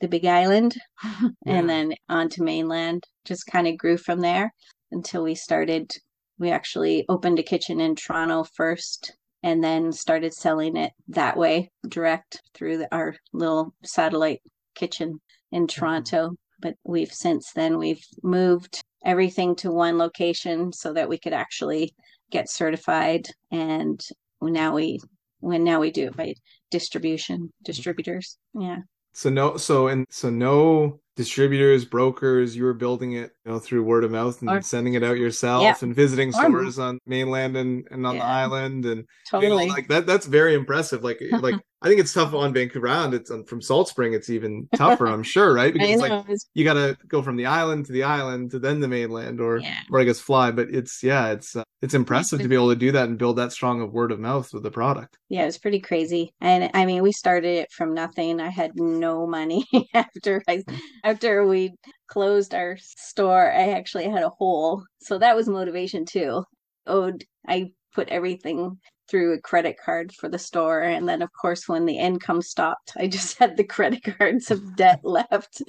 the 0.00 0.08
Big 0.08 0.24
Island 0.24 0.76
yeah. 1.04 1.28
and 1.46 1.68
then 1.68 1.94
onto 2.08 2.42
mainland. 2.42 3.04
Just 3.24 3.46
kind 3.46 3.66
of 3.66 3.76
grew 3.76 3.96
from 3.96 4.20
there 4.20 4.52
until 4.90 5.22
we 5.22 5.34
started. 5.34 5.92
We 6.38 6.50
actually 6.50 7.04
opened 7.08 7.38
a 7.38 7.42
kitchen 7.42 7.80
in 7.80 7.94
Toronto 7.94 8.44
first 8.44 9.12
and 9.42 9.62
then 9.62 9.92
started 9.92 10.34
selling 10.34 10.76
it 10.76 10.92
that 11.08 11.36
way 11.36 11.70
direct 11.88 12.42
through 12.54 12.78
the, 12.78 12.94
our 12.94 13.14
little 13.32 13.74
satellite 13.82 14.42
kitchen 14.74 15.20
in 15.52 15.66
mm-hmm. 15.66 15.80
Toronto 15.80 16.30
but 16.60 16.74
we've 16.84 17.12
since 17.12 17.52
then 17.52 17.78
we've 17.78 18.04
moved 18.22 18.82
everything 19.04 19.56
to 19.56 19.70
one 19.70 19.98
location 19.98 20.72
so 20.72 20.92
that 20.92 21.08
we 21.08 21.18
could 21.18 21.32
actually 21.32 21.94
get 22.30 22.50
certified 22.50 23.26
and 23.50 24.00
now 24.42 24.74
we 24.74 24.98
when 25.40 25.64
now 25.64 25.80
we 25.80 25.90
do 25.90 26.06
it 26.06 26.16
by 26.16 26.34
distribution 26.70 27.50
distributors 27.64 28.36
yeah 28.54 28.78
so 29.12 29.30
no 29.30 29.56
so 29.56 29.88
and 29.88 30.06
so 30.10 30.30
no 30.30 31.00
distributors, 31.20 31.84
brokers, 31.84 32.56
you 32.56 32.64
were 32.64 32.72
building 32.72 33.12
it, 33.12 33.32
you 33.44 33.52
know, 33.52 33.58
through 33.58 33.82
word 33.82 34.04
of 34.04 34.10
mouth 34.10 34.40
and 34.40 34.48
or, 34.48 34.62
sending 34.62 34.94
it 34.94 35.02
out 35.02 35.18
yourself 35.18 35.62
yeah. 35.62 35.74
and 35.82 35.94
visiting 35.94 36.32
stores 36.32 36.78
on 36.78 36.98
mainland 37.04 37.58
and, 37.58 37.86
and 37.90 38.06
on 38.06 38.14
yeah. 38.14 38.22
the 38.22 38.26
island 38.26 38.86
and 38.86 39.04
totally 39.28 39.64
you 39.64 39.68
know, 39.68 39.74
like 39.74 39.88
that 39.88 40.06
that's 40.06 40.24
very 40.24 40.54
impressive. 40.54 41.04
Like 41.04 41.20
like 41.30 41.56
I 41.82 41.88
think 41.88 42.00
it's 42.00 42.12
tough 42.12 42.34
on 42.34 42.52
Vancouver 42.52 42.88
Island. 42.88 43.14
It's 43.14 43.30
on, 43.30 43.44
from 43.44 43.62
Salt 43.62 43.88
Spring. 43.88 44.12
It's 44.12 44.28
even 44.28 44.68
tougher, 44.76 45.06
I'm 45.06 45.22
sure, 45.22 45.54
right? 45.54 45.74
Because 45.80 46.00
like 46.00 46.38
you 46.52 46.64
got 46.64 46.74
to 46.74 46.96
go 47.08 47.22
from 47.22 47.36
the 47.36 47.46
island 47.46 47.86
to 47.86 47.92
the 47.92 48.02
island 48.02 48.50
to 48.50 48.58
then 48.58 48.80
the 48.80 48.88
mainland, 48.88 49.40
or 49.40 49.58
yeah. 49.58 49.80
or 49.90 50.00
I 50.00 50.04
guess 50.04 50.20
fly. 50.20 50.50
But 50.50 50.68
it's 50.70 51.02
yeah, 51.02 51.30
it's 51.30 51.56
uh, 51.56 51.64
it's 51.80 51.94
impressive 51.94 52.40
to 52.40 52.48
be 52.48 52.54
able 52.54 52.68
to 52.68 52.76
do 52.76 52.92
that 52.92 53.08
and 53.08 53.18
build 53.18 53.36
that 53.36 53.52
strong 53.52 53.80
of 53.80 53.92
word 53.92 54.12
of 54.12 54.20
mouth 54.20 54.52
with 54.52 54.62
the 54.62 54.70
product. 54.70 55.16
Yeah, 55.30 55.46
it's 55.46 55.58
pretty 55.58 55.80
crazy. 55.80 56.34
And 56.40 56.70
I 56.74 56.84
mean, 56.84 57.02
we 57.02 57.12
started 57.12 57.48
it 57.48 57.72
from 57.72 57.94
nothing. 57.94 58.40
I 58.40 58.50
had 58.50 58.72
no 58.76 59.26
money 59.26 59.64
after 59.94 60.42
I 60.46 60.62
after 61.02 61.46
we 61.46 61.72
closed 62.08 62.54
our 62.54 62.76
store. 62.78 63.50
I 63.50 63.70
actually 63.70 64.10
had 64.10 64.22
a 64.22 64.30
hole, 64.30 64.84
so 65.00 65.18
that 65.18 65.36
was 65.36 65.48
motivation 65.48 66.04
too. 66.04 66.44
Owed 66.86 67.24
I 67.48 67.72
put 67.94 68.08
everything 68.08 68.78
through 69.10 69.34
a 69.34 69.40
credit 69.40 69.76
card 69.84 70.12
for 70.12 70.28
the 70.28 70.38
store. 70.38 70.82
And 70.82 71.08
then, 71.08 71.22
of 71.22 71.30
course, 71.32 71.68
when 71.68 71.84
the 71.84 71.98
income 71.98 72.42
stopped, 72.42 72.92
I 72.96 73.08
just 73.08 73.38
had 73.38 73.56
the 73.56 73.64
credit 73.64 74.02
cards 74.02 74.50
of 74.50 74.76
debt 74.76 75.00
left. 75.04 75.62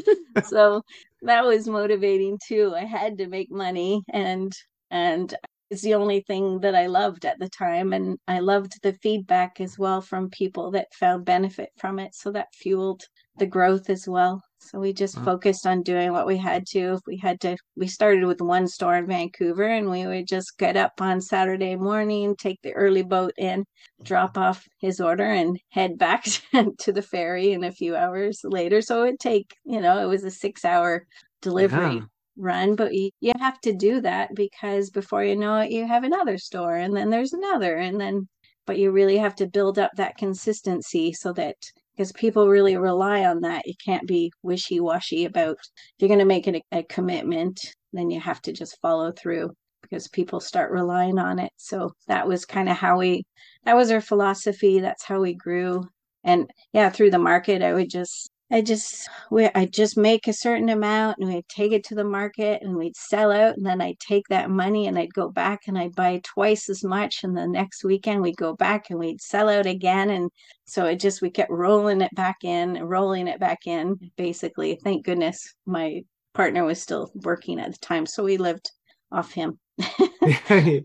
so 0.45 0.83
that 1.23 1.43
was 1.43 1.67
motivating 1.67 2.39
too. 2.45 2.73
I 2.75 2.85
had 2.85 3.17
to 3.17 3.27
make 3.27 3.51
money 3.51 4.03
and, 4.09 4.53
and 4.91 5.33
it's 5.69 5.81
the 5.81 5.95
only 5.95 6.19
thing 6.21 6.59
that 6.59 6.75
I 6.75 6.87
loved 6.87 7.25
at 7.25 7.39
the 7.39 7.49
time. 7.49 7.93
And 7.93 8.17
I 8.27 8.39
loved 8.39 8.73
the 8.83 8.93
feedback 8.93 9.61
as 9.61 9.79
well 9.79 10.01
from 10.01 10.29
people 10.29 10.71
that 10.71 10.93
found 10.93 11.25
benefit 11.25 11.69
from 11.77 11.97
it. 11.97 12.13
So 12.13 12.31
that 12.33 12.53
fueled 12.53 13.03
the 13.37 13.45
growth 13.45 13.89
as 13.89 14.07
well. 14.07 14.41
So 14.61 14.79
we 14.79 14.93
just 14.93 15.17
Wow. 15.17 15.23
focused 15.23 15.65
on 15.67 15.81
doing 15.83 16.11
what 16.13 16.27
we 16.27 16.37
had 16.37 16.65
to. 16.67 16.93
If 16.93 17.01
we 17.07 17.17
had 17.17 17.41
to, 17.41 17.57
we 17.75 17.87
started 17.87 18.25
with 18.25 18.41
one 18.41 18.67
store 18.67 18.95
in 18.95 19.07
Vancouver 19.07 19.63
and 19.67 19.89
we 19.89 20.05
would 20.07 20.27
just 20.27 20.57
get 20.57 20.77
up 20.77 20.93
on 21.01 21.19
Saturday 21.21 21.75
morning, 21.75 22.35
take 22.37 22.61
the 22.61 22.73
early 22.73 23.03
boat 23.03 23.33
in, 23.37 23.65
drop 24.03 24.37
off 24.37 24.67
his 24.79 24.99
order 25.01 25.25
and 25.25 25.59
head 25.71 25.97
back 25.97 26.23
to 26.79 26.91
the 26.91 27.01
ferry 27.01 27.51
in 27.51 27.63
a 27.63 27.71
few 27.71 27.95
hours 27.95 28.39
later. 28.43 28.81
So 28.81 29.03
it 29.03 29.11
would 29.11 29.19
take, 29.19 29.55
you 29.65 29.81
know, 29.81 30.01
it 30.01 30.07
was 30.07 30.23
a 30.23 30.31
six 30.31 30.63
hour 30.63 31.05
delivery 31.41 32.01
Yeah. 32.01 32.07
run, 32.37 32.75
but 32.75 32.93
you, 32.93 33.09
you 33.19 33.31
have 33.39 33.59
to 33.61 33.73
do 33.73 33.99
that 34.01 34.29
because 34.35 34.89
before 34.89 35.23
you 35.23 35.35
know 35.35 35.57
it, 35.57 35.71
you 35.71 35.87
have 35.87 36.03
another 36.03 36.37
store 36.37 36.75
and 36.75 36.95
then 36.95 37.09
there's 37.09 37.33
another 37.33 37.75
and 37.77 37.99
then, 37.99 38.27
but 38.65 38.77
you 38.77 38.91
really 38.91 39.17
have 39.17 39.35
to 39.35 39.47
build 39.47 39.77
up 39.79 39.91
that 39.97 40.17
consistency 40.17 41.13
so 41.13 41.33
that 41.33 41.55
because 41.95 42.11
people 42.13 42.47
really 42.47 42.77
rely 42.77 43.25
on 43.25 43.41
that. 43.41 43.67
You 43.67 43.73
can't 43.83 44.07
be 44.07 44.31
wishy 44.41 44.79
washy 44.79 45.25
about 45.25 45.57
if 45.61 45.93
you're 45.99 46.07
going 46.07 46.19
to 46.19 46.25
make 46.25 46.47
a, 46.47 46.61
a 46.71 46.83
commitment, 46.83 47.59
then 47.93 48.09
you 48.09 48.19
have 48.19 48.41
to 48.43 48.53
just 48.53 48.79
follow 48.81 49.11
through 49.11 49.51
because 49.81 50.07
people 50.07 50.39
start 50.39 50.71
relying 50.71 51.19
on 51.19 51.37
it. 51.39 51.51
So 51.57 51.91
that 52.07 52.27
was 52.27 52.45
kind 52.45 52.69
of 52.69 52.77
how 52.77 52.97
we, 52.97 53.23
that 53.65 53.75
was 53.75 53.91
our 53.91 54.01
philosophy. 54.01 54.79
That's 54.79 55.03
how 55.03 55.19
we 55.19 55.33
grew. 55.33 55.83
And 56.23 56.49
yeah, 56.73 56.89
through 56.89 57.11
the 57.11 57.19
market, 57.19 57.61
I 57.61 57.73
would 57.73 57.89
just, 57.89 58.30
I 58.51 58.61
just, 58.61 59.07
we, 59.29 59.49
I 59.55 59.65
just 59.65 59.97
make 59.97 60.27
a 60.27 60.33
certain 60.33 60.69
amount 60.69 61.17
and 61.19 61.29
we'd 61.29 61.47
take 61.47 61.71
it 61.71 61.83
to 61.85 61.95
the 61.95 62.03
market 62.03 62.61
and 62.61 62.75
we'd 62.75 62.95
sell 62.97 63.31
out. 63.31 63.55
And 63.55 63.65
then 63.65 63.79
I'd 63.81 63.99
take 63.99 64.27
that 64.29 64.49
money 64.49 64.87
and 64.87 64.99
I'd 64.99 65.13
go 65.13 65.29
back 65.29 65.61
and 65.67 65.77
I'd 65.77 65.95
buy 65.95 66.19
twice 66.23 66.69
as 66.69 66.83
much. 66.83 67.23
And 67.23 67.35
the 67.37 67.47
next 67.47 67.83
weekend 67.83 68.21
we'd 68.21 68.35
go 68.37 68.53
back 68.55 68.89
and 68.89 68.99
we'd 68.99 69.21
sell 69.21 69.47
out 69.47 69.65
again. 69.65 70.09
And 70.09 70.29
so 70.65 70.85
it 70.85 70.99
just, 70.99 71.21
we 71.21 71.29
kept 71.29 71.49
rolling 71.51 72.01
it 72.01 72.13
back 72.13 72.43
in, 72.43 72.83
rolling 72.83 73.27
it 73.27 73.39
back 73.39 73.67
in, 73.67 74.11
basically. 74.17 74.77
Thank 74.83 75.05
goodness 75.05 75.53
my 75.65 76.01
partner 76.33 76.63
was 76.65 76.81
still 76.81 77.11
working 77.15 77.59
at 77.59 77.71
the 77.71 77.77
time. 77.79 78.05
So 78.05 78.23
we 78.23 78.37
lived 78.37 78.69
off 79.11 79.31
him. 79.31 79.59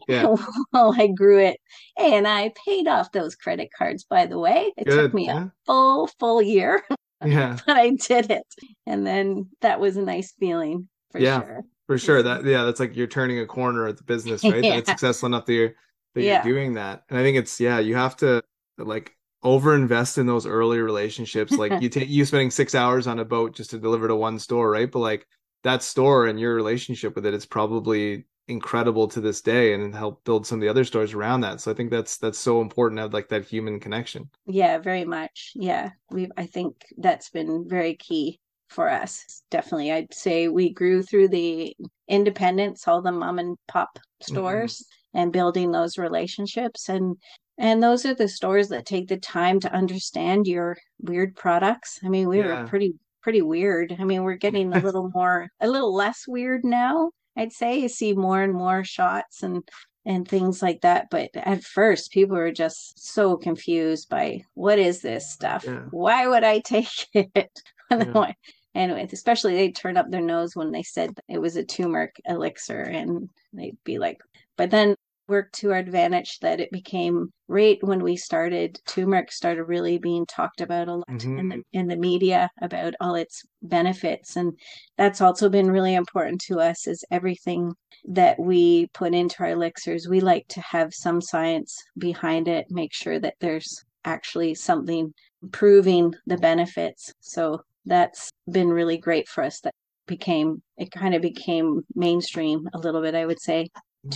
yeah. 0.08 0.26
While 0.70 0.94
I 0.96 1.08
grew 1.08 1.38
it. 1.40 1.58
And 1.98 2.26
I 2.26 2.52
paid 2.64 2.88
off 2.88 3.12
those 3.12 3.34
credit 3.34 3.68
cards, 3.76 4.04
by 4.04 4.26
the 4.26 4.38
way. 4.38 4.72
It 4.76 4.86
Good. 4.86 4.96
took 4.96 5.14
me 5.14 5.26
Yeah. 5.26 5.44
a 5.46 5.50
full, 5.66 6.08
full 6.18 6.42
year, 6.42 6.82
Yeah. 7.24 7.56
but 7.66 7.76
I 7.76 7.90
did 7.90 8.30
it. 8.30 8.46
And 8.86 9.06
then 9.06 9.50
that 9.60 9.80
was 9.80 9.96
a 9.96 10.02
nice 10.02 10.32
feeling 10.38 10.88
for 11.10 11.20
Yeah. 11.20 11.40
sure. 11.40 11.64
For 11.86 11.98
sure. 11.98 12.22
That 12.22 12.44
yeah, 12.44 12.64
that's 12.64 12.80
like 12.80 12.96
you're 12.96 13.06
turning 13.06 13.38
a 13.38 13.46
corner 13.46 13.86
at 13.86 13.96
the 13.96 14.04
business, 14.04 14.48
right? 14.48 14.66
That 14.66 14.78
it's 14.78 14.88
successful 14.90 15.26
enough 15.26 15.46
that 15.46 15.52
you're 15.54 15.74
that 16.14 16.22
Yeah. 16.22 16.44
you're 16.44 16.54
doing 16.54 16.74
that. 16.74 17.04
And 17.08 17.18
I 17.18 17.22
think 17.22 17.36
it's 17.36 17.60
yeah, 17.60 17.78
you 17.78 17.94
have 17.94 18.16
to 18.18 18.42
like 18.78 19.16
over 19.42 19.74
invest 19.74 20.18
in 20.18 20.26
those 20.26 20.46
early 20.46 20.80
relationships. 20.80 21.56
Like 21.56 21.80
you 21.80 21.88
take 21.88 22.08
you 22.08 22.24
spending 22.24 22.50
six 22.50 22.74
hours 22.74 23.06
on 23.06 23.18
a 23.20 23.24
boat 23.24 23.54
just 23.54 23.70
to 23.70 23.78
deliver 23.78 24.08
to 24.08 24.16
one 24.16 24.38
store, 24.38 24.70
right? 24.70 24.90
But 24.90 24.98
like 25.00 25.26
that 25.62 25.82
store 25.82 26.26
and 26.26 26.38
your 26.40 26.54
relationship 26.54 27.14
with 27.14 27.24
it, 27.26 27.34
it 27.34 27.36
is 27.36 27.46
probably 27.46 28.26
incredible 28.48 29.08
to 29.08 29.20
this 29.20 29.40
day 29.40 29.74
and 29.74 29.94
help 29.94 30.24
build 30.24 30.46
some 30.46 30.58
of 30.58 30.62
the 30.62 30.68
other 30.68 30.84
stores 30.84 31.14
around 31.14 31.40
that. 31.40 31.60
So 31.60 31.70
I 31.70 31.74
think 31.74 31.90
that's 31.90 32.18
that's 32.18 32.38
so 32.38 32.60
important 32.60 32.98
to 32.98 33.02
have 33.02 33.12
like 33.12 33.28
that 33.28 33.44
human 33.44 33.80
connection. 33.80 34.30
Yeah, 34.46 34.78
very 34.78 35.04
much. 35.04 35.52
Yeah. 35.54 35.90
We've 36.10 36.30
I 36.36 36.46
think 36.46 36.84
that's 36.98 37.30
been 37.30 37.68
very 37.68 37.94
key 37.94 38.40
for 38.68 38.88
us. 38.88 39.42
Definitely. 39.50 39.92
I'd 39.92 40.14
say 40.14 40.48
we 40.48 40.72
grew 40.72 41.02
through 41.02 41.28
the 41.28 41.76
independents, 42.08 42.86
all 42.86 43.02
the 43.02 43.12
mom 43.12 43.38
and 43.38 43.56
pop 43.68 43.98
mm-hmm. 43.98 44.32
stores 44.32 44.84
and 45.14 45.32
building 45.32 45.72
those 45.72 45.98
relationships 45.98 46.88
and 46.88 47.16
and 47.58 47.82
those 47.82 48.04
are 48.04 48.14
the 48.14 48.28
stores 48.28 48.68
that 48.68 48.84
take 48.84 49.08
the 49.08 49.16
time 49.16 49.60
to 49.60 49.72
understand 49.72 50.46
your 50.46 50.76
weird 51.00 51.34
products. 51.34 51.98
I 52.04 52.08
mean, 52.08 52.28
we 52.28 52.38
Yeah. 52.38 52.62
were 52.62 52.68
pretty 52.68 52.94
pretty 53.22 53.42
weird. 53.42 53.96
I 53.98 54.04
mean, 54.04 54.22
we're 54.22 54.36
getting 54.36 54.72
a 54.72 54.78
little 54.78 55.10
more 55.14 55.48
a 55.60 55.68
little 55.68 55.92
less 55.92 56.28
weird 56.28 56.64
now. 56.64 57.10
I'd 57.36 57.52
say 57.52 57.78
you 57.78 57.88
see 57.88 58.14
more 58.14 58.42
and 58.42 58.54
more 58.54 58.84
shots 58.84 59.42
and 59.42 59.62
and 60.04 60.26
things 60.26 60.62
like 60.62 60.82
that. 60.82 61.08
But 61.10 61.30
at 61.34 61.64
first, 61.64 62.12
people 62.12 62.36
were 62.36 62.52
just 62.52 63.12
so 63.12 63.36
confused 63.36 64.08
by 64.08 64.44
what 64.54 64.78
is 64.78 65.02
this 65.02 65.30
stuff? 65.30 65.64
Yeah. 65.66 65.82
Why 65.90 66.28
would 66.28 66.44
I 66.44 66.58
take 66.64 67.06
it? 67.12 67.62
Yeah. 67.88 68.32
Anyway, 68.74 69.08
especially 69.10 69.54
they'd 69.54 69.76
turn 69.76 69.96
up 69.96 70.10
their 70.10 70.20
nose 70.20 70.54
when 70.54 70.70
they 70.70 70.82
said 70.82 71.10
it 71.28 71.40
was 71.40 71.56
a 71.56 71.64
turmeric 71.64 72.20
elixir, 72.26 72.82
and 72.82 73.30
they'd 73.54 73.78
be 73.84 73.98
like, 73.98 74.18
but 74.56 74.70
then 74.70 74.96
worked 75.28 75.54
to 75.56 75.72
our 75.72 75.78
advantage 75.78 76.38
that 76.40 76.60
it 76.60 76.70
became 76.70 77.32
right 77.48 77.78
when 77.82 78.02
we 78.02 78.16
started 78.16 78.78
turmeric 78.86 79.30
started 79.30 79.64
really 79.64 79.98
being 79.98 80.26
talked 80.26 80.60
about 80.60 80.88
a 80.88 80.94
lot 80.94 81.08
in 81.08 81.18
the 81.18 81.26
mm-hmm. 81.26 81.60
in 81.72 81.86
the 81.86 81.96
media 81.96 82.48
about 82.60 82.94
all 83.00 83.14
its 83.14 83.42
benefits. 83.62 84.36
And 84.36 84.52
that's 84.96 85.20
also 85.20 85.48
been 85.48 85.70
really 85.70 85.94
important 85.94 86.40
to 86.42 86.60
us 86.60 86.86
is 86.86 87.04
everything 87.10 87.72
that 88.04 88.38
we 88.38 88.88
put 88.94 89.14
into 89.14 89.42
our 89.42 89.50
elixirs. 89.50 90.08
We 90.08 90.20
like 90.20 90.46
to 90.48 90.60
have 90.60 90.94
some 90.94 91.20
science 91.20 91.82
behind 91.98 92.48
it 92.48 92.66
make 92.70 92.92
sure 92.92 93.18
that 93.20 93.34
there's 93.40 93.84
actually 94.04 94.54
something 94.54 95.12
proving 95.52 96.14
the 96.26 96.36
benefits. 96.36 97.12
So 97.20 97.60
that's 97.84 98.30
been 98.50 98.68
really 98.68 98.98
great 98.98 99.28
for 99.28 99.44
us 99.44 99.60
that 99.60 99.74
became 100.06 100.62
it 100.76 100.90
kind 100.90 101.14
of 101.14 101.22
became 101.22 101.82
mainstream 101.94 102.68
a 102.74 102.78
little 102.78 103.02
bit 103.02 103.14
i 103.14 103.26
would 103.26 103.40
say 103.40 103.66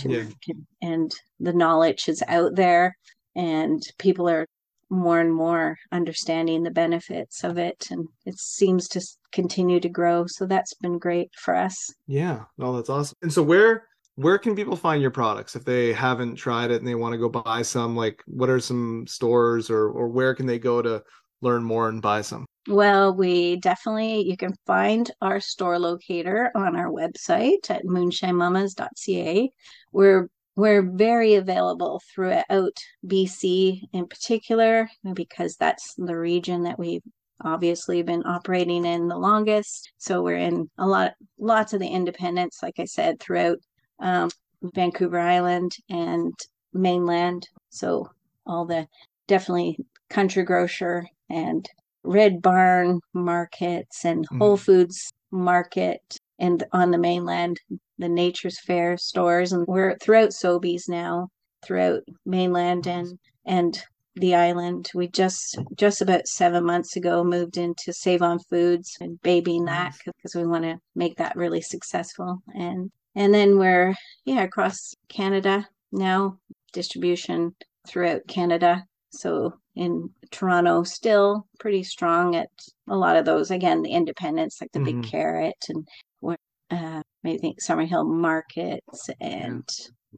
Yeah. 0.05 0.25
and, 0.47 0.65
and 0.81 1.15
the 1.39 1.53
knowledge 1.53 2.07
is 2.07 2.23
out 2.27 2.55
there 2.55 2.95
and 3.35 3.81
people 3.97 4.29
are 4.29 4.45
more 4.89 5.19
and 5.21 5.33
more 5.33 5.77
understanding 5.93 6.63
the 6.63 6.71
benefits 6.71 7.43
of 7.45 7.57
it 7.57 7.87
and 7.91 8.07
it 8.25 8.37
seems 8.37 8.89
to 8.89 9.01
continue 9.31 9.79
to 9.79 9.87
grow 9.87 10.25
so 10.27 10.45
that's 10.45 10.73
been 10.75 10.99
great 10.99 11.29
for 11.35 11.55
us 11.55 11.93
Yeah, 12.07 12.43
no, 12.57 12.75
that's 12.75 12.89
awesome. 12.89 13.15
And 13.21 13.31
so 13.31 13.41
where 13.41 13.87
where 14.15 14.37
can 14.37 14.55
people 14.55 14.75
find 14.75 15.01
your 15.01 15.11
products 15.11 15.55
if 15.55 15.63
they 15.63 15.93
haven't 15.93 16.35
tried 16.35 16.69
it 16.69 16.79
and 16.79 16.87
they 16.87 16.95
want 16.95 17.13
to 17.13 17.17
go 17.17 17.29
buy 17.29 17.61
some? 17.61 17.95
Like 17.95 18.21
what 18.27 18.49
are 18.49 18.59
some 18.59 19.05
stores 19.07 19.69
or 19.69 19.89
or 19.89 20.09
where 20.09 20.35
can 20.35 20.45
they 20.45 20.59
go 20.59 20.81
to 20.81 21.01
learn 21.41 21.63
more 21.63 21.87
and 21.87 22.01
buy 22.01 22.21
some? 22.21 22.45
Well 22.67 23.13
we 23.13 23.57
definitely 23.57 24.21
you 24.21 24.37
can 24.37 24.53
find 24.65 25.11
our 25.21 25.39
store 25.39 25.79
locator 25.79 26.51
on 26.55 26.75
our 26.75 26.89
website 26.89 27.69
at 27.69 27.85
moonshinemamas.ca 27.85 29.49
we're 29.91 30.29
we're 30.55 30.81
very 30.81 31.35
available 31.35 32.01
throughout 32.13 32.77
BC 33.07 33.81
in 33.93 34.07
particular 34.07 34.89
because 35.13 35.55
that's 35.55 35.93
the 35.97 36.17
region 36.17 36.63
that 36.63 36.77
we've 36.77 37.01
obviously 37.43 38.01
been 38.03 38.25
operating 38.25 38.85
in 38.85 39.07
the 39.07 39.17
longest. 39.17 39.91
So 39.97 40.21
we're 40.21 40.37
in 40.37 40.69
a 40.77 40.85
lot, 40.85 41.13
lots 41.39 41.73
of 41.73 41.79
the 41.79 41.87
independents, 41.87 42.61
like 42.61 42.79
I 42.79 42.85
said, 42.85 43.19
throughout 43.19 43.57
um, 43.99 44.29
Vancouver 44.61 45.19
Island 45.19 45.71
and 45.89 46.33
mainland. 46.73 47.47
So 47.69 48.09
all 48.45 48.65
the 48.65 48.87
definitely 49.27 49.77
country 50.09 50.43
grocer 50.43 51.07
and 51.29 51.67
Red 52.03 52.41
Barn 52.41 52.99
markets 53.13 54.05
and 54.05 54.27
mm. 54.29 54.37
Whole 54.37 54.57
Foods 54.57 55.11
market 55.31 56.01
and 56.39 56.63
on 56.73 56.91
the 56.91 56.97
mainland 56.97 57.57
the 58.01 58.09
Nature's 58.09 58.59
Fare 58.59 58.97
stores, 58.97 59.53
and 59.53 59.65
we're 59.67 59.95
throughout 59.99 60.31
Sobeys 60.31 60.89
now, 60.89 61.29
throughout 61.63 62.01
mainland 62.25 62.87
and 62.87 63.17
and 63.45 63.81
the 64.15 64.35
island. 64.35 64.89
We 64.93 65.07
just 65.07 65.57
just 65.75 66.01
about 66.01 66.27
seven 66.27 66.65
months 66.65 66.95
ago 66.95 67.23
moved 67.23 67.57
into 67.57 67.93
Save 67.93 68.23
on 68.23 68.39
Foods 68.39 68.97
and 68.99 69.21
babying 69.21 69.65
that 69.65 69.93
because 70.15 70.35
we 70.35 70.45
want 70.45 70.63
to 70.63 70.79
make 70.95 71.15
that 71.17 71.35
really 71.35 71.61
successful. 71.61 72.41
And 72.55 72.91
and 73.15 73.33
then 73.33 73.57
we're 73.57 73.93
yeah 74.25 74.43
across 74.43 74.95
Canada 75.07 75.67
now, 75.91 76.39
distribution 76.73 77.55
throughout 77.87 78.27
Canada. 78.27 78.83
So 79.11 79.53
in 79.75 80.09
Toronto, 80.31 80.83
still 80.83 81.47
pretty 81.59 81.83
strong 81.83 82.35
at 82.35 82.49
a 82.89 82.95
lot 82.95 83.15
of 83.15 83.25
those. 83.25 83.51
Again, 83.51 83.81
the 83.81 83.91
independents 83.91 84.59
like 84.61 84.71
the 84.73 84.79
Big 84.81 84.95
Mhm. 84.97 85.09
Carrot 85.09 85.65
and 85.69 85.87
what 86.19 86.37
uh, 86.69 87.01
maybe 87.23 87.37
think 87.37 87.61
Summerhill 87.61 88.05
Markets 88.07 89.09
and 89.19 89.67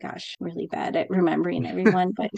gosh, 0.01 0.35
really 0.39 0.67
bad 0.67 0.95
at 0.95 1.09
remembering 1.09 1.65
everyone, 1.67 2.11
but 2.15 2.29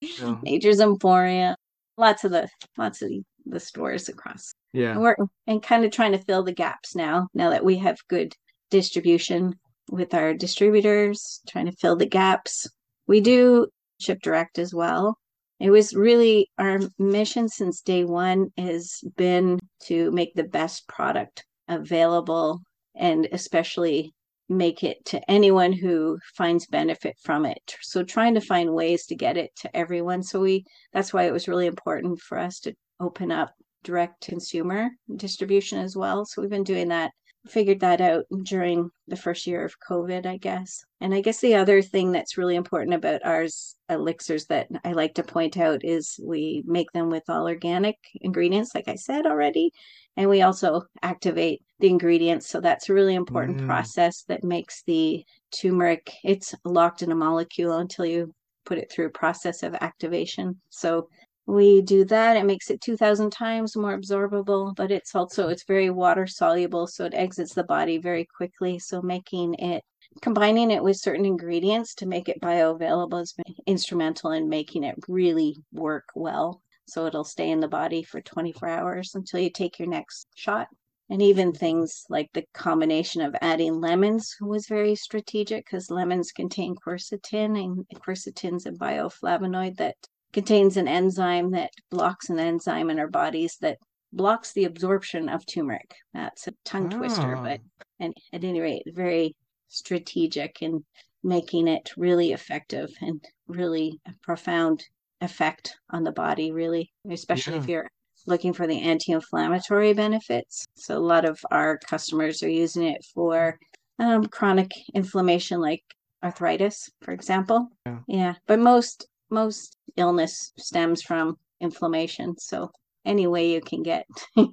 Yeah. 0.00 0.36
Nature's 0.42 0.80
Emporium, 0.80 1.54
lots 1.96 2.24
of 2.24 2.30
the 2.32 2.48
lots 2.78 3.02
of 3.02 3.08
the, 3.08 3.22
the 3.46 3.60
stores 3.60 4.08
across. 4.08 4.52
Yeah. 4.72 4.92
And 4.92 5.00
we're 5.02 5.16
and 5.46 5.62
kind 5.62 5.84
of 5.84 5.90
trying 5.92 6.12
to 6.12 6.18
fill 6.18 6.42
the 6.42 6.52
gaps 6.52 6.94
now. 6.94 7.28
Now 7.34 7.50
that 7.50 7.64
we 7.64 7.76
have 7.78 7.96
good 8.08 8.34
distribution 8.70 9.54
with 9.90 10.14
our 10.14 10.32
distributors, 10.34 11.40
trying 11.48 11.66
to 11.66 11.72
fill 11.72 11.96
the 11.96 12.06
gaps. 12.06 12.66
We 13.06 13.20
do 13.20 13.66
ship 13.98 14.20
direct 14.22 14.58
as 14.58 14.72
well. 14.74 15.16
It 15.60 15.70
was 15.70 15.94
really 15.94 16.50
our 16.58 16.80
mission 16.98 17.48
since 17.48 17.82
day 17.82 18.04
one 18.04 18.48
has 18.56 19.04
been 19.16 19.60
to 19.84 20.10
make 20.10 20.34
the 20.34 20.44
best 20.44 20.88
product 20.88 21.44
available 21.68 22.62
and 22.94 23.28
especially 23.30 24.14
make 24.48 24.82
it 24.82 25.04
to 25.04 25.30
anyone 25.30 25.72
who 25.72 26.18
finds 26.34 26.66
benefit 26.66 27.14
from 27.22 27.44
it. 27.44 27.76
So 27.82 28.02
trying 28.02 28.34
to 28.34 28.40
find 28.40 28.74
ways 28.74 29.04
to 29.06 29.14
get 29.14 29.36
it 29.36 29.50
to 29.56 29.76
everyone. 29.76 30.22
So 30.22 30.40
we 30.40 30.64
that's 30.92 31.12
why 31.12 31.24
it 31.24 31.32
was 31.32 31.46
really 31.46 31.66
important 31.66 32.20
for 32.20 32.38
us 32.38 32.58
to 32.60 32.74
open 32.98 33.30
up 33.30 33.52
direct 33.84 34.26
consumer 34.26 34.88
distribution 35.16 35.78
as 35.78 35.94
well. 35.94 36.24
So 36.24 36.40
we've 36.40 36.50
been 36.50 36.64
doing 36.64 36.88
that 36.88 37.12
figured 37.46 37.80
that 37.80 38.00
out 38.00 38.24
during 38.42 38.90
the 39.08 39.16
first 39.16 39.46
year 39.46 39.64
of 39.64 39.80
COVID, 39.80 40.26
I 40.26 40.36
guess. 40.36 40.84
And 41.00 41.14
I 41.14 41.20
guess 41.20 41.40
the 41.40 41.54
other 41.54 41.80
thing 41.80 42.12
that's 42.12 42.36
really 42.36 42.54
important 42.54 42.94
about 42.94 43.24
ours 43.24 43.76
elixirs 43.88 44.46
that 44.46 44.68
I 44.84 44.92
like 44.92 45.14
to 45.14 45.22
point 45.22 45.56
out 45.56 45.84
is 45.84 46.20
we 46.22 46.62
make 46.66 46.92
them 46.92 47.08
with 47.08 47.24
all 47.28 47.46
organic 47.48 47.96
ingredients, 48.20 48.74
like 48.74 48.88
I 48.88 48.96
said 48.96 49.26
already. 49.26 49.72
And 50.16 50.28
we 50.28 50.42
also 50.42 50.82
activate 51.02 51.62
the 51.78 51.88
ingredients. 51.88 52.48
So 52.48 52.60
that's 52.60 52.88
a 52.88 52.94
really 52.94 53.14
important 53.14 53.62
mm. 53.62 53.66
process 53.66 54.24
that 54.28 54.44
makes 54.44 54.82
the 54.82 55.24
turmeric, 55.50 56.12
it's 56.22 56.54
locked 56.64 57.02
in 57.02 57.10
a 57.10 57.16
molecule 57.16 57.78
until 57.78 58.04
you 58.04 58.34
put 58.66 58.78
it 58.78 58.92
through 58.92 59.06
a 59.06 59.10
process 59.10 59.62
of 59.62 59.74
activation. 59.80 60.60
So 60.68 61.08
we 61.52 61.82
do 61.82 62.04
that 62.04 62.36
it 62.36 62.44
makes 62.44 62.70
it 62.70 62.80
2000 62.80 63.30
times 63.30 63.76
more 63.76 63.98
absorbable 63.98 64.74
but 64.76 64.90
it's 64.90 65.14
also 65.14 65.48
it's 65.48 65.64
very 65.64 65.90
water 65.90 66.26
soluble 66.26 66.86
so 66.86 67.04
it 67.04 67.14
exits 67.14 67.54
the 67.54 67.64
body 67.64 67.98
very 67.98 68.26
quickly. 68.36 68.78
So 68.78 69.02
making 69.02 69.54
it 69.54 69.84
combining 70.22 70.70
it 70.70 70.82
with 70.82 70.96
certain 70.96 71.24
ingredients 71.24 71.94
to 71.96 72.06
make 72.06 72.28
it 72.28 72.40
bioavailable 72.40 73.22
is 73.22 73.34
instrumental 73.66 74.32
in 74.32 74.48
making 74.48 74.84
it 74.84 74.96
really 75.08 75.56
work 75.72 76.08
well. 76.14 76.62
So 76.86 77.06
it'll 77.06 77.24
stay 77.24 77.50
in 77.50 77.60
the 77.60 77.68
body 77.68 78.02
for 78.02 78.20
24 78.20 78.68
hours 78.68 79.14
until 79.14 79.40
you 79.40 79.50
take 79.50 79.78
your 79.78 79.88
next 79.88 80.26
shot. 80.34 80.68
And 81.08 81.22
even 81.22 81.52
things 81.52 82.04
like 82.08 82.30
the 82.32 82.44
combination 82.54 83.22
of 83.22 83.36
adding 83.40 83.80
lemons 83.80 84.36
was 84.40 84.66
very 84.66 84.94
strategic 84.94 85.66
because 85.66 85.90
lemons 85.90 86.32
contain 86.32 86.76
quercetin 86.76 87.60
and 87.62 87.84
quercetin's 88.00 88.66
a 88.66 88.70
bioflavonoid 88.70 89.76
that 89.78 89.96
contains 90.32 90.76
an 90.76 90.88
enzyme 90.88 91.50
that 91.52 91.70
blocks 91.90 92.30
an 92.30 92.38
enzyme 92.38 92.90
in 92.90 92.98
our 92.98 93.08
bodies 93.08 93.56
that 93.60 93.78
blocks 94.12 94.52
the 94.52 94.64
absorption 94.64 95.28
of 95.28 95.46
turmeric. 95.46 95.94
That's 96.14 96.48
a 96.48 96.52
tongue 96.64 96.90
twister, 96.90 97.36
oh. 97.36 97.42
but 97.42 97.60
and 97.98 98.14
at 98.32 98.44
any 98.44 98.60
rate, 98.60 98.82
very 98.86 99.36
strategic 99.68 100.62
in 100.62 100.84
making 101.22 101.68
it 101.68 101.90
really 101.96 102.32
effective 102.32 102.90
and 103.00 103.22
really 103.46 104.00
a 104.06 104.12
profound 104.22 104.84
effect 105.20 105.76
on 105.90 106.02
the 106.02 106.12
body, 106.12 106.50
really, 106.50 106.90
especially 107.10 107.54
yeah. 107.54 107.60
if 107.60 107.68
you're 107.68 107.90
looking 108.26 108.52
for 108.52 108.66
the 108.66 108.80
anti-inflammatory 108.80 109.92
benefits. 109.92 110.64
So 110.74 110.96
a 110.96 110.98
lot 110.98 111.24
of 111.24 111.38
our 111.50 111.78
customers 111.78 112.42
are 112.42 112.48
using 112.48 112.84
it 112.84 113.04
for 113.14 113.58
um, 113.98 114.26
chronic 114.26 114.70
inflammation 114.94 115.60
like 115.60 115.82
arthritis, 116.22 116.88
for 117.02 117.12
example. 117.12 117.68
Yeah. 117.86 117.98
yeah. 118.08 118.34
But 118.46 118.58
most 118.58 119.06
most 119.30 119.76
illness 119.96 120.52
stems 120.58 121.02
from 121.02 121.36
inflammation. 121.60 122.36
So 122.38 122.70
any 123.04 123.26
way 123.26 123.52
you 123.52 123.60
can 123.60 123.82
get, 123.82 124.06
you 124.36 124.46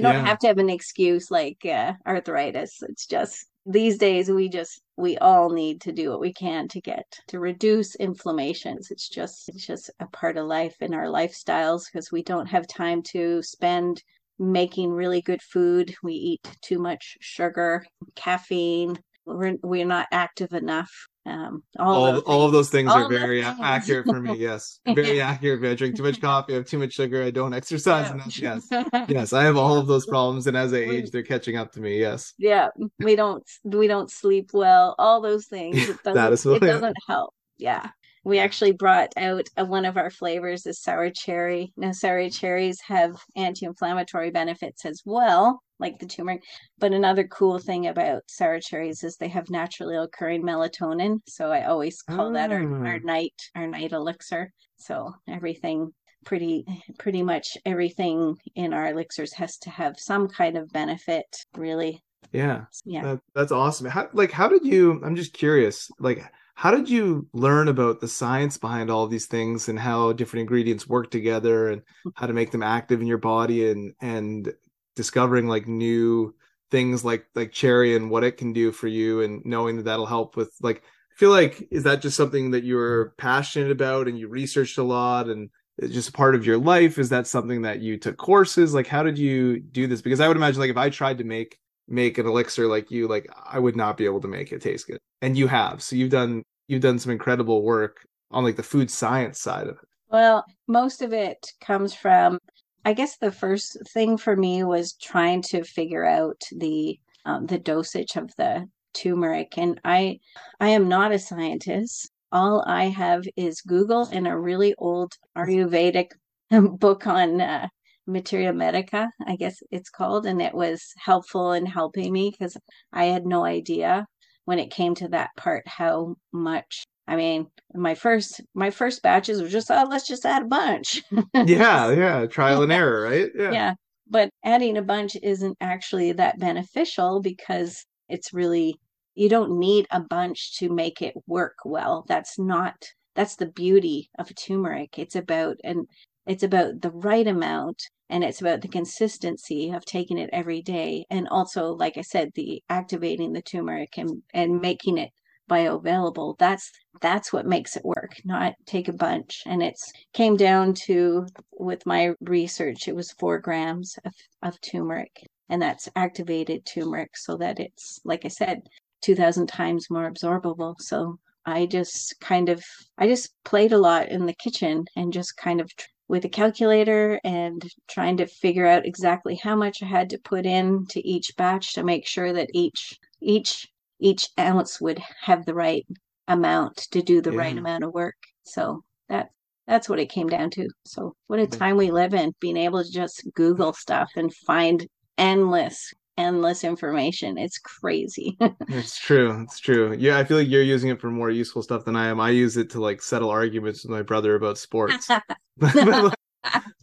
don't 0.00 0.14
yeah. 0.14 0.24
have 0.24 0.38
to 0.40 0.46
have 0.46 0.58
an 0.58 0.70
excuse 0.70 1.30
like 1.30 1.64
uh, 1.64 1.92
arthritis. 2.06 2.82
It's 2.82 3.06
just 3.06 3.46
these 3.66 3.98
days 3.98 4.30
we 4.30 4.48
just 4.48 4.82
we 4.96 5.16
all 5.18 5.50
need 5.50 5.80
to 5.80 5.92
do 5.92 6.10
what 6.10 6.20
we 6.20 6.32
can 6.32 6.68
to 6.68 6.80
get 6.80 7.18
to 7.26 7.40
reduce 7.40 7.94
inflammations 7.96 8.90
it's 8.90 9.08
just 9.08 9.48
it's 9.48 9.66
just 9.66 9.90
a 10.00 10.06
part 10.08 10.36
of 10.36 10.46
life 10.46 10.76
in 10.80 10.92
our 10.92 11.06
lifestyles 11.06 11.84
because 11.90 12.12
we 12.12 12.22
don't 12.22 12.46
have 12.46 12.66
time 12.66 13.02
to 13.02 13.42
spend 13.42 14.02
making 14.38 14.90
really 14.90 15.22
good 15.22 15.40
food 15.40 15.94
we 16.02 16.12
eat 16.12 16.56
too 16.60 16.78
much 16.78 17.16
sugar 17.20 17.84
caffeine 18.14 18.98
we're, 19.24 19.56
we're 19.62 19.86
not 19.86 20.06
active 20.12 20.52
enough 20.52 20.90
um, 21.26 21.62
all, 21.78 21.94
all, 21.94 22.16
of, 22.16 22.24
all 22.24 22.46
of 22.46 22.52
those 22.52 22.68
things 22.68 22.90
all 22.90 23.04
are 23.04 23.08
very 23.08 23.42
things. 23.42 23.58
accurate 23.62 24.06
for 24.06 24.20
me. 24.20 24.36
Yes, 24.36 24.80
very 24.86 25.20
accurate. 25.20 25.64
I 25.64 25.74
drink 25.74 25.96
too 25.96 26.02
much 26.02 26.20
coffee, 26.20 26.52
I 26.52 26.56
have 26.56 26.66
too 26.66 26.78
much 26.78 26.92
sugar, 26.92 27.22
I 27.22 27.30
don't 27.30 27.54
exercise 27.54 28.10
enough. 28.10 28.38
Yes, 28.38 28.68
yes, 29.08 29.32
I 29.32 29.44
have 29.44 29.56
all 29.56 29.78
of 29.78 29.86
those 29.86 30.06
problems, 30.06 30.46
and 30.46 30.56
as 30.56 30.74
I 30.74 30.78
age, 30.78 31.10
they're 31.10 31.22
catching 31.22 31.56
up 31.56 31.72
to 31.72 31.80
me. 31.80 31.98
Yes. 31.98 32.34
Yeah, 32.38 32.68
we 32.98 33.16
don't 33.16 33.42
we 33.62 33.86
don't 33.86 34.10
sleep 34.10 34.50
well. 34.52 34.94
All 34.98 35.20
those 35.20 35.46
things. 35.46 35.76
It 35.76 35.86
doesn't, 36.04 36.14
that 36.14 36.32
is 36.32 36.44
it 36.44 36.60
doesn't 36.60 36.96
help. 37.08 37.34
Yeah. 37.56 37.88
We 38.24 38.38
actually 38.38 38.72
brought 38.72 39.12
out 39.16 39.48
a, 39.56 39.64
one 39.64 39.84
of 39.84 39.96
our 39.96 40.10
flavors 40.10 40.66
is 40.66 40.80
sour 40.80 41.10
cherry. 41.10 41.72
Now, 41.76 41.92
sour 41.92 42.28
cherries 42.30 42.80
have 42.88 43.12
anti-inflammatory 43.36 44.30
benefits 44.30 44.84
as 44.84 45.02
well 45.04 45.60
like 45.78 45.98
the 45.98 46.06
turmeric. 46.06 46.42
But 46.78 46.92
another 46.92 47.24
cool 47.24 47.58
thing 47.58 47.86
about 47.86 48.22
sour 48.28 48.60
cherries 48.60 49.02
is 49.04 49.16
they 49.16 49.28
have 49.28 49.50
naturally 49.50 49.96
occurring 49.96 50.42
melatonin. 50.42 51.18
So 51.26 51.50
I 51.50 51.64
always 51.64 52.02
call 52.02 52.28
oh. 52.28 52.32
that 52.34 52.52
our, 52.52 52.86
our 52.86 52.96
ah. 52.96 53.04
night 53.04 53.34
our 53.54 53.66
night 53.66 53.92
elixir. 53.92 54.52
So 54.76 55.14
everything 55.28 55.92
pretty 56.24 56.64
pretty 56.98 57.22
much 57.22 57.58
everything 57.66 58.36
in 58.54 58.72
our 58.72 58.88
elixirs 58.88 59.34
has 59.34 59.58
to 59.58 59.70
have 59.70 59.98
some 59.98 60.26
kind 60.26 60.56
of 60.56 60.72
benefit 60.72 61.26
really 61.54 62.02
yeah 62.32 62.64
yeah 62.86 63.02
that, 63.02 63.20
that's 63.34 63.52
awesome 63.52 63.86
how 63.86 64.08
like 64.14 64.30
how 64.30 64.48
did 64.48 64.64
you 64.64 65.02
i'm 65.04 65.14
just 65.14 65.34
curious 65.34 65.90
like 65.98 66.24
how 66.54 66.70
did 66.70 66.88
you 66.88 67.26
learn 67.32 67.68
about 67.68 68.00
the 68.00 68.08
science 68.08 68.56
behind 68.56 68.90
all 68.90 69.06
these 69.06 69.26
things 69.26 69.68
and 69.68 69.78
how 69.78 70.12
different 70.12 70.42
ingredients 70.42 70.88
work 70.88 71.10
together 71.10 71.68
and 71.68 71.82
hmm. 72.02 72.10
how 72.14 72.26
to 72.26 72.32
make 72.32 72.50
them 72.50 72.62
active 72.62 73.00
in 73.00 73.06
your 73.06 73.18
body 73.18 73.70
and 73.70 73.92
and 74.00 74.52
discovering 74.96 75.48
like 75.48 75.66
new 75.66 76.34
things 76.70 77.04
like 77.04 77.26
like 77.34 77.52
cherry 77.52 77.96
and 77.96 78.10
what 78.10 78.24
it 78.24 78.36
can 78.36 78.52
do 78.52 78.72
for 78.72 78.88
you 78.88 79.20
and 79.22 79.44
knowing 79.44 79.76
that 79.76 79.84
that'll 79.84 80.06
help 80.06 80.36
with 80.36 80.54
like 80.62 80.78
i 80.78 81.16
feel 81.16 81.30
like 81.30 81.66
is 81.70 81.82
that 81.82 82.00
just 82.00 82.16
something 82.16 82.52
that 82.52 82.64
you're 82.64 83.06
hmm. 83.06 83.10
passionate 83.18 83.70
about 83.70 84.08
and 84.08 84.18
you 84.18 84.28
researched 84.28 84.78
a 84.78 84.82
lot 84.82 85.28
and 85.28 85.50
it's 85.76 85.92
just 85.92 86.14
part 86.14 86.36
of 86.36 86.46
your 86.46 86.56
life? 86.56 86.98
Is 86.98 87.08
that 87.08 87.26
something 87.26 87.62
that 87.62 87.80
you 87.80 87.98
took 87.98 88.16
courses? 88.16 88.74
Like 88.74 88.86
how 88.86 89.02
did 89.02 89.18
you 89.18 89.58
do 89.58 89.88
this? 89.88 90.02
Because 90.02 90.20
i 90.20 90.28
would 90.28 90.36
imagine 90.36 90.60
like 90.60 90.70
if 90.70 90.76
i 90.76 90.88
tried 90.88 91.18
to 91.18 91.24
make 91.24 91.58
make 91.86 92.18
an 92.18 92.26
elixir 92.26 92.66
like 92.66 92.90
you 92.90 93.06
like 93.06 93.28
i 93.44 93.58
would 93.58 93.76
not 93.76 93.96
be 93.96 94.06
able 94.06 94.20
to 94.20 94.28
make 94.28 94.52
it 94.52 94.62
taste 94.62 94.86
good. 94.86 94.98
And 95.20 95.36
you 95.36 95.46
have. 95.46 95.82
So 95.82 95.96
you've 95.96 96.10
done 96.10 96.42
you've 96.68 96.82
done 96.82 96.98
some 96.98 97.12
incredible 97.12 97.62
work 97.62 98.06
on 98.30 98.44
like 98.44 98.56
the 98.56 98.62
food 98.62 98.90
science 98.90 99.40
side 99.40 99.66
of 99.66 99.76
it. 99.76 99.88
Well 100.08 100.44
most 100.66 101.02
of 101.02 101.12
it 101.12 101.52
comes 101.60 101.94
from 101.94 102.38
I 102.84 102.92
guess 102.92 103.16
the 103.16 103.32
first 103.32 103.78
thing 103.92 104.18
for 104.18 104.36
me 104.36 104.62
was 104.62 104.92
trying 104.94 105.42
to 105.42 105.64
figure 105.64 106.04
out 106.04 106.42
the 106.52 106.98
um, 107.24 107.46
the 107.46 107.58
dosage 107.58 108.16
of 108.16 108.30
the 108.36 108.68
turmeric, 108.92 109.56
and 109.56 109.80
I 109.84 110.20
I 110.60 110.68
am 110.70 110.88
not 110.88 111.12
a 111.12 111.18
scientist. 111.18 112.10
All 112.30 112.62
I 112.66 112.84
have 112.84 113.24
is 113.36 113.62
Google 113.62 114.08
and 114.12 114.26
a 114.26 114.36
really 114.36 114.74
old 114.76 115.14
Ayurvedic 115.36 116.10
book 116.78 117.06
on 117.06 117.40
uh, 117.40 117.68
Materia 118.06 118.52
Medica, 118.52 119.10
I 119.26 119.36
guess 119.36 119.56
it's 119.70 119.90
called, 119.90 120.26
and 120.26 120.40
it 120.42 120.54
was 120.54 120.92
helpful 120.98 121.52
in 121.52 121.66
helping 121.66 122.12
me 122.12 122.30
because 122.30 122.56
I 122.92 123.04
had 123.06 123.26
no 123.26 123.44
idea 123.44 124.06
when 124.44 124.58
it 124.58 124.70
came 124.70 124.94
to 124.96 125.08
that 125.08 125.30
part 125.36 125.66
how 125.66 126.16
much 126.32 126.84
I 127.06 127.16
mean, 127.16 127.48
my 127.74 127.94
first 127.94 128.40
my 128.54 128.70
first 128.70 129.02
batches 129.02 129.42
were 129.42 129.48
just 129.48 129.70
oh, 129.70 129.86
let's 129.88 130.08
just 130.08 130.24
add 130.24 130.42
a 130.42 130.46
bunch. 130.46 131.02
yeah, 131.34 131.90
yeah, 131.90 132.26
trial 132.26 132.62
and 132.62 132.72
error, 132.72 133.02
right? 133.02 133.30
Yeah. 133.34 133.52
Yeah. 133.52 133.74
But 134.08 134.30
adding 134.44 134.76
a 134.76 134.82
bunch 134.82 135.16
isn't 135.22 135.56
actually 135.60 136.12
that 136.12 136.38
beneficial 136.38 137.20
because 137.20 137.84
it's 138.08 138.32
really 138.32 138.76
you 139.14 139.28
don't 139.28 139.58
need 139.58 139.86
a 139.90 140.00
bunch 140.00 140.58
to 140.58 140.68
make 140.72 141.02
it 141.02 141.14
work 141.26 141.56
well. 141.64 142.04
That's 142.08 142.38
not 142.38 142.74
that's 143.14 143.36
the 143.36 143.46
beauty 143.46 144.10
of 144.18 144.34
turmeric. 144.34 144.98
It's 144.98 145.14
about 145.16 145.56
and 145.62 145.86
it's 146.26 146.42
about 146.42 146.80
the 146.80 146.90
right 146.90 147.26
amount 147.26 147.82
and 148.08 148.24
it's 148.24 148.40
about 148.40 148.60
the 148.60 148.68
consistency 148.68 149.70
of 149.70 149.84
taking 149.84 150.18
it 150.18 150.30
every 150.32 150.62
day 150.62 151.04
and 151.10 151.28
also 151.28 151.72
like 151.72 151.96
I 151.98 152.02
said 152.02 152.30
the 152.34 152.62
activating 152.68 153.32
the 153.32 153.42
turmeric 153.42 153.98
and 153.98 154.22
and 154.32 154.60
making 154.60 154.98
it 154.98 155.10
bioavailable. 155.48 156.38
That's 156.38 156.70
that's 157.00 157.32
what 157.32 157.46
makes 157.46 157.76
it 157.76 157.84
work 157.84 158.14
not 158.24 158.54
take 158.66 158.88
a 158.88 158.92
bunch. 158.92 159.42
And 159.46 159.62
it's 159.62 159.92
came 160.12 160.36
down 160.36 160.74
to 160.86 161.26
with 161.52 161.86
my 161.86 162.12
research 162.20 162.88
it 162.88 162.96
was 162.96 163.12
four 163.12 163.38
grams 163.38 163.98
of, 164.04 164.12
of 164.42 164.60
turmeric 164.60 165.26
and 165.48 165.60
that's 165.60 165.88
activated 165.96 166.64
turmeric 166.64 167.16
so 167.16 167.36
that 167.36 167.60
it's 167.60 168.00
like 168.04 168.24
i 168.24 168.28
said 168.28 168.62
2000 169.02 169.46
times 169.46 169.90
more 169.90 170.10
absorbable. 170.10 170.74
So 170.80 171.18
i 171.46 171.66
just 171.66 172.18
kind 172.20 172.48
of 172.48 172.64
i 172.98 173.06
just 173.06 173.34
played 173.44 173.72
a 173.72 173.78
lot 173.78 174.08
in 174.08 174.26
the 174.26 174.34
kitchen 174.34 174.84
and 174.96 175.12
just 175.12 175.36
kind 175.36 175.60
of 175.60 175.70
with 176.08 176.24
a 176.24 176.28
calculator 176.28 177.20
and 177.24 177.64
trying 177.88 178.16
to 178.18 178.26
figure 178.26 178.66
out 178.66 178.86
exactly 178.86 179.36
how 179.36 179.56
much 179.56 179.82
I 179.82 179.86
had 179.86 180.10
to 180.10 180.18
put 180.18 180.46
in 180.46 180.86
to 180.90 181.06
each 181.06 181.34
batch 181.36 181.74
to 181.74 181.82
make 181.82 182.06
sure 182.06 182.32
that 182.32 182.50
each 182.52 182.98
each 183.20 183.68
each 183.98 184.28
ounce 184.38 184.80
would 184.80 185.00
have 185.22 185.46
the 185.46 185.54
right 185.54 185.86
amount 186.28 186.76
to 186.90 187.02
do 187.02 187.20
the 187.20 187.32
yeah. 187.32 187.38
right 187.38 187.56
amount 187.56 187.84
of 187.84 187.94
work. 187.94 188.16
So 188.42 188.82
that 189.08 189.30
that's 189.66 189.88
what 189.88 189.98
it 189.98 190.10
came 190.10 190.28
down 190.28 190.50
to. 190.50 190.68
So 190.84 191.14
what 191.26 191.38
a 191.38 191.46
time 191.46 191.76
we 191.76 191.90
live 191.90 192.12
in, 192.12 192.34
being 192.40 192.56
able 192.58 192.84
to 192.84 192.90
just 192.90 193.26
Google 193.34 193.72
stuff 193.72 194.10
and 194.16 194.34
find 194.34 194.86
endless 195.16 195.92
endless 196.16 196.64
information. 196.64 197.38
It's 197.38 197.58
crazy. 197.58 198.36
it's 198.68 198.98
true. 198.98 199.42
It's 199.42 199.60
true. 199.60 199.94
Yeah, 199.98 200.18
I 200.18 200.24
feel 200.24 200.38
like 200.38 200.48
you're 200.48 200.62
using 200.62 200.90
it 200.90 201.00
for 201.00 201.10
more 201.10 201.30
useful 201.30 201.62
stuff 201.62 201.84
than 201.84 201.96
I 201.96 202.06
am. 202.06 202.20
I 202.20 202.30
use 202.30 202.56
it 202.56 202.70
to 202.70 202.80
like 202.80 203.02
settle 203.02 203.30
arguments 203.30 203.82
with 203.82 203.90
my 203.90 204.02
brother 204.02 204.34
about 204.34 204.58
sports. 204.58 205.08
but 205.56 206.14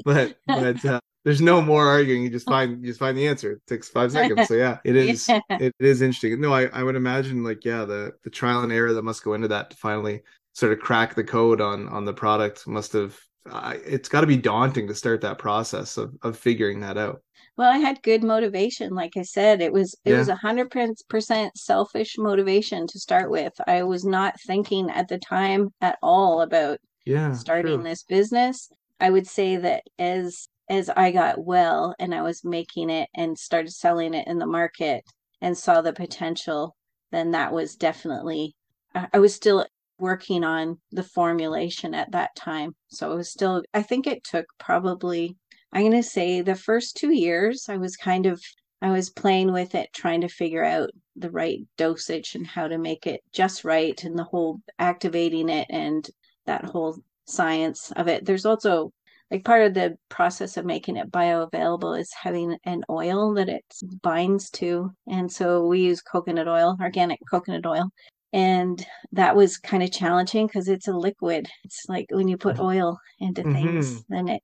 but, 0.06 0.36
but 0.48 0.86
uh, 0.86 1.00
there's 1.24 1.42
no 1.42 1.62
more 1.62 1.88
arguing. 1.88 2.24
You 2.24 2.30
just 2.30 2.48
find 2.48 2.82
you 2.82 2.88
just 2.88 3.00
find 3.00 3.18
the 3.18 3.28
answer. 3.28 3.54
It 3.54 3.68
takes 3.68 3.90
five 3.90 4.12
seconds. 4.12 4.48
So 4.48 4.56
yeah, 4.56 4.80
it 4.84 4.96
is 4.96 5.28
Yeah. 5.28 5.42
it 5.50 5.74
is 5.80 6.02
interesting. 6.02 6.40
No, 6.42 6.54
I, 6.54 6.66
I 6.68 6.84
would 6.84 6.96
imagine 6.96 7.44
like 7.44 7.64
yeah, 7.64 7.86
the 7.86 8.14
the 8.24 8.30
trial 8.30 8.62
and 8.62 8.72
error 8.72 8.94
that 8.94 9.04
must 9.04 9.24
go 9.24 9.34
into 9.34 9.48
that 9.50 9.70
to 9.72 9.78
finally 9.78 10.22
sort 10.54 10.74
of 10.74 10.80
crack 10.80 11.16
the 11.16 11.24
code 11.24 11.62
on 11.62 11.88
on 11.90 12.06
the 12.06 12.14
product 12.14 12.68
must 12.68 12.94
have 12.94 13.18
uh, 13.50 13.76
it's 13.86 14.10
got 14.10 14.22
to 14.22 14.28
be 14.28 14.38
daunting 14.38 14.88
to 14.88 14.96
start 14.96 15.22
that 15.22 15.38
process 15.40 15.98
of 15.98 16.16
of 16.22 16.38
figuring 16.38 16.82
that 16.82 16.98
out. 16.98 17.22
Well, 17.58 17.72
I 17.72 17.78
had 17.78 18.04
good 18.04 18.24
motivation. 18.24 18.94
Like 18.94 19.16
I 19.18 19.22
said, 19.22 19.62
it 19.62 19.72
was 19.74 19.96
it 20.06 20.14
was 20.16 20.28
a 20.28 20.36
hundred 20.36 20.70
percent 21.10 21.58
selfish 21.58 22.18
motivation 22.18 22.88
to 22.88 23.00
start 23.00 23.30
with. 23.32 23.54
I 23.68 23.84
was 23.84 24.04
not 24.06 24.40
thinking 24.42 24.90
at 24.90 25.08
the 25.08 25.18
time 25.18 25.70
at 25.80 25.98
all 26.02 26.42
about 26.42 26.80
Yeah, 27.06 27.44
starting 27.44 27.84
this 27.84 28.04
business. 28.04 28.70
I 29.00 29.10
would 29.12 29.28
say 29.28 29.56
that 29.58 29.84
as 30.00 30.50
as 30.70 30.90
I 30.90 31.12
got 31.12 31.44
well 31.46 31.96
and 32.00 32.14
I 32.16 32.22
was 32.22 32.44
making 32.44 32.90
it 32.90 33.10
and 33.16 33.38
started 33.38 33.72
selling 33.74 34.14
it 34.14 34.28
in 34.28 34.40
the 34.40 34.46
market 34.48 35.04
and 35.42 35.58
saw 35.58 35.82
the 35.82 35.94
potential, 35.94 36.76
then 37.12 37.32
that 37.32 37.54
was 37.54 37.76
definitely 37.76 38.56
I 38.94 39.20
was 39.20 39.34
still 39.36 39.66
working 40.02 40.44
on 40.44 40.78
the 40.92 41.04
formulation 41.04 41.94
at 41.94 42.12
that 42.12 42.36
time. 42.36 42.76
So 42.90 43.12
it 43.14 43.16
was 43.16 43.30
still 43.30 43.64
I 43.74 43.84
think 43.84 44.08
it 44.08 44.24
took 44.24 44.46
probably 44.58 45.38
I'm 45.72 45.84
going 45.84 45.92
to 45.94 46.04
say 46.04 46.42
the 46.42 46.56
first 46.56 46.98
2 46.98 47.14
years 47.14 47.68
I 47.70 47.78
was 47.78 47.96
kind 47.96 48.26
of 48.26 48.42
I 48.82 48.92
was 48.92 49.12
playing 49.12 49.54
with 49.54 49.76
it 49.76 49.90
trying 49.94 50.22
to 50.22 50.28
figure 50.28 50.66
out 50.66 50.90
the 51.16 51.30
right 51.30 51.60
dosage 51.78 52.36
and 52.36 52.48
how 52.48 52.68
to 52.68 52.78
make 52.78 53.06
it 53.06 53.22
just 53.32 53.64
right 53.64 54.04
and 54.04 54.18
the 54.18 54.24
whole 54.24 54.60
activating 54.80 55.50
it 55.50 55.68
and 55.70 56.10
that 56.46 56.66
whole 56.66 56.98
science 57.28 57.92
of 57.96 58.08
it. 58.08 58.26
There's 58.26 58.46
also 58.46 58.92
like 59.30 59.46
part 59.46 59.62
of 59.64 59.74
the 59.74 59.98
process 60.10 60.58
of 60.58 60.66
making 60.66 60.98
it 60.98 61.12
bioavailable 61.12 61.98
is 61.98 62.12
having 62.22 62.58
an 62.66 62.84
oil 62.90 63.34
that 63.36 63.48
it 63.48 63.64
binds 64.02 64.50
to. 64.52 64.92
And 65.08 65.32
so 65.32 65.66
we 65.68 65.82
use 65.82 66.02
coconut 66.02 66.50
oil, 66.50 66.76
organic 66.82 67.20
coconut 67.30 67.66
oil. 67.66 67.90
And 68.34 68.86
that 69.12 69.36
was 69.36 69.58
kind 69.58 69.84
of 69.84 69.92
challenging 69.92 70.48
because 70.48 70.68
it's 70.68 70.88
a 70.88 70.94
liquid. 70.94 71.50
It's 71.64 71.86
like 71.90 72.08
when 72.12 72.28
you 72.28 72.38
put 72.38 72.56
mm-hmm. 72.56 72.66
oil 72.66 73.00
into 73.20 73.44
things, 73.44 73.92
mm-hmm. 73.92 74.14
then 74.14 74.28
it 74.30 74.44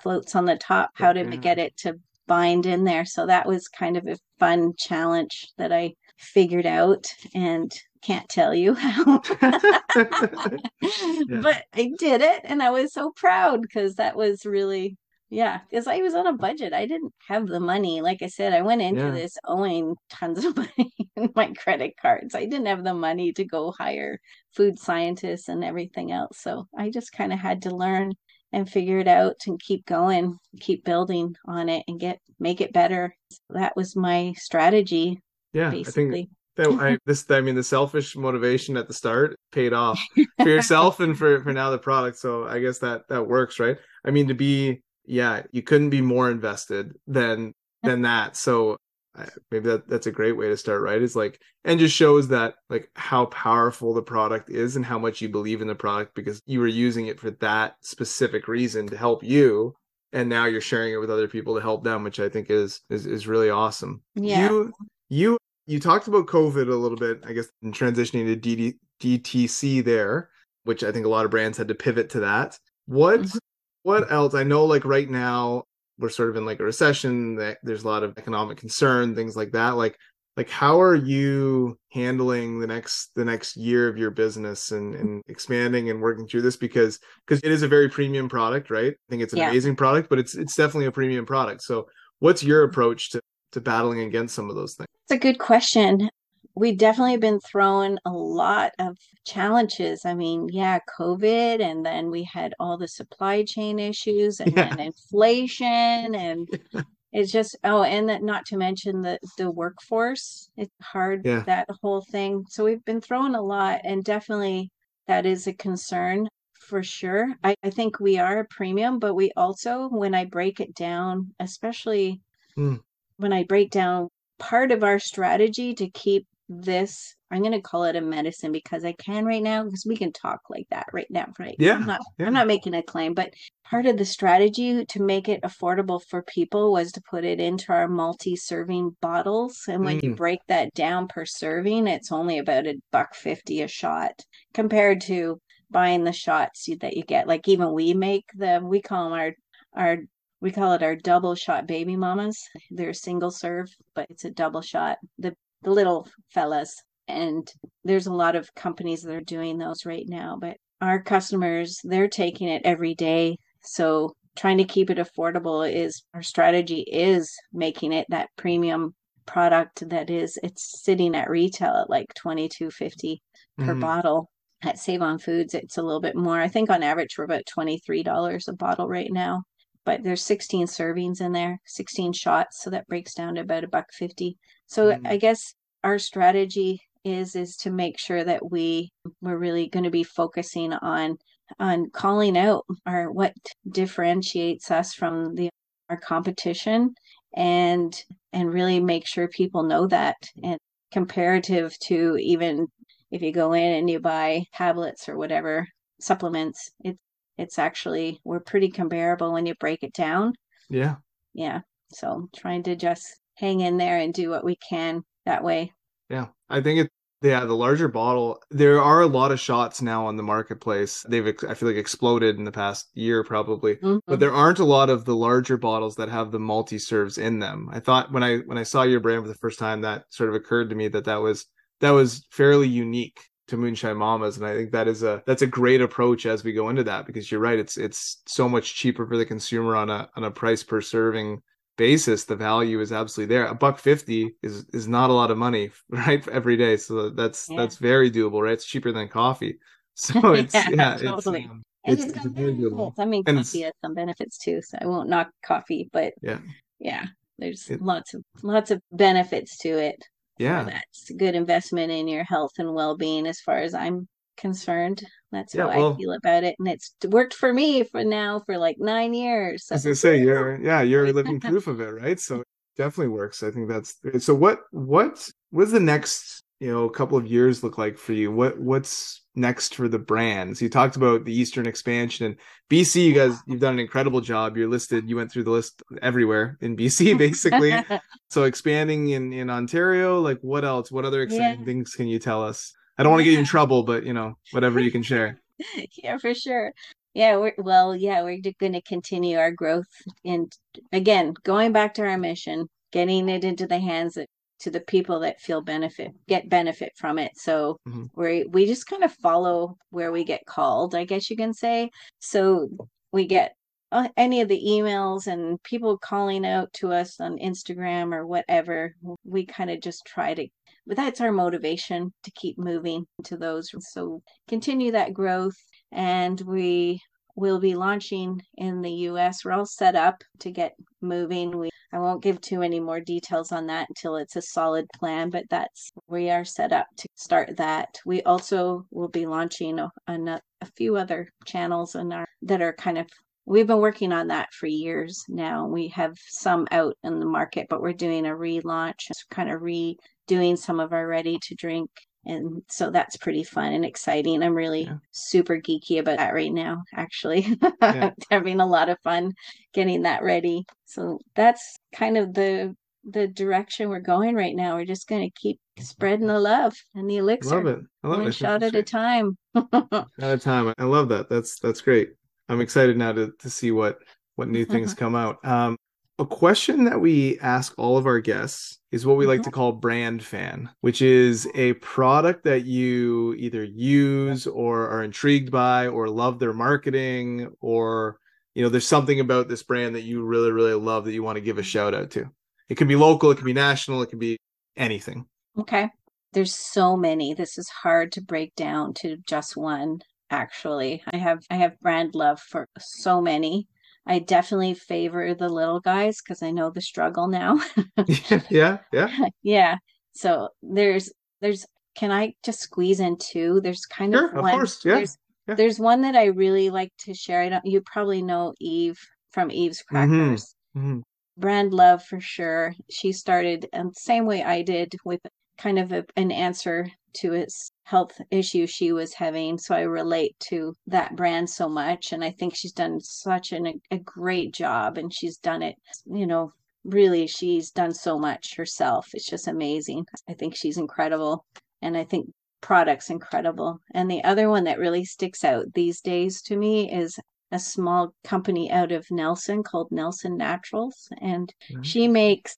floats 0.00 0.34
on 0.34 0.44
the 0.44 0.56
top. 0.56 0.90
How 0.94 1.12
to 1.12 1.20
Yeah. 1.20 1.36
get 1.36 1.58
it 1.58 1.76
to 1.78 1.98
bind 2.26 2.66
in 2.66 2.84
there. 2.84 3.04
So 3.04 3.26
that 3.26 3.46
was 3.46 3.68
kind 3.68 3.96
of 3.96 4.06
a 4.06 4.18
fun 4.38 4.72
challenge 4.78 5.48
that 5.58 5.72
I 5.72 5.94
figured 6.18 6.66
out 6.66 7.06
and 7.34 7.72
can't 8.02 8.28
tell 8.28 8.54
you 8.54 8.74
how. 8.74 9.20
but 9.40 11.64
I 11.74 11.90
did 11.98 12.20
it 12.20 12.40
and 12.44 12.62
I 12.62 12.70
was 12.70 12.92
so 12.92 13.12
proud 13.16 13.62
because 13.62 13.96
that 13.96 14.16
was 14.16 14.46
really 14.46 14.96
yeah, 15.34 15.60
because 15.70 15.86
I 15.86 15.98
was 15.98 16.14
on 16.14 16.26
a 16.26 16.32
budget. 16.32 16.72
I 16.72 16.86
didn't 16.86 17.12
have 17.28 17.46
the 17.46 17.60
money. 17.60 18.00
Like 18.00 18.22
I 18.22 18.28
said, 18.28 18.52
I 18.52 18.62
went 18.62 18.82
into 18.82 19.06
Yeah. 19.06 19.10
this 19.10 19.36
owing 19.44 19.96
tons 20.10 20.44
of 20.44 20.56
money 20.56 20.92
in 21.16 21.30
my 21.34 21.52
credit 21.52 21.94
cards. 22.00 22.34
I 22.34 22.44
didn't 22.46 22.66
have 22.66 22.84
the 22.84 22.94
money 22.94 23.32
to 23.34 23.44
go 23.44 23.72
hire 23.72 24.20
food 24.54 24.78
scientists 24.78 25.48
and 25.48 25.64
everything 25.64 26.12
else. 26.12 26.38
So 26.40 26.68
I 26.76 26.90
just 26.90 27.12
kind 27.12 27.32
of 27.32 27.38
had 27.38 27.62
to 27.62 27.74
learn 27.74 28.12
and 28.52 28.70
figure 28.70 28.98
it 29.00 29.08
out 29.08 29.36
and 29.46 29.60
keep 29.60 29.84
going, 29.86 30.38
keep 30.60 30.84
building 30.84 31.34
on 31.46 31.68
it 31.68 31.84
and 31.88 31.98
get 31.98 32.20
make 32.38 32.60
it 32.60 32.72
better. 32.72 33.16
That 33.50 33.76
was 33.76 33.96
my 33.96 34.34
strategy 34.36 35.20
yeah, 35.52 35.70
I 35.70 35.82
think 35.82 36.28
that 36.56 36.68
I 36.80 36.98
this 37.06 37.28
I 37.30 37.40
mean 37.40 37.54
the 37.54 37.62
selfish 37.62 38.16
motivation 38.16 38.76
at 38.76 38.88
the 38.88 38.94
start 38.94 39.36
paid 39.52 39.72
off 39.72 40.00
for 40.38 40.48
yourself 40.48 41.00
and 41.00 41.16
for 41.16 41.42
for 41.42 41.52
now 41.52 41.70
the 41.70 41.78
product. 41.78 42.18
So 42.18 42.46
I 42.46 42.60
guess 42.60 42.78
that 42.80 43.08
that 43.08 43.26
works, 43.26 43.58
right? 43.58 43.76
I 44.04 44.10
mean 44.10 44.28
to 44.28 44.34
be 44.34 44.82
yeah, 45.06 45.42
you 45.52 45.62
couldn't 45.62 45.90
be 45.90 46.00
more 46.00 46.30
invested 46.30 46.94
than 47.06 47.52
than 47.82 48.02
that. 48.02 48.36
So 48.36 48.76
I- 49.16 49.28
maybe 49.50 49.68
that 49.68 49.88
that's 49.88 50.06
a 50.06 50.12
great 50.12 50.32
way 50.36 50.48
to 50.48 50.56
start, 50.56 50.82
right? 50.82 51.00
It's 51.00 51.14
like 51.16 51.40
and 51.64 51.78
just 51.78 51.94
shows 51.94 52.28
that 52.28 52.54
like 52.70 52.88
how 52.96 53.26
powerful 53.26 53.94
the 53.94 54.02
product 54.02 54.50
is 54.50 54.76
and 54.76 54.84
how 54.84 54.98
much 54.98 55.20
you 55.20 55.28
believe 55.28 55.60
in 55.62 55.68
the 55.68 55.74
product 55.74 56.14
because 56.14 56.40
you 56.46 56.60
were 56.60 56.66
using 56.66 57.06
it 57.06 57.20
for 57.20 57.30
that 57.30 57.76
specific 57.80 58.48
reason 58.48 58.86
to 58.88 58.96
help 58.96 59.22
you 59.22 59.74
and 60.12 60.28
now 60.28 60.46
you're 60.46 60.60
sharing 60.60 60.92
it 60.92 60.98
with 60.98 61.10
other 61.10 61.26
people 61.28 61.54
to 61.54 61.60
help 61.60 61.82
them, 61.84 62.02
which 62.04 62.20
I 62.20 62.28
think 62.28 62.50
is 62.50 62.80
is 62.90 63.06
is 63.06 63.26
really 63.26 63.50
awesome. 63.50 64.02
Yeah. 64.14 64.48
You 64.48 64.72
you 65.10 65.38
you 65.66 65.80
talked 65.80 66.08
about 66.08 66.26
COVID 66.26 66.68
a 66.70 66.74
little 66.74 66.98
bit, 66.98 67.22
I 67.26 67.32
guess, 67.32 67.48
in 67.62 67.72
transitioning 67.72 68.26
to 68.26 68.36
DD, 68.36 68.74
DTC 69.00 69.82
there, 69.84 70.28
which 70.64 70.82
I 70.84 70.92
think 70.92 71.06
a 71.06 71.08
lot 71.08 71.24
of 71.24 71.30
brands 71.30 71.56
had 71.58 71.68
to 71.68 71.74
pivot 71.74 72.10
to 72.10 72.20
that. 72.20 72.58
What 72.86 73.20
Mhm. 73.20 73.38
What 73.84 74.10
else? 74.10 74.34
I 74.34 74.42
know 74.42 74.64
like 74.64 74.84
right 74.84 75.08
now 75.08 75.64
we're 75.98 76.08
sort 76.08 76.30
of 76.30 76.36
in 76.36 76.44
like 76.44 76.58
a 76.58 76.64
recession, 76.64 77.36
that 77.36 77.58
there's 77.62 77.84
a 77.84 77.88
lot 77.88 78.02
of 78.02 78.18
economic 78.18 78.58
concern, 78.58 79.14
things 79.14 79.36
like 79.36 79.52
that. 79.52 79.76
Like 79.76 79.96
like 80.36 80.50
how 80.50 80.80
are 80.80 80.96
you 80.96 81.78
handling 81.92 82.58
the 82.58 82.66
next 82.66 83.10
the 83.14 83.24
next 83.24 83.56
year 83.56 83.88
of 83.88 83.96
your 83.96 84.10
business 84.10 84.72
and, 84.72 84.94
mm. 84.94 85.00
and 85.00 85.22
expanding 85.28 85.90
and 85.90 86.00
working 86.00 86.26
through 86.26 86.42
this 86.42 86.56
because 86.56 86.98
because 87.26 87.40
it 87.44 87.52
is 87.52 87.62
a 87.62 87.68
very 87.68 87.88
premium 87.88 88.28
product, 88.28 88.70
right? 88.70 88.92
I 88.92 89.06
think 89.10 89.22
it's 89.22 89.32
an 89.32 89.38
Yeah. 89.38 89.50
amazing 89.50 89.76
product, 89.76 90.08
but 90.08 90.18
it's 90.18 90.34
it's 90.34 90.56
definitely 90.56 90.86
a 90.86 90.92
premium 90.92 91.26
product. 91.26 91.62
So 91.62 91.86
what's 92.18 92.42
your 92.42 92.66
mm. 92.66 92.70
approach 92.70 93.10
to 93.10 93.20
to 93.52 93.60
battling 93.60 94.00
against 94.00 94.34
some 94.34 94.50
of 94.50 94.56
those 94.56 94.74
things? 94.74 94.88
It's 95.04 95.12
a 95.12 95.18
good 95.18 95.38
question. 95.38 96.08
We 96.56 96.74
definitely 96.76 97.16
been 97.18 97.40
thrown 97.40 97.98
a 98.04 98.12
lot 98.12 98.72
of 98.78 98.96
challenges. 99.26 100.04
I 100.04 100.14
mean, 100.14 100.48
yeah, 100.50 100.78
COVID, 100.98 101.60
and 101.60 101.84
then 101.84 102.10
we 102.10 102.24
had 102.24 102.54
all 102.60 102.78
the 102.78 102.88
supply 102.88 103.44
chain 103.44 103.78
issues, 103.78 104.40
and 104.40 104.56
Yeah. 104.56 104.76
then 104.78 104.78
inflation, 104.80 106.14
and 106.14 106.48
it's 107.12 107.32
just 107.32 107.56
oh, 107.64 107.82
and 107.84 108.08
that 108.08 108.22
not 108.22 108.46
to 108.46 108.56
mention 108.56 109.02
the 109.02 109.18
the 109.36 109.50
workforce. 109.50 110.50
It's 110.56 110.72
hard 110.82 111.24
Yeah. 111.24 111.46
that 111.46 111.68
whole 111.82 112.02
thing. 112.10 112.44
So 112.48 112.64
we've 112.64 112.84
been 112.84 113.00
thrown 113.00 113.34
a 113.34 113.42
lot, 113.42 113.80
and 113.84 114.04
definitely 114.04 114.70
that 115.06 115.26
is 115.26 115.46
a 115.46 115.54
concern 115.54 116.28
for 116.54 116.82
sure. 116.82 117.34
I, 117.44 117.54
I 117.62 117.70
think 117.70 118.00
we 118.00 118.18
are 118.18 118.40
a 118.40 118.46
premium, 118.50 118.98
but 118.98 119.14
we 119.14 119.32
also, 119.36 119.88
when 119.88 120.14
I 120.14 120.24
break 120.26 120.60
it 120.60 120.74
down, 120.74 121.34
especially 121.40 122.22
Hmm. 122.56 122.76
when 123.16 123.32
I 123.32 123.44
break 123.44 123.70
down 123.70 124.08
part 124.38 124.70
of 124.72 124.82
our 124.84 124.98
strategy 124.98 125.74
to 125.74 125.90
keep 125.90 126.26
this 126.62 127.14
i'm 127.30 127.40
going 127.40 127.52
to 127.52 127.60
call 127.60 127.84
it 127.84 127.96
a 127.96 128.00
medicine 128.00 128.52
because 128.52 128.84
i 128.84 128.92
can 128.92 129.24
right 129.24 129.42
now 129.42 129.64
because 129.64 129.84
we 129.86 129.96
can 129.96 130.12
talk 130.12 130.40
like 130.50 130.66
that 130.70 130.86
right 130.92 131.06
now 131.10 131.26
right 131.38 131.56
Yeah, 131.58 131.74
i'm 131.74 131.86
not 131.86 132.00
yeah. 132.18 132.26
i'm 132.26 132.32
not 132.32 132.46
making 132.46 132.74
a 132.74 132.82
claim 132.82 133.14
but 133.14 133.32
part 133.64 133.86
of 133.86 133.96
the 133.96 134.04
strategy 134.04 134.84
to 134.84 135.02
make 135.02 135.28
it 135.28 135.42
affordable 135.42 136.00
for 136.08 136.22
people 136.22 136.72
was 136.72 136.92
to 136.92 137.02
put 137.10 137.24
it 137.24 137.40
into 137.40 137.72
our 137.72 137.88
multi-serving 137.88 138.96
bottles 139.00 139.62
and 139.68 139.84
when 139.84 140.00
you 140.00 140.10
Mm. 140.12 140.16
break 140.16 140.40
that 140.48 140.72
down 140.74 141.08
per 141.08 141.24
serving 141.24 141.86
it's 141.86 142.12
only 142.12 142.38
about 142.38 142.66
a 142.66 142.74
buck 142.92 143.14
50 143.14 143.62
a 143.62 143.68
shot 143.68 144.12
compared 144.52 145.00
to 145.02 145.40
buying 145.70 146.04
the 146.04 146.12
shots 146.12 146.68
you- 146.68 146.76
that 146.78 146.96
you 146.96 147.02
get 147.04 147.26
like 147.26 147.48
even 147.48 147.72
we 147.72 147.94
make 147.94 148.24
the 148.34 148.60
we 148.62 148.80
call 148.80 149.04
them 149.10 149.18
our 149.18 149.32
our 149.74 149.98
we 150.40 150.50
call 150.52 150.74
it 150.74 150.82
our 150.82 150.94
double 150.94 151.34
shot 151.34 151.66
baby 151.66 151.96
mamas 151.96 152.38
they're 152.70 152.92
single 152.92 153.30
serve 153.30 153.66
but 153.94 154.06
it's 154.10 154.24
a 154.24 154.30
double 154.30 154.60
shot 154.60 154.98
the 155.18 155.34
the 155.64 155.70
little 155.70 156.08
fellas 156.32 156.74
and 157.08 157.52
there's 157.84 158.06
a 158.06 158.12
lot 158.12 158.36
of 158.36 158.54
companies 158.54 159.02
that 159.02 159.14
are 159.14 159.20
doing 159.20 159.58
those 159.58 159.84
right 159.86 160.06
now 160.08 160.36
but 160.40 160.56
our 160.80 161.02
customers 161.02 161.78
they're 161.84 162.08
taking 162.08 162.48
it 162.48 162.62
every 162.64 162.94
day. 162.94 163.36
So 163.62 164.14
trying 164.36 164.58
to 164.58 164.64
keep 164.64 164.90
it 164.90 164.98
affordable 164.98 165.70
is 165.70 166.02
our 166.14 166.22
strategy 166.22 166.80
is 166.90 167.32
making 167.52 167.92
it 167.92 168.06
that 168.10 168.28
premium 168.36 168.94
product 169.26 169.88
that 169.88 170.10
is 170.10 170.38
it's 170.42 170.82
sitting 170.84 171.14
at 171.16 171.30
retail 171.30 171.74
at 171.82 171.90
like 171.90 172.12
22.50 172.14 173.22
per 173.58 173.74
Mhm. 173.74 173.80
bottle. 173.80 174.30
At 174.62 174.78
save 174.78 175.02
on 175.02 175.18
foods 175.18 175.54
it's 175.54 175.76
a 175.78 175.82
little 175.82 176.00
bit 176.00 176.16
more. 176.16 176.40
I 176.40 176.48
think 176.48 176.70
on 176.70 176.82
average 176.82 177.16
we're 177.18 177.24
about 177.24 177.46
$23 177.46 178.48
a 178.48 178.54
bottle 178.54 178.88
right 178.88 179.10
now 179.12 179.44
but 179.84 180.02
there's 180.02 180.22
16 180.24 180.66
servings 180.66 181.20
in 181.20 181.32
there 181.32 181.60
16 181.66 182.12
shots 182.12 182.62
so 182.62 182.70
that 182.70 182.86
breaks 182.88 183.14
down 183.14 183.34
to 183.36 183.42
about 183.42 183.64
a 183.64 183.68
buck 183.68 183.92
50 183.92 184.36
so 184.66 184.92
Mhm. 184.92 185.06
i 185.06 185.16
guess 185.16 185.54
our 185.82 185.98
strategy 185.98 186.80
is 187.04 187.36
is 187.36 187.56
to 187.58 187.70
make 187.70 187.98
sure 187.98 188.24
that 188.24 188.50
we 188.50 188.90
we're 189.20 189.38
really 189.38 189.68
going 189.68 189.84
to 189.84 189.90
be 189.90 190.04
focusing 190.04 190.72
on 190.72 191.16
on 191.58 191.90
calling 191.90 192.36
out 192.38 192.64
our 192.86 193.10
what 193.12 193.34
differentiates 193.68 194.70
us 194.70 194.94
from 194.94 195.34
the 195.34 195.50
our 195.90 195.98
competition 195.98 196.94
and 197.36 198.04
and 198.32 198.52
really 198.52 198.80
make 198.80 199.06
sure 199.06 199.28
people 199.28 199.62
know 199.62 199.86
that 199.86 200.16
and 200.42 200.58
comparative 200.92 201.76
to 201.80 202.16
even 202.18 202.66
if 203.10 203.20
you 203.22 203.32
go 203.32 203.52
in 203.52 203.72
and 203.74 203.90
you 203.90 204.00
buy 204.00 204.42
tablets 204.54 205.08
or 205.08 205.16
whatever 205.18 205.66
supplements 206.00 206.70
it's 206.80 206.98
it's 207.38 207.58
actually 207.58 208.20
we're 208.24 208.40
pretty 208.40 208.70
comparable 208.70 209.32
when 209.32 209.46
you 209.46 209.54
break 209.56 209.82
it 209.82 209.92
down 209.94 210.32
Yeah. 210.70 210.96
yeah 211.34 211.60
so 211.90 212.28
trying 212.36 212.62
to 212.64 212.76
just 212.76 213.06
hang 213.36 213.60
in 213.60 213.76
there 213.78 213.98
and 213.98 214.14
do 214.14 214.30
what 214.30 214.44
we 214.44 214.56
can 214.68 215.02
that 215.26 215.42
way 215.44 215.72
Yeah. 216.08 216.28
I 216.48 216.60
think 216.60 216.80
it 216.80 216.90
Yeah, 217.22 217.46
the 217.46 217.54
larger 217.56 217.88
bottle. 217.88 218.38
There 218.50 218.82
are 218.82 219.00
a 219.00 219.06
lot 219.06 219.32
of 219.32 219.40
shots 219.40 219.80
now 219.80 220.06
on 220.06 220.16
the 220.16 220.22
marketplace. 220.22 221.02
They've, 221.08 221.26
I 221.48 221.54
feel 221.54 221.68
like, 221.70 221.78
exploded 221.78 222.36
in 222.36 222.44
the 222.44 222.52
past 222.52 222.90
year 222.92 223.24
probably. 223.24 223.76
Mhm. 223.76 224.00
But 224.06 224.20
there 224.20 224.32
aren't 224.32 224.58
a 224.58 224.64
lot 224.64 224.90
of 224.90 225.06
the 225.06 225.16
larger 225.16 225.56
bottles 225.56 225.96
that 225.96 226.10
have 226.10 226.32
the 226.32 226.38
multi 226.38 226.78
serves 226.78 227.16
in 227.16 227.38
them. 227.38 227.68
I 227.72 227.80
thought 227.80 228.12
when 228.12 228.22
I 228.22 228.38
when 228.40 228.58
I 228.58 228.62
saw 228.64 228.82
your 228.82 229.00
brand 229.00 229.22
for 229.24 229.28
the 229.28 229.34
first 229.40 229.58
time, 229.58 229.80
that 229.80 230.04
sort 230.10 230.28
of 230.28 230.34
occurred 230.34 230.68
to 230.70 230.76
me 230.76 230.88
that 230.88 231.06
that 231.06 231.22
was 231.22 231.46
that 231.80 231.92
was 231.92 232.26
fairly 232.30 232.68
unique 232.68 233.18
to 233.48 233.56
Moonshine 233.56 233.96
Mamas, 233.96 234.36
and 234.38 234.46
I 234.46 234.54
think 234.54 234.72
that 234.72 234.88
is 234.88 235.02
a 235.02 235.22
that's 235.26 235.42
a 235.42 235.46
great 235.46 235.80
approach 235.80 236.26
as 236.26 236.44
we 236.44 236.52
go 236.52 236.68
into 236.70 236.84
that 236.84 237.06
because 237.06 237.30
you're 237.30 237.40
right. 237.40 237.58
It's 237.58 237.76
it's 237.76 238.22
so 238.26 238.48
much 238.48 238.74
cheaper 238.74 239.06
for 239.06 239.16
the 239.16 239.26
consumer 239.26 239.76
on 239.76 239.90
a 239.90 240.08
on 240.16 240.24
a 240.24 240.30
price 240.30 240.62
per 240.62 240.80
serving 240.80 241.42
basis. 241.76 242.24
The 242.24 242.36
value 242.36 242.80
is 242.80 242.92
absolutely 242.92 243.34
there. 243.34 243.46
A 243.46 243.54
buck 243.54 243.78
fifty 243.78 244.34
is 244.42 244.64
is 244.72 244.88
not 244.88 245.10
a 245.10 245.12
lot 245.12 245.30
of 245.30 245.38
money, 245.38 245.70
right? 245.88 246.26
Every 246.28 246.56
day, 246.56 246.76
so 246.76 247.10
that's 247.10 247.48
Yeah. 247.50 247.56
that's 247.58 247.76
very 247.76 248.10
doable, 248.10 248.42
right? 248.42 248.52
It's 248.54 248.64
cheaper 248.66 248.92
than 248.92 249.08
coffee. 249.08 249.58
So 249.96 250.32
it's 250.34 250.52
Yeah, 250.54 250.70
yeah, 250.70 250.96
totally. 250.96 251.42
it's 251.42 251.50
um, 251.50 251.62
And 251.84 252.00
it's 252.00 252.04
it's 252.16 252.26
very 252.26 252.54
doable. 252.54 252.92
I 252.98 253.04
mean, 253.04 253.22
And 253.28 253.38
coffee 253.38 253.60
has 253.60 253.72
some 253.80 253.94
benefits 253.94 254.38
too, 254.38 254.60
so 254.60 254.76
I 254.80 254.86
won't 254.86 255.08
knock 255.08 255.30
coffee, 255.46 255.88
but 255.92 256.14
Yeah. 256.20 256.38
yeah, 256.80 257.06
there's 257.38 257.70
It- 257.70 257.80
lots 257.80 258.12
of 258.12 258.22
lots 258.42 258.72
of 258.72 258.80
benefits 258.90 259.56
to 259.58 259.68
it. 259.68 260.02
Yeah, 260.38 260.64
that's 260.64 261.10
a 261.10 261.14
good 261.14 261.34
investment 261.34 261.92
in 261.92 262.08
your 262.08 262.24
health 262.24 262.52
and 262.58 262.74
well-being 262.74 263.26
as 263.26 263.40
far 263.40 263.58
as 263.58 263.74
i'm 263.74 264.08
concerned 264.36 265.02
that's 265.30 265.54
Yeah, 265.54 265.62
how 265.62 265.68
well- 265.68 265.92
i 265.92 265.96
feel 265.96 266.12
about 266.12 266.44
it 266.44 266.56
and 266.58 266.68
it's 266.68 266.92
worked 267.08 267.34
for 267.34 267.52
me 267.52 267.84
for 267.84 268.02
now 268.04 268.40
for 268.46 268.58
like 268.58 268.76
nine 268.78 269.14
years 269.14 269.66
I 269.70 269.74
was 269.74 269.82
so 269.82 269.88
gonna 269.88 269.94
say 269.96 270.18
you're 270.20 270.56
yeah 270.62 270.82
you're 270.82 271.12
living 271.12 271.40
proof 271.40 271.66
of 271.66 271.80
it, 271.80 271.90
right? 271.90 272.18
So 272.20 272.36
it 272.40 272.46
definitely 272.76 273.08
works. 273.08 273.42
I 273.42 273.50
think 273.50 273.68
that's 273.68 273.96
so. 274.18 274.34
What 274.34 274.60
what 274.70 275.28
what's 275.50 275.72
the 275.72 275.80
next 275.80 276.42
you 276.60 276.72
know 276.72 276.88
couple 276.88 277.18
of 277.18 277.26
years 277.26 277.62
look 277.62 277.78
like 277.78 277.98
for 277.98 278.12
you? 278.12 278.32
What 278.32 278.58
what's 278.58 279.22
next 279.34 279.74
for 279.74 279.88
the 279.88 279.98
brands? 279.98 280.62
You 280.62 280.68
talked 280.68 280.96
about 280.96 281.24
the 281.24 281.34
Eastern 281.34 281.66
expansion 281.66 282.26
and 282.26 282.36
BC. 282.70 283.06
You 283.06 283.14
guys 283.14 283.36
you've 283.46 283.60
done 283.60 283.74
an 283.74 283.80
incredible 283.80 284.20
job. 284.20 284.56
You're 284.56 284.68
listed. 284.68 285.08
You 285.08 285.16
went 285.16 285.32
through 285.32 285.44
the 285.44 285.50
list 285.50 285.82
everywhere 286.02 286.56
in 286.60 286.76
BC 286.76 287.16
basically. 287.26 287.72
so 288.30 288.44
expanding 288.44 289.08
in 289.10 289.32
in 289.32 289.50
Ontario. 289.50 290.20
Like 290.20 290.38
what 290.42 290.64
else? 290.64 290.90
What 290.90 291.04
other 291.04 291.22
exciting 291.22 291.60
Yeah. 291.60 291.64
things 291.64 291.94
can 291.94 292.06
you 292.08 292.18
tell 292.18 292.42
us? 292.44 292.72
I 292.96 293.02
don't 293.02 293.10
want 293.10 293.20
to 293.20 293.24
get 293.24 293.32
you 293.32 293.40
in 293.40 293.44
trouble, 293.44 293.82
but 293.82 294.04
you 294.04 294.12
know 294.12 294.34
whatever 294.52 294.78
you 294.80 294.90
can 294.90 295.02
share. 295.02 295.40
yeah 296.02 296.18
for 296.18 296.34
sure 296.34 296.72
yeah 297.14 297.36
we're 297.36 297.54
well 297.58 297.94
yeah 297.94 298.22
we're 298.24 298.40
going 298.58 298.72
to 298.72 298.82
continue 298.82 299.38
our 299.38 299.52
growth 299.52 299.86
and 300.24 300.50
again 300.92 301.32
going 301.44 301.70
back 301.70 301.94
to 301.94 302.02
our 302.02 302.18
mission 302.18 302.66
getting 302.90 303.28
it 303.28 303.44
into 303.44 303.64
the 303.64 303.78
hands 303.78 304.18
to 304.64 304.70
the 304.70 304.80
people 304.80 305.20
that 305.20 305.40
feel 305.40 305.60
benefit 305.60 306.10
get 306.26 306.48
benefit 306.48 306.90
from 306.96 307.18
it 307.18 307.32
so 307.36 307.76
Mhm. 307.86 308.08
we 308.16 308.44
we 308.50 308.66
just 308.66 308.86
kind 308.86 309.04
of 309.04 309.12
follow 309.12 309.76
where 309.90 310.10
we 310.10 310.24
get 310.24 310.46
called 310.46 310.94
i 310.94 311.04
guess 311.04 311.28
you 311.30 311.36
can 311.36 311.52
say 311.52 311.90
so 312.18 312.68
we 313.12 313.26
get 313.26 313.54
uh, 313.92 314.08
any 314.16 314.40
of 314.40 314.48
the 314.48 314.60
emails 314.66 315.26
and 315.26 315.62
people 315.62 315.96
calling 315.98 316.46
out 316.46 316.72
to 316.72 316.90
us 316.92 317.20
on 317.20 317.38
instagram 317.38 318.14
or 318.14 318.26
whatever 318.26 318.94
we 319.24 319.44
kind 319.44 319.70
of 319.70 319.80
just 319.80 320.02
try 320.06 320.32
to 320.34 320.48
but 320.86 320.96
that's 320.96 321.20
our 321.20 321.30
motivation 321.32 322.12
to 322.22 322.30
keep 322.32 322.56
moving 322.58 323.06
to 323.22 323.36
those 323.36 323.70
so 323.92 324.22
continue 324.48 324.90
that 324.92 325.12
growth 325.12 325.56
and 325.92 326.40
we 326.40 327.00
will 327.36 327.58
be 327.58 327.74
launching 327.74 328.40
in 328.58 328.80
the 328.80 328.92
US. 329.10 329.44
We're 329.44 329.50
all 329.58 329.66
set 329.66 329.96
up 329.96 330.22
to 330.38 330.52
get 330.52 330.76
moving. 331.00 331.58
We 331.58 331.70
I 331.94 331.98
won't 331.98 332.24
give 332.24 332.40
too 332.40 332.58
many 332.58 332.80
more 332.80 332.98
details 332.98 333.52
on 333.52 333.68
that 333.68 333.88
until 333.88 334.16
it's 334.16 334.34
a 334.34 334.42
solid 334.42 334.88
plan, 334.98 335.30
but 335.30 335.44
that's 335.48 335.92
we 336.08 336.28
are 336.28 336.44
set 336.44 336.72
up 336.72 336.86
to 336.96 337.08
start 337.14 337.56
that. 337.58 338.00
We 338.04 338.20
also 338.22 338.84
will 338.90 339.08
be 339.08 339.26
launching 339.26 339.78
a, 339.78 339.92
a, 340.08 340.40
a 340.60 340.66
few 340.74 340.96
other 340.96 341.28
channels 341.46 341.94
in 341.94 342.12
our 342.12 342.26
that 342.42 342.60
are 342.60 342.72
kind 342.72 342.98
of 342.98 343.06
we've 343.46 343.68
been 343.68 343.78
working 343.78 344.12
on 344.12 344.26
that 344.28 344.52
for 344.52 344.66
years 344.66 345.24
now. 345.28 345.68
We 345.68 345.86
have 345.88 346.16
some 346.18 346.66
out 346.72 346.96
in 347.04 347.20
the 347.20 347.26
market, 347.26 347.68
but 347.70 347.80
we're 347.80 347.92
doing 347.92 348.26
a 348.26 348.30
relaunch, 348.30 349.10
kind 349.30 349.52
of 349.52 349.60
redoing 349.60 350.58
some 350.58 350.80
of 350.80 350.92
our 350.92 351.06
ready 351.06 351.38
to 351.42 351.54
drink 351.54 351.90
and 352.26 352.62
so 352.68 352.90
that's 352.90 353.16
pretty 353.16 353.42
fun 353.44 353.72
and 353.72 353.84
exciting 353.84 354.42
i'm 354.42 354.54
really 354.54 354.82
Yeah. 354.84 354.96
super 355.12 355.56
geeky 355.60 355.98
about 355.98 356.18
that 356.18 356.34
right 356.34 356.52
now 356.52 356.82
actually 356.94 357.46
Yeah. 357.82 358.10
having 358.30 358.60
a 358.60 358.66
lot 358.66 358.88
of 358.88 358.98
fun 359.02 359.32
getting 359.72 360.02
that 360.02 360.22
ready 360.22 360.64
so 360.86 361.18
that's 361.34 361.76
kind 361.94 362.16
of 362.16 362.34
the 362.34 362.74
the 363.10 363.26
direction 363.28 363.88
we're 363.90 364.00
going 364.00 364.34
right 364.34 364.56
now 364.56 364.76
we're 364.76 364.84
just 364.86 365.08
going 365.08 365.22
to 365.22 365.40
keep 365.40 365.60
spreading 365.78 366.26
the 366.26 366.40
love 366.40 366.74
and 366.94 367.10
the 367.10 367.18
elixir 367.18 367.56
love 367.56 367.66
it. 367.66 367.84
I 368.02 368.08
love 368.08 368.16
one 368.18 368.24
think 368.26 368.36
shot 368.36 368.62
at 368.62 368.74
a 368.74 368.82
time 368.82 369.36
at 369.54 370.06
a 370.18 370.38
time. 370.38 370.72
I 370.78 370.84
love 370.84 371.08
that. 371.08 371.28
That's 371.28 371.58
that's 371.58 371.80
great. 371.80 372.10
I'm 372.48 372.60
excited 372.60 372.96
now 372.96 373.12
to 373.12 373.32
to 373.38 373.50
see 373.50 373.70
what 373.70 373.98
what 374.36 374.48
new 374.48 374.64
things 374.64 374.94
come 374.98 375.14
out. 375.14 375.38
Um, 375.44 375.76
a 376.18 376.26
question 376.26 376.84
that 376.84 377.00
we 377.00 377.38
ask 377.40 377.74
all 377.76 377.96
of 377.96 378.06
our 378.06 378.20
guests 378.20 378.78
is 378.92 379.04
what 379.04 379.16
we 379.16 379.26
like 379.26 379.42
to 379.42 379.50
mm-hmm. 379.50 379.54
call 379.54 379.72
brand 379.72 380.22
fan, 380.22 380.70
which 380.80 381.02
is 381.02 381.48
a 381.54 381.72
product 381.74 382.44
that 382.44 382.64
you 382.64 383.34
either 383.34 383.64
use 383.64 384.46
or 384.46 384.88
are 384.88 385.02
intrigued 385.02 385.50
by 385.50 385.88
or 385.88 386.08
love 386.08 386.38
their 386.38 386.52
marketing 386.52 387.52
or 387.60 388.18
you 388.54 388.62
know 388.62 388.68
there's 388.68 388.86
something 388.86 389.18
about 389.18 389.48
this 389.48 389.64
brand 389.64 389.96
that 389.96 390.02
you 390.02 390.22
really 390.22 390.52
really 390.52 390.74
love 390.74 391.04
that 391.04 391.12
you 391.12 391.24
want 391.24 391.36
to 391.36 391.42
give 391.42 391.58
a 391.58 391.62
shout 391.62 391.94
out 391.94 392.10
to. 392.12 392.30
It 392.68 392.76
can 392.76 392.86
be 392.86 392.96
local, 392.96 393.30
it 393.32 393.36
can 393.36 393.44
be 393.44 393.52
national, 393.52 394.02
it 394.02 394.10
can 394.10 394.20
be 394.20 394.38
anything. 394.76 395.26
Okay. 395.58 395.90
There's 396.32 396.54
so 396.54 396.96
many. 396.96 397.34
This 397.34 397.58
is 397.58 397.68
hard 397.68 398.12
to 398.12 398.20
break 398.20 398.54
down 398.54 398.94
to 398.94 399.16
just 399.26 399.56
one 399.56 400.00
actually. 400.30 401.02
I 401.06 401.16
have 401.16 401.44
I 401.50 401.56
have 401.56 401.80
brand 401.80 402.14
love 402.14 402.40
for 402.40 402.68
so 402.78 403.20
many. 403.20 403.66
I 404.06 404.18
definitely 404.18 404.74
favor 404.74 405.34
the 405.34 405.48
little 405.48 405.80
guys 405.80 406.20
because 406.22 406.42
I 406.42 406.50
know 406.50 406.70
the 406.70 406.80
struggle 406.80 407.28
now. 407.28 407.60
yeah, 408.50 408.78
yeah. 408.92 409.28
yeah. 409.42 409.76
So 410.12 410.50
there's 410.62 411.12
there's 411.40 411.66
can 411.94 412.10
I 412.10 412.34
just 412.42 412.60
squeeze 412.60 413.00
in 413.00 413.16
two? 413.18 413.60
There's 413.62 413.86
kind 413.86 414.12
Sure, 414.14 414.28
of 414.30 414.36
of 414.36 414.42
one 414.42 414.52
course, 414.52 414.84
yeah, 414.84 414.94
there's 414.96 415.16
yeah. 415.48 415.54
there's 415.54 415.78
one 415.78 416.02
that 416.02 416.16
I 416.16 416.26
really 416.26 416.70
like 416.70 416.92
to 417.00 417.14
share. 417.14 417.42
I 417.42 417.48
don't 417.48 417.64
you 417.66 417.80
probably 417.82 418.22
know 418.22 418.54
Eve 418.60 418.98
from 419.30 419.50
Eve's 419.50 419.82
Mhm. 419.82 419.86
Crackers 419.88 420.54
Mhm. 420.76 421.02
brand 421.36 421.72
love 421.74 422.02
for 422.04 422.20
sure. 422.20 422.74
She 422.90 423.12
started 423.12 423.68
um, 423.72 423.92
same 423.94 424.26
way 424.26 424.42
I 424.42 424.62
did 424.62 424.94
with 425.04 425.20
kind 425.58 425.78
of 425.78 425.92
a, 425.92 426.04
an 426.16 426.30
answer 426.32 426.88
to 427.14 427.32
his 427.32 427.70
health 427.84 428.20
issue 428.30 428.66
she 428.66 428.92
was 428.92 429.14
having. 429.14 429.58
So 429.58 429.74
I 429.74 429.82
relate 429.82 430.36
to 430.50 430.74
that 430.86 431.16
brand 431.16 431.48
so 431.48 431.68
much, 431.68 432.12
and 432.12 432.24
I 432.24 432.30
think 432.30 432.54
she's 432.54 432.72
done 432.72 433.00
such 433.00 433.52
an, 433.52 433.80
a 433.90 433.98
great 433.98 434.52
job, 434.52 434.98
and 434.98 435.12
she's 435.12 435.36
done 435.36 435.62
it. 435.62 435.76
You 436.06 436.26
know, 436.26 436.52
really, 436.84 437.26
she's 437.26 437.70
done 437.70 437.94
so 437.94 438.18
much 438.18 438.56
herself. 438.56 439.08
It's 439.14 439.26
just 439.26 439.48
amazing. 439.48 440.06
I 440.28 440.34
think 440.34 440.56
she's 440.56 440.78
incredible, 440.78 441.44
and 441.82 441.96
I 441.96 442.04
think 442.04 442.30
products 442.60 443.10
incredible. 443.10 443.78
And 443.92 444.10
the 444.10 444.24
other 444.24 444.48
one 444.48 444.64
that 444.64 444.78
really 444.78 445.04
sticks 445.04 445.44
out 445.44 445.74
these 445.74 446.00
days 446.00 446.40
to 446.42 446.56
me 446.56 446.90
is 446.90 447.18
a 447.52 447.58
small 447.58 448.14
company 448.24 448.70
out 448.70 448.90
of 448.90 449.10
Nelson 449.10 449.62
called 449.62 449.92
Nelson 449.92 450.36
Naturals, 450.36 451.08
and 451.20 451.52
mm-hmm. 451.70 451.82
she 451.82 452.08
makes 452.08 452.56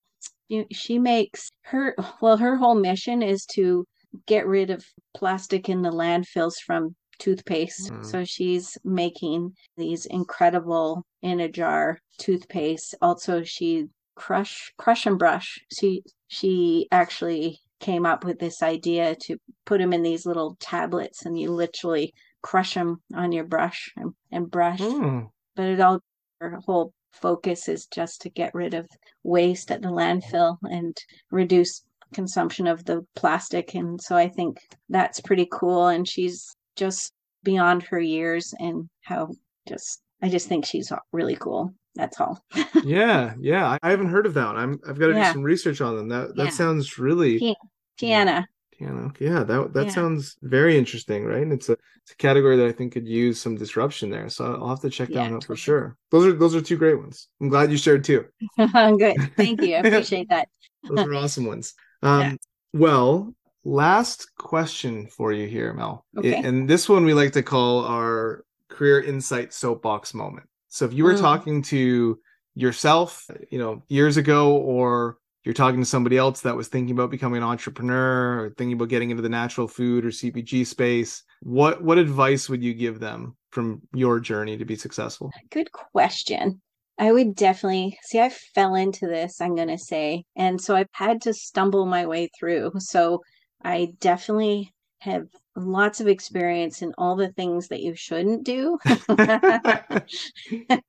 she 0.70 0.98
makes 0.98 1.50
her 1.62 1.96
well 2.20 2.36
her 2.36 2.56
whole 2.56 2.76
mission 2.76 3.20
is 3.20 3.44
to 3.46 3.84
get 4.26 4.46
rid 4.46 4.70
of 4.70 4.84
plastic 5.14 5.68
in 5.68 5.82
the 5.82 5.90
landfills 5.90 6.54
from 6.64 6.94
toothpaste. 7.18 7.90
Mm. 7.90 8.04
So 8.04 8.24
she's 8.24 8.76
making 8.84 9.52
these 9.76 10.06
incredible 10.06 11.04
in 11.22 11.40
a 11.40 11.48
jar 11.48 11.98
toothpaste. 12.18 12.94
Also, 13.00 13.42
she 13.42 13.86
crush 14.14 14.72
crush 14.78 15.06
and 15.06 15.18
brush. 15.18 15.58
She 15.72 16.02
she 16.28 16.88
actually 16.90 17.60
came 17.80 18.06
up 18.06 18.24
with 18.24 18.38
this 18.38 18.62
idea 18.62 19.14
to 19.22 19.36
put 19.66 19.78
them 19.78 19.92
in 19.92 20.02
these 20.02 20.24
little 20.26 20.56
tablets, 20.60 21.24
and 21.26 21.38
you 21.38 21.50
literally 21.52 22.12
crush 22.42 22.74
them 22.74 23.02
on 23.14 23.32
your 23.32 23.44
brush 23.44 23.92
and, 23.96 24.12
and 24.30 24.50
brush 24.50 24.80
Mm. 24.80 25.28
but 25.56 25.66
it 25.66 25.80
all 25.80 26.00
her 26.40 26.60
whole 26.64 26.92
focus 27.12 27.68
is 27.68 27.86
just 27.86 28.20
to 28.20 28.28
get 28.28 28.54
rid 28.54 28.72
of 28.74 28.86
waste 29.24 29.70
at 29.70 29.82
the 29.82 29.88
landfill 29.88 30.58
and 30.62 30.96
reduce 31.30 31.82
consumption 32.14 32.66
of 32.66 32.84
the 32.84 33.04
plastic 33.16 33.74
and 33.74 34.00
so 34.00 34.16
i 34.16 34.28
think 34.28 34.58
that's 34.88 35.20
pretty 35.20 35.46
cool 35.50 35.88
and 35.88 36.08
she's 36.08 36.56
just 36.76 37.12
beyond 37.42 37.82
her 37.82 38.00
years 38.00 38.54
and 38.58 38.88
how 39.02 39.28
just 39.68 40.00
i 40.22 40.28
just 40.28 40.48
think 40.48 40.64
she's 40.64 40.92
really 41.12 41.36
cool 41.36 41.72
that's 41.94 42.20
all. 42.20 42.38
Yeah 42.84 43.32
yeah 43.40 43.78
I, 43.82 43.90
haven't 43.90 44.08
heard 44.10 44.26
of 44.26 44.34
that 44.34 44.46
one. 44.48 44.56
I'm 44.56 44.78
i've 44.86 44.98
got 44.98 45.06
to 45.06 45.14
do 45.14 45.24
some 45.24 45.42
research 45.42 45.80
on 45.80 45.96
them. 45.96 46.08
That 46.08 46.36
that 46.36 46.44
Yeah. 46.44 46.50
sounds 46.50 46.98
really 46.98 47.38
Ti- 47.38 47.56
tiana 47.98 48.44
piano 48.78 49.10
yeah 49.18 49.42
that 49.42 49.72
that 49.72 49.86
Yeah. 49.86 49.92
sounds 49.94 50.36
very 50.42 50.76
interesting 50.76 51.24
right? 51.24 51.40
And 51.42 51.54
it's 51.54 51.70
a 51.70 51.72
it's 52.02 52.12
a 52.12 52.16
category 52.16 52.56
that 52.58 52.66
i 52.66 52.72
think 52.72 52.92
could 52.92 53.08
use 53.08 53.40
some 53.40 53.56
disruption 53.56 54.10
there 54.10 54.28
so 54.28 54.44
i'll 54.60 54.68
have 54.68 54.80
to 54.80 54.90
check 54.90 55.08
that 55.08 55.14
Yeah, 55.14 55.22
one 55.22 55.34
out 55.36 55.44
for 55.44 55.56
sure. 55.56 55.96
Those 56.10 56.26
are 56.26 56.32
those 56.34 56.54
are 56.54 56.60
two 56.60 56.76
great 56.76 56.98
ones. 56.98 57.28
I'm 57.40 57.48
glad 57.48 57.70
you 57.70 57.78
shared 57.78 58.04
two. 58.04 58.26
Good 58.58 59.16
thank 59.36 59.62
you 59.62 59.76
i 59.76 59.78
appreciate 59.84 60.28
that. 60.28 60.48
Those 60.88 61.00
are 61.06 61.14
awesome 61.14 61.46
ones 61.46 61.74
um 62.02 62.20
Yeah. 62.20 62.34
well 62.72 63.34
last 63.64 64.32
question 64.38 65.06
for 65.08 65.32
you 65.32 65.46
here, 65.48 65.72
Mel. 65.72 66.04
Okay. 66.16 66.38
It- 66.38 66.44
and 66.44 66.68
this 66.68 66.88
one 66.88 67.04
we 67.04 67.14
like 67.14 67.32
to 67.32 67.42
call 67.42 67.84
our 67.84 68.44
career 68.68 69.00
insight 69.00 69.52
soapbox 69.52 70.14
moment. 70.14 70.46
So 70.68 70.84
if 70.84 70.92
you 70.92 71.02
were 71.04 71.14
Mm. 71.14 71.20
talking 71.20 71.62
to 71.62 72.18
yourself, 72.54 73.26
you 73.50 73.58
know, 73.58 73.82
years 73.88 74.16
ago, 74.16 74.56
or 74.56 75.18
you're 75.44 75.52
talking 75.54 75.80
to 75.80 75.86
somebody 75.86 76.16
else 76.16 76.40
that 76.42 76.56
was 76.56 76.68
thinking 76.68 76.94
about 76.94 77.10
becoming 77.10 77.38
an 77.38 77.48
entrepreneur 77.48 78.44
or 78.44 78.50
thinking 78.50 78.74
about 78.74 78.88
getting 78.88 79.10
into 79.10 79.22
the 79.22 79.28
natural 79.28 79.68
food 79.68 80.04
or 80.04 80.10
CPG 80.10 80.64
space, 80.66 81.22
what 81.42 81.82
what 81.82 81.98
advice 81.98 82.48
would 82.48 82.62
you 82.62 82.72
give 82.74 82.98
them 83.00 83.36
from 83.50 83.80
your 83.94 84.20
journey 84.20 84.56
to 84.56 84.64
be 84.64 84.76
successful? 84.76 85.30
Good 85.50 85.70
question. 85.72 86.60
I 86.98 87.12
would 87.12 87.34
definitely 87.34 87.98
see, 88.02 88.20
I 88.20 88.30
fell 88.30 88.74
into 88.74 89.06
this, 89.06 89.40
I'm 89.40 89.54
going 89.54 89.68
to 89.68 89.78
say. 89.78 90.24
And 90.34 90.60
so 90.60 90.74
I've 90.74 90.88
had 90.92 91.20
to 91.22 91.34
stumble 91.34 91.86
my 91.86 92.06
way 92.06 92.28
through. 92.38 92.72
So 92.78 93.22
I 93.62 93.88
definitely 94.00 94.72
have 95.00 95.26
lots 95.56 96.00
of 96.00 96.08
experience 96.08 96.82
in 96.82 96.92
all 96.96 97.16
the 97.16 97.32
things 97.32 97.68
that 97.68 97.82
you 97.82 97.94
shouldn't 97.94 98.44
do. 98.44 98.78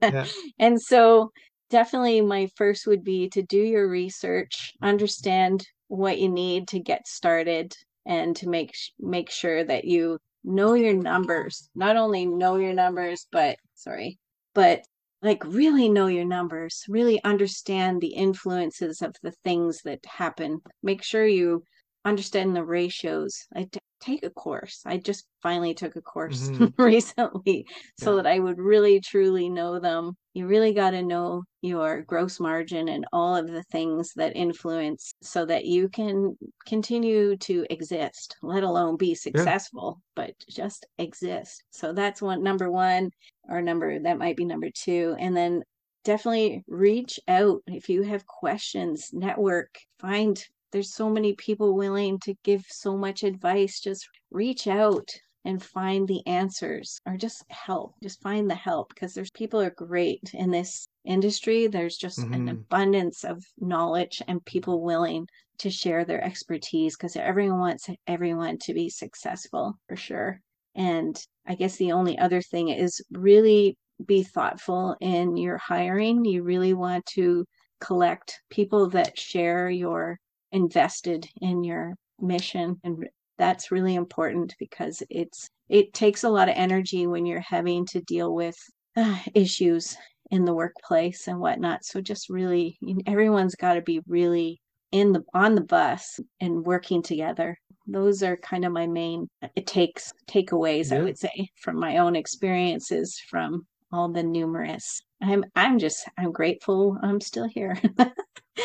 Yeah. 0.02 0.26
And 0.60 0.82
so 0.82 1.32
definitely 1.70 2.22
my 2.22 2.48
first 2.56 2.88
would 2.88 3.04
be 3.04 3.30
to 3.30 3.42
do 3.42 3.58
your 3.58 3.90
research, 3.90 4.74
understand 4.82 5.66
what 5.88 6.20
you 6.20 6.30
need 6.30 6.68
to 6.70 6.80
get 6.80 7.08
started 7.08 7.74
and 8.06 8.36
to 8.38 8.48
make 8.50 8.74
make 9.00 9.30
sure 9.30 9.64
that 9.64 9.86
you 9.86 10.18
know 10.44 10.74
your 10.74 10.94
numbers. 10.94 11.70
Not 11.76 11.98
only 11.98 12.26
know 12.26 12.56
your 12.58 12.74
numbers, 12.74 13.28
but 13.32 13.58
sorry, 13.76 14.18
but 14.54 14.82
like 15.22 15.44
really 15.46 15.90
know 15.90 16.08
your 16.08 16.26
numbers, 16.26 16.84
really 16.88 17.24
understand 17.24 18.02
the 18.02 18.14
influences 18.14 19.02
of 19.02 19.16
the 19.24 19.34
things 19.44 19.82
that 19.84 20.06
happen. 20.06 20.62
Make 20.84 21.04
sure 21.04 21.26
you 21.26 21.64
understand 22.06 22.56
the 22.56 22.64
ratios. 22.64 23.46
I 23.56 23.68
take 24.00 24.24
a 24.24 24.30
course. 24.30 24.82
I 24.86 24.98
just 24.98 25.28
finally 25.42 25.74
took 25.74 25.96
a 25.96 26.02
course 26.02 26.52
Mhm. 26.58 26.72
recently 26.78 27.66
so 27.98 28.16
that 28.18 28.28
I 28.28 28.40
would 28.40 28.58
really 28.60 29.00
truly 29.02 29.50
know 29.50 29.80
them. 29.80 30.14
You 30.34 30.48
really 30.48 30.74
got 30.74 30.92
to 30.92 31.02
know 31.04 31.44
your 31.62 32.04
gross 32.04 32.40
margin 32.40 32.88
and 32.90 33.06
all 33.12 33.36
of 33.36 33.48
the 33.48 33.64
things 33.64 34.12
that 34.16 34.36
influence 34.36 35.14
so 35.22 35.46
that 35.48 35.66
you 35.66 35.90
can 35.90 36.38
continue 36.66 37.38
to 37.38 37.66
exist, 37.70 38.36
let 38.42 38.64
alone 38.64 38.98
be 38.98 39.16
successful, 39.16 40.02
but 40.16 40.34
just 40.50 40.86
exist. 40.98 41.64
So 41.72 41.94
that's 41.94 42.22
one 42.22 42.44
number 42.44 42.70
one 42.72 43.10
or 43.50 43.62
number 43.62 44.00
that 44.00 44.18
might 44.20 44.38
be 44.38 44.46
number 44.46 44.70
two. 44.74 45.16
And 45.20 45.36
then 45.36 45.64
definitely 46.04 46.64
reach 46.68 47.20
out 47.28 47.62
if 47.68 47.90
you 47.90 48.04
have 48.04 48.26
questions, 48.28 49.10
network, 49.14 49.76
find 50.00 50.42
there's 50.72 50.94
so 50.94 51.10
many 51.10 51.34
people 51.36 51.76
willing 51.76 52.20
to 52.20 52.36
give 52.44 52.66
so 52.70 52.98
much 52.98 53.24
advice. 53.24 53.80
Just 53.80 54.08
reach 54.32 54.68
out 54.68 55.08
and 55.46 55.64
find 55.64 56.08
the 56.08 56.26
answers 56.28 57.00
or 57.06 57.16
just 57.18 57.44
help. 57.50 57.94
Just 58.04 58.22
find 58.22 58.50
the 58.50 58.56
help 58.56 58.90
because 58.90 59.14
there's 59.14 59.32
people 59.32 59.62
are 59.62 59.70
great 59.72 60.22
in 60.34 60.52
this 60.52 60.88
industry. 61.06 61.68
There's 61.68 61.96
just 61.98 62.28
an 62.32 62.48
Mhm. 62.48 62.50
abundance 62.50 63.24
of 63.24 63.44
knowledge 63.58 64.22
and 64.28 64.44
people 64.46 64.84
willing 64.84 65.28
to 65.60 65.70
share 65.70 66.04
their 66.06 66.24
expertise 66.24 66.96
because 66.98 67.16
everyone 67.16 67.60
wants 67.60 67.90
everyone 68.06 68.58
to 68.60 68.74
be 68.74 68.90
successful 68.90 69.74
for 69.88 69.96
sure. 69.96 70.42
And 70.76 71.18
I 71.46 71.56
guess 71.56 71.78
the 71.78 71.92
only 71.92 72.18
other 72.18 72.42
thing 72.42 72.70
is 72.70 73.02
really 73.12 73.78
be 74.06 74.24
thoughtful 74.24 74.96
in 75.02 75.38
your 75.38 75.58
hiring. 75.58 76.26
You 76.26 76.44
really 76.44 76.74
want 76.74 77.06
to 77.16 77.46
collect 77.82 78.40
people 78.50 78.90
that 78.90 79.18
share 79.18 79.70
your 79.70 80.18
invested 80.52 81.28
in 81.42 81.64
your 81.64 81.96
mission 82.20 82.80
and 82.84 83.08
that's 83.38 83.72
really 83.72 83.96
important 83.96 84.56
because 84.60 85.04
it's 85.10 85.50
it 85.70 85.94
takes 85.94 86.24
a 86.24 86.30
lot 86.30 86.50
of 86.50 86.56
energy 86.58 87.08
when 87.08 87.26
you're 87.26 87.40
having 87.40 87.86
to 87.86 88.02
deal 88.02 88.34
with 88.34 88.58
uh, 88.96 89.20
issues 89.34 89.96
in 90.32 90.46
the 90.46 90.54
workplace 90.54 91.28
and 91.28 91.40
whatnot. 91.40 91.86
So 91.86 92.02
just 92.02 92.30
really 92.30 92.78
everyone's 93.06 93.56
got 93.56 93.76
to 93.76 93.82
be 93.82 94.02
really 94.08 94.62
in 94.92 95.12
the 95.12 95.24
on 95.34 95.56
the 95.56 95.62
bus 95.62 96.20
and 96.40 96.66
working 96.66 97.02
together. 97.02 97.58
Those 97.86 98.24
are 98.24 98.38
kind 98.38 98.66
of 98.66 98.72
my 98.72 98.88
main 98.88 99.30
it 99.56 99.66
takes 99.68 100.12
takeaways 100.28 100.92
i 100.92 101.02
would 101.02 101.18
say 101.18 101.50
from 101.56 101.80
my 101.80 101.98
own 101.98 102.18
experiences 102.18 103.18
from 103.30 103.66
all 103.92 104.10
the 104.12 104.24
numerous 104.24 105.02
i'm 105.22 105.44
i'm 105.56 105.80
just 105.80 106.08
i'm 106.18 106.32
grateful 106.32 106.98
i'm 107.02 107.20
still 107.22 107.48
here 107.48 107.80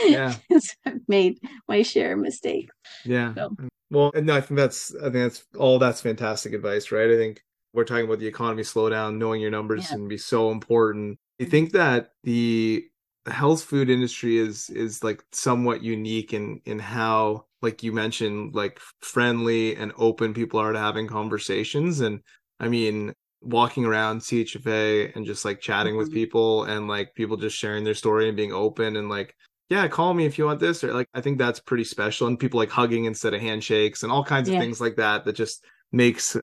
Yeah. 0.07 0.35
i've 0.87 1.01
made 1.09 1.39
my 1.69 1.83
share 1.83 2.15
of 2.15 2.19
mistakes 2.21 2.75
Yeah. 3.05 3.35
So- 3.35 3.57
Well, 3.91 4.11
and 4.15 4.27
no, 4.27 4.35
I 4.37 4.41
think 4.41 4.57
that's 4.59 4.95
I 4.97 5.03
think 5.11 5.15
that's 5.15 5.45
all 5.59 5.79
that's 5.79 6.01
fantastic 6.01 6.55
advice, 6.55 6.91
right? 6.91 7.11
I 7.11 7.17
think 7.17 7.43
we're 7.75 7.85
talking 7.85 8.07
about 8.07 8.21
the 8.21 8.27
economy 8.27 8.63
slowdown, 8.63 9.19
knowing 9.19 9.41
your 9.43 9.51
numbers 9.51 9.83
Yeah. 9.91 9.97
can 9.97 10.09
be 10.09 10.17
so 10.17 10.51
important. 10.51 11.19
I 11.41 11.45
think 11.45 11.73
that 11.73 12.13
the 12.25 12.87
health 13.27 13.63
food 13.65 13.91
industry 13.91 14.39
is 14.39 14.71
is 14.71 15.05
like 15.05 15.23
somewhat 15.33 15.83
unique 15.83 16.33
in 16.33 16.61
in 16.65 16.79
how 16.79 17.45
like 17.61 17.83
you 17.83 17.93
mentioned 17.93 18.55
like 18.55 18.81
friendly 19.03 19.77
and 19.77 19.93
open 19.99 20.33
people 20.33 20.59
are 20.59 20.73
to 20.73 20.79
having 20.79 21.07
conversations 21.07 22.01
and 22.01 22.21
I 22.61 22.69
mean 22.69 23.13
walking 23.43 23.85
around 23.85 24.21
CHFA 24.21 25.13
and 25.15 25.27
just 25.27 25.45
like 25.45 25.61
chatting 25.61 25.97
with 25.97 26.11
Mhm. 26.11 26.15
people 26.15 26.65
and 26.65 26.89
like 26.89 27.15
people 27.15 27.37
just 27.37 27.57
sharing 27.59 27.85
their 27.85 27.95
story 27.95 28.29
and 28.29 28.37
being 28.37 28.53
open 28.53 28.97
and 28.97 29.09
like 29.09 29.35
yeah, 29.71 29.89
call 29.89 30.13
me 30.13 30.27
if 30.27 30.37
you 30.39 30.45
want 30.45 30.61
this 30.61 30.85
or 30.85 30.93
like 30.93 31.09
I 31.15 31.21
think 31.23 31.39
that's 31.39 31.61
pretty 31.61 31.85
special 31.85 32.27
and 32.27 32.39
people 32.39 32.59
like 32.59 32.71
hugging 32.71 33.07
instead 33.07 33.33
of 33.35 33.41
handshakes 33.41 34.03
and 34.03 34.13
all 34.13 34.25
kinds 34.25 34.49
of 34.49 34.57
things 34.57 34.81
like 34.83 34.97
that 34.97 35.25
that 35.25 35.35
just 35.35 35.65
makes 35.93 36.37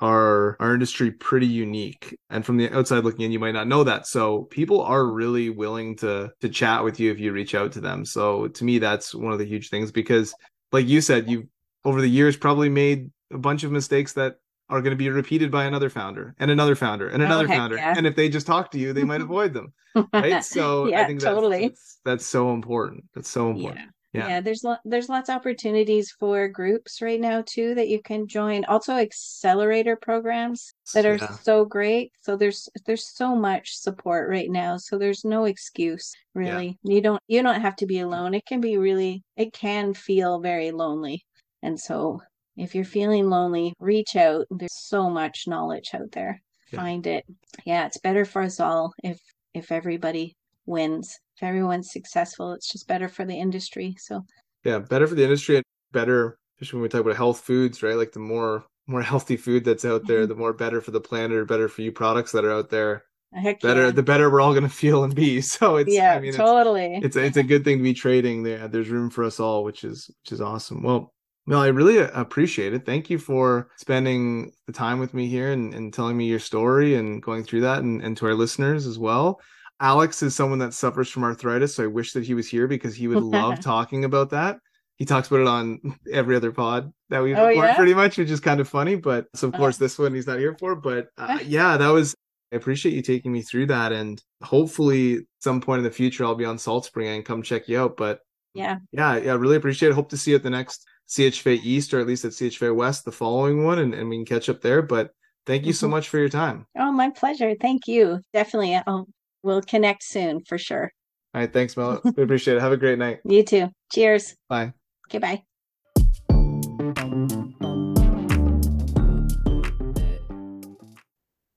our 0.00 0.56
our 0.60 0.74
industry 0.74 1.10
pretty 1.10 1.46
unique. 1.46 2.16
And 2.30 2.44
from 2.44 2.58
the 2.58 2.70
outside 2.70 3.02
looking 3.04 3.22
in 3.22 3.32
you 3.32 3.38
might 3.40 3.52
not 3.52 3.66
know 3.66 3.82
that. 3.84 4.06
So 4.06 4.42
people 4.44 4.82
are 4.82 5.06
really 5.06 5.50
willing 5.50 5.96
to 5.96 6.30
to 6.40 6.48
chat 6.48 6.84
with 6.84 7.00
you 7.00 7.10
if 7.10 7.18
you 7.18 7.32
reach 7.32 7.54
out 7.54 7.72
to 7.72 7.80
them. 7.80 8.04
So 8.04 8.48
to 8.48 8.64
me 8.64 8.78
that's 8.78 9.14
one 9.14 9.32
of 9.32 9.38
the 9.38 9.46
huge 9.46 9.68
things 9.70 9.90
because 9.90 10.34
like 10.72 10.86
you 10.86 11.00
said 11.00 11.28
you 11.30 11.48
over 11.84 12.00
the 12.00 12.08
years 12.08 12.36
probably 12.36 12.68
made 12.68 13.10
a 13.32 13.38
bunch 13.38 13.64
of 13.64 13.72
mistakes 13.72 14.12
that 14.14 14.36
are 14.68 14.80
going 14.80 14.90
to 14.90 14.96
be 14.96 15.08
repeated 15.10 15.50
by 15.50 15.64
another 15.64 15.88
founder 15.90 16.34
and 16.38 16.50
another 16.50 16.74
founder 16.74 17.08
and 17.08 17.22
Oh, 17.22 17.26
another 17.26 17.46
heck 17.46 17.56
founder 17.56 17.76
yeah. 17.76 17.94
and 17.96 18.06
if 18.06 18.16
they 18.16 18.28
just 18.28 18.46
talk 18.46 18.70
to 18.72 18.78
you 18.78 18.92
they 18.92 19.04
might 19.04 19.20
avoid 19.28 19.52
them 19.54 19.72
right? 20.12 20.44
So 20.44 20.86
yeah 20.88 21.02
i 21.02 21.04
think 21.06 21.20
that's, 21.20 21.34
totally. 21.34 21.68
that's 21.68 21.98
that's 22.04 22.26
so 22.26 22.52
important 22.52 23.04
that's 23.14 23.30
so 23.30 23.50
important. 23.50 23.78
Yeah. 23.80 23.86
Yeah. 24.12 24.28
yeah 24.28 24.40
there's 24.40 24.64
lo- 24.64 24.76
there's 24.86 25.10
lots 25.10 25.28
of 25.28 25.36
opportunities 25.36 26.10
for 26.18 26.48
groups 26.48 27.02
right 27.02 27.20
now 27.20 27.42
too 27.44 27.74
that 27.74 27.88
you 27.88 28.00
can 28.00 28.26
join. 28.26 28.64
Also 28.64 28.94
accelerator 28.96 29.94
programs 29.94 30.72
that 30.94 31.04
are 31.04 31.18
so 31.42 31.66
great. 31.66 32.12
So 32.22 32.34
there's 32.36 32.68
there's 32.86 33.04
so 33.04 33.36
much 33.36 33.76
support 33.76 34.30
right 34.30 34.50
now 34.50 34.78
so 34.78 34.96
there's 34.96 35.24
no 35.24 35.44
excuse 35.44 36.14
really. 36.34 36.78
You 36.82 37.02
don't 37.02 37.22
you 37.26 37.42
don't 37.42 37.60
have 37.60 37.76
to 37.76 37.86
be 37.86 37.98
alone. 38.00 38.32
It 38.32 38.46
can 38.46 38.60
be 38.62 38.78
really 38.78 39.22
it 39.36 39.52
can 39.52 39.92
feel 39.92 40.40
very 40.40 40.70
lonely. 40.70 41.26
And 41.62 41.78
so 41.78 42.22
if 42.56 42.74
you're 42.74 42.84
feeling 42.84 43.28
lonely 43.28 43.72
reach 43.80 44.16
out. 44.16 44.46
There's 44.50 44.70
so 44.88 45.10
much 45.10 45.44
knowledge 45.46 45.90
out 45.94 46.12
there. 46.12 46.40
Yeah. 46.72 46.80
find 46.80 47.06
it. 47.06 47.24
Yeah 47.64 47.86
it's 47.86 47.98
better 47.98 48.24
for 48.24 48.42
us 48.42 48.58
all 48.60 48.92
if 49.04 49.18
if 49.54 49.70
everybody 49.72 50.34
wins. 50.66 51.14
If 51.36 51.42
everyone's 51.42 51.92
successful 51.92 52.52
it's 52.54 52.70
just 52.70 52.88
better 52.88 53.08
for 53.08 53.24
the 53.24 53.38
industry 53.38 53.94
so. 53.98 54.22
Yeah 54.64 54.78
better 54.80 55.06
for 55.06 55.14
the 55.14 55.22
industry 55.24 55.56
and 55.56 55.64
better 55.92 56.38
especially 56.58 56.78
when 56.78 56.82
we 56.84 56.88
talk 56.88 57.02
about 57.02 57.16
health 57.16 57.40
foods 57.40 57.82
right? 57.82 57.96
Like 57.96 58.12
the 58.12 58.18
more 58.20 58.64
more 58.88 59.02
healthy 59.12 59.36
food 59.36 59.64
that's 59.64 59.84
out 59.84 60.06
there 60.06 60.24
Mhm. 60.24 60.28
the 60.28 60.34
more 60.34 60.52
better 60.52 60.80
for 60.80 60.90
the 60.92 61.00
planet 61.00 61.36
or 61.36 61.44
better 61.44 61.68
for 61.68 61.82
you 61.82 61.92
products 61.92 62.32
that 62.32 62.44
are 62.44 62.52
out 62.52 62.70
there 62.70 63.04
heck 63.34 63.60
better 63.60 63.86
yeah, 63.86 63.90
the 63.90 64.02
better 64.02 64.30
we're 64.30 64.40
all 64.40 64.52
going 64.54 64.62
to 64.62 64.68
feel 64.70 65.04
and 65.04 65.14
be. 65.14 65.40
So 65.56 65.76
it's 65.76 65.92
yeah 65.94 66.14
i 66.14 66.20
mean 66.20 66.28
it's, 66.30 66.36
totally. 66.38 66.98
it's 67.02 67.16
it's 67.16 67.36
a 67.36 67.42
good 67.42 67.64
thing 67.64 67.78
to 67.78 67.82
be 67.84 67.94
trading 67.94 68.42
there. 68.42 68.66
There's 68.68 68.88
room 68.88 69.10
for 69.10 69.24
us 69.24 69.38
all 69.38 69.62
which 69.62 69.84
is 69.84 70.10
which 70.24 70.32
is 70.32 70.40
awesome. 70.40 70.82
Well 70.82 71.12
Mel, 71.46 71.60
I 71.60 71.68
really 71.68 71.98
appreciate 71.98 72.74
it. 72.74 72.84
Thank 72.84 73.08
you 73.08 73.18
for 73.18 73.68
spending 73.76 74.52
the 74.66 74.72
time 74.72 74.98
with 74.98 75.14
me 75.14 75.28
here 75.28 75.52
and, 75.52 75.72
and 75.74 75.94
telling 75.94 76.16
me 76.16 76.26
your 76.26 76.40
story 76.40 76.96
and 76.96 77.22
going 77.22 77.44
through 77.44 77.60
that 77.60 77.78
and, 77.82 78.02
and 78.02 78.16
to 78.16 78.26
our 78.26 78.34
listeners 78.34 78.86
as 78.86 78.98
well. 78.98 79.40
Alex 79.80 80.22
is 80.22 80.34
someone 80.34 80.58
that 80.58 80.74
suffers 80.74 81.08
from 81.08 81.22
arthritis, 81.22 81.74
so 81.74 81.84
I 81.84 81.88
wish 81.88 82.12
that 82.14 82.24
he 82.24 82.34
was 82.34 82.48
here 82.48 82.66
because 82.66 82.96
he 82.96 83.06
would 83.08 83.22
love 83.22 83.60
talking 83.62 84.04
about 84.04 84.30
that. 84.30 84.58
He 84.96 85.04
talks 85.04 85.28
about 85.28 85.40
it 85.40 85.46
on 85.46 85.78
every 86.12 86.34
other 86.34 86.50
pod 86.50 86.92
that 87.10 87.22
we 87.22 87.34
Oh, 87.34 87.46
record 87.46 87.64
yeah? 87.64 87.76
pretty 87.76 87.94
much, 87.94 88.18
which 88.18 88.30
is 88.30 88.40
kind 88.40 88.58
of 88.60 88.68
funny. 88.68 88.96
But 88.96 89.26
so 89.34 89.48
of 89.48 89.54
Uh-huh. 89.54 89.62
course 89.62 89.76
this 89.76 89.98
one 89.98 90.14
he's 90.14 90.26
not 90.26 90.38
here 90.38 90.56
for. 90.58 90.74
But 90.74 91.08
uh, 91.18 91.38
yeah, 91.44 91.76
that 91.76 91.90
was 91.90 92.14
I 92.52 92.56
appreciate 92.56 92.94
you 92.94 93.02
taking 93.02 93.30
me 93.32 93.42
through 93.42 93.66
that. 93.66 93.92
And 93.92 94.20
hopefully 94.42 95.26
some 95.40 95.60
point 95.60 95.78
in 95.78 95.84
the 95.84 95.90
future 95.90 96.24
I'll 96.24 96.34
be 96.34 96.44
on 96.46 96.58
Salt 96.58 96.86
Spring 96.86 97.08
and 97.08 97.24
come 97.24 97.42
check 97.42 97.68
you 97.68 97.78
out. 97.78 97.96
But 97.96 98.20
yeah 98.54 98.78
yeah, 98.90 99.16
yeah, 99.18 99.34
really 99.34 99.56
appreciate 99.56 99.90
it. 99.90 99.94
Hope 99.94 100.08
to 100.08 100.16
see 100.16 100.30
you 100.30 100.36
at 100.38 100.42
the 100.42 100.50
next 100.50 100.86
CHFA 101.08 101.60
East 101.62 101.94
or 101.94 102.00
at 102.00 102.06
least 102.06 102.24
at 102.24 102.32
CHFA 102.32 102.74
West 102.74 103.04
the 103.04 103.12
following 103.12 103.64
one, 103.64 103.78
and, 103.78 103.94
and 103.94 104.08
we 104.08 104.16
can 104.16 104.24
catch 104.24 104.48
up 104.48 104.60
there. 104.60 104.82
But 104.82 105.12
thank 105.46 105.64
you 105.64 105.72
mm-hmm. 105.72 105.76
so 105.76 105.88
much 105.88 106.08
for 106.08 106.18
your 106.18 106.28
time. 106.28 106.66
Oh, 106.76 106.92
my 106.92 107.10
pleasure. 107.10 107.54
Thank 107.60 107.86
you. 107.86 108.20
Definitely. 108.32 108.80
I'll, 108.86 109.06
we'll 109.42 109.62
connect 109.62 110.02
soon 110.02 110.44
for 110.44 110.58
sure. 110.58 110.90
All 111.34 111.40
right. 111.40 111.52
Thanks, 111.52 111.76
Mel. 111.76 112.00
we 112.16 112.22
appreciate 112.22 112.56
it. 112.56 112.60
Have 112.60 112.72
a 112.72 112.76
great 112.76 112.98
night. 112.98 113.20
You 113.24 113.42
too. 113.42 113.68
Cheers. 113.92 114.34
Bye. 114.48 114.72
Okay. 115.08 115.18
Bye. 115.18 115.42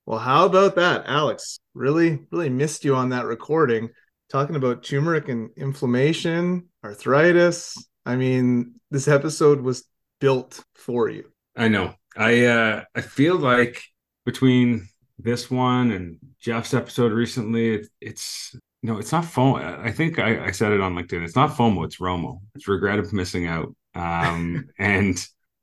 Well, 0.06 0.18
how 0.18 0.46
about 0.46 0.74
that, 0.74 1.04
Alex? 1.06 1.60
Really, 1.72 2.18
really 2.32 2.48
missed 2.48 2.84
you 2.84 2.96
on 2.96 3.10
that 3.10 3.26
recording 3.26 3.90
talking 4.30 4.56
about 4.56 4.82
turmeric 4.82 5.28
and 5.28 5.50
inflammation, 5.56 6.68
arthritis, 6.84 7.76
I 8.04 8.16
mean, 8.16 8.80
this 8.90 9.08
episode 9.08 9.60
was 9.60 9.84
built 10.20 10.64
for 10.74 11.08
you. 11.08 11.30
I 11.56 11.68
know. 11.68 11.94
I 12.16 12.44
uh 12.44 12.84
I 12.94 13.00
feel 13.00 13.36
like 13.36 13.82
between 14.24 14.88
this 15.18 15.50
one 15.50 15.92
and 15.92 16.18
Jeff's 16.40 16.74
episode 16.74 17.12
recently, 17.12 17.74
it, 17.74 17.88
it's 18.00 18.56
know, 18.82 18.98
it's 18.98 19.12
not 19.12 19.24
FOMO. 19.24 19.80
I 19.80 19.92
think 19.92 20.18
I, 20.18 20.46
I 20.46 20.50
said 20.50 20.72
it 20.72 20.80
on 20.80 20.94
LinkedIn. 20.94 21.24
It's 21.24 21.36
not 21.36 21.50
FOMO, 21.50 21.84
it's 21.84 21.98
ROMO. 21.98 22.40
It's 22.54 22.68
regret 22.68 22.98
of 22.98 23.12
missing 23.12 23.46
out. 23.46 23.74
Um, 23.94 24.68
and 24.78 25.18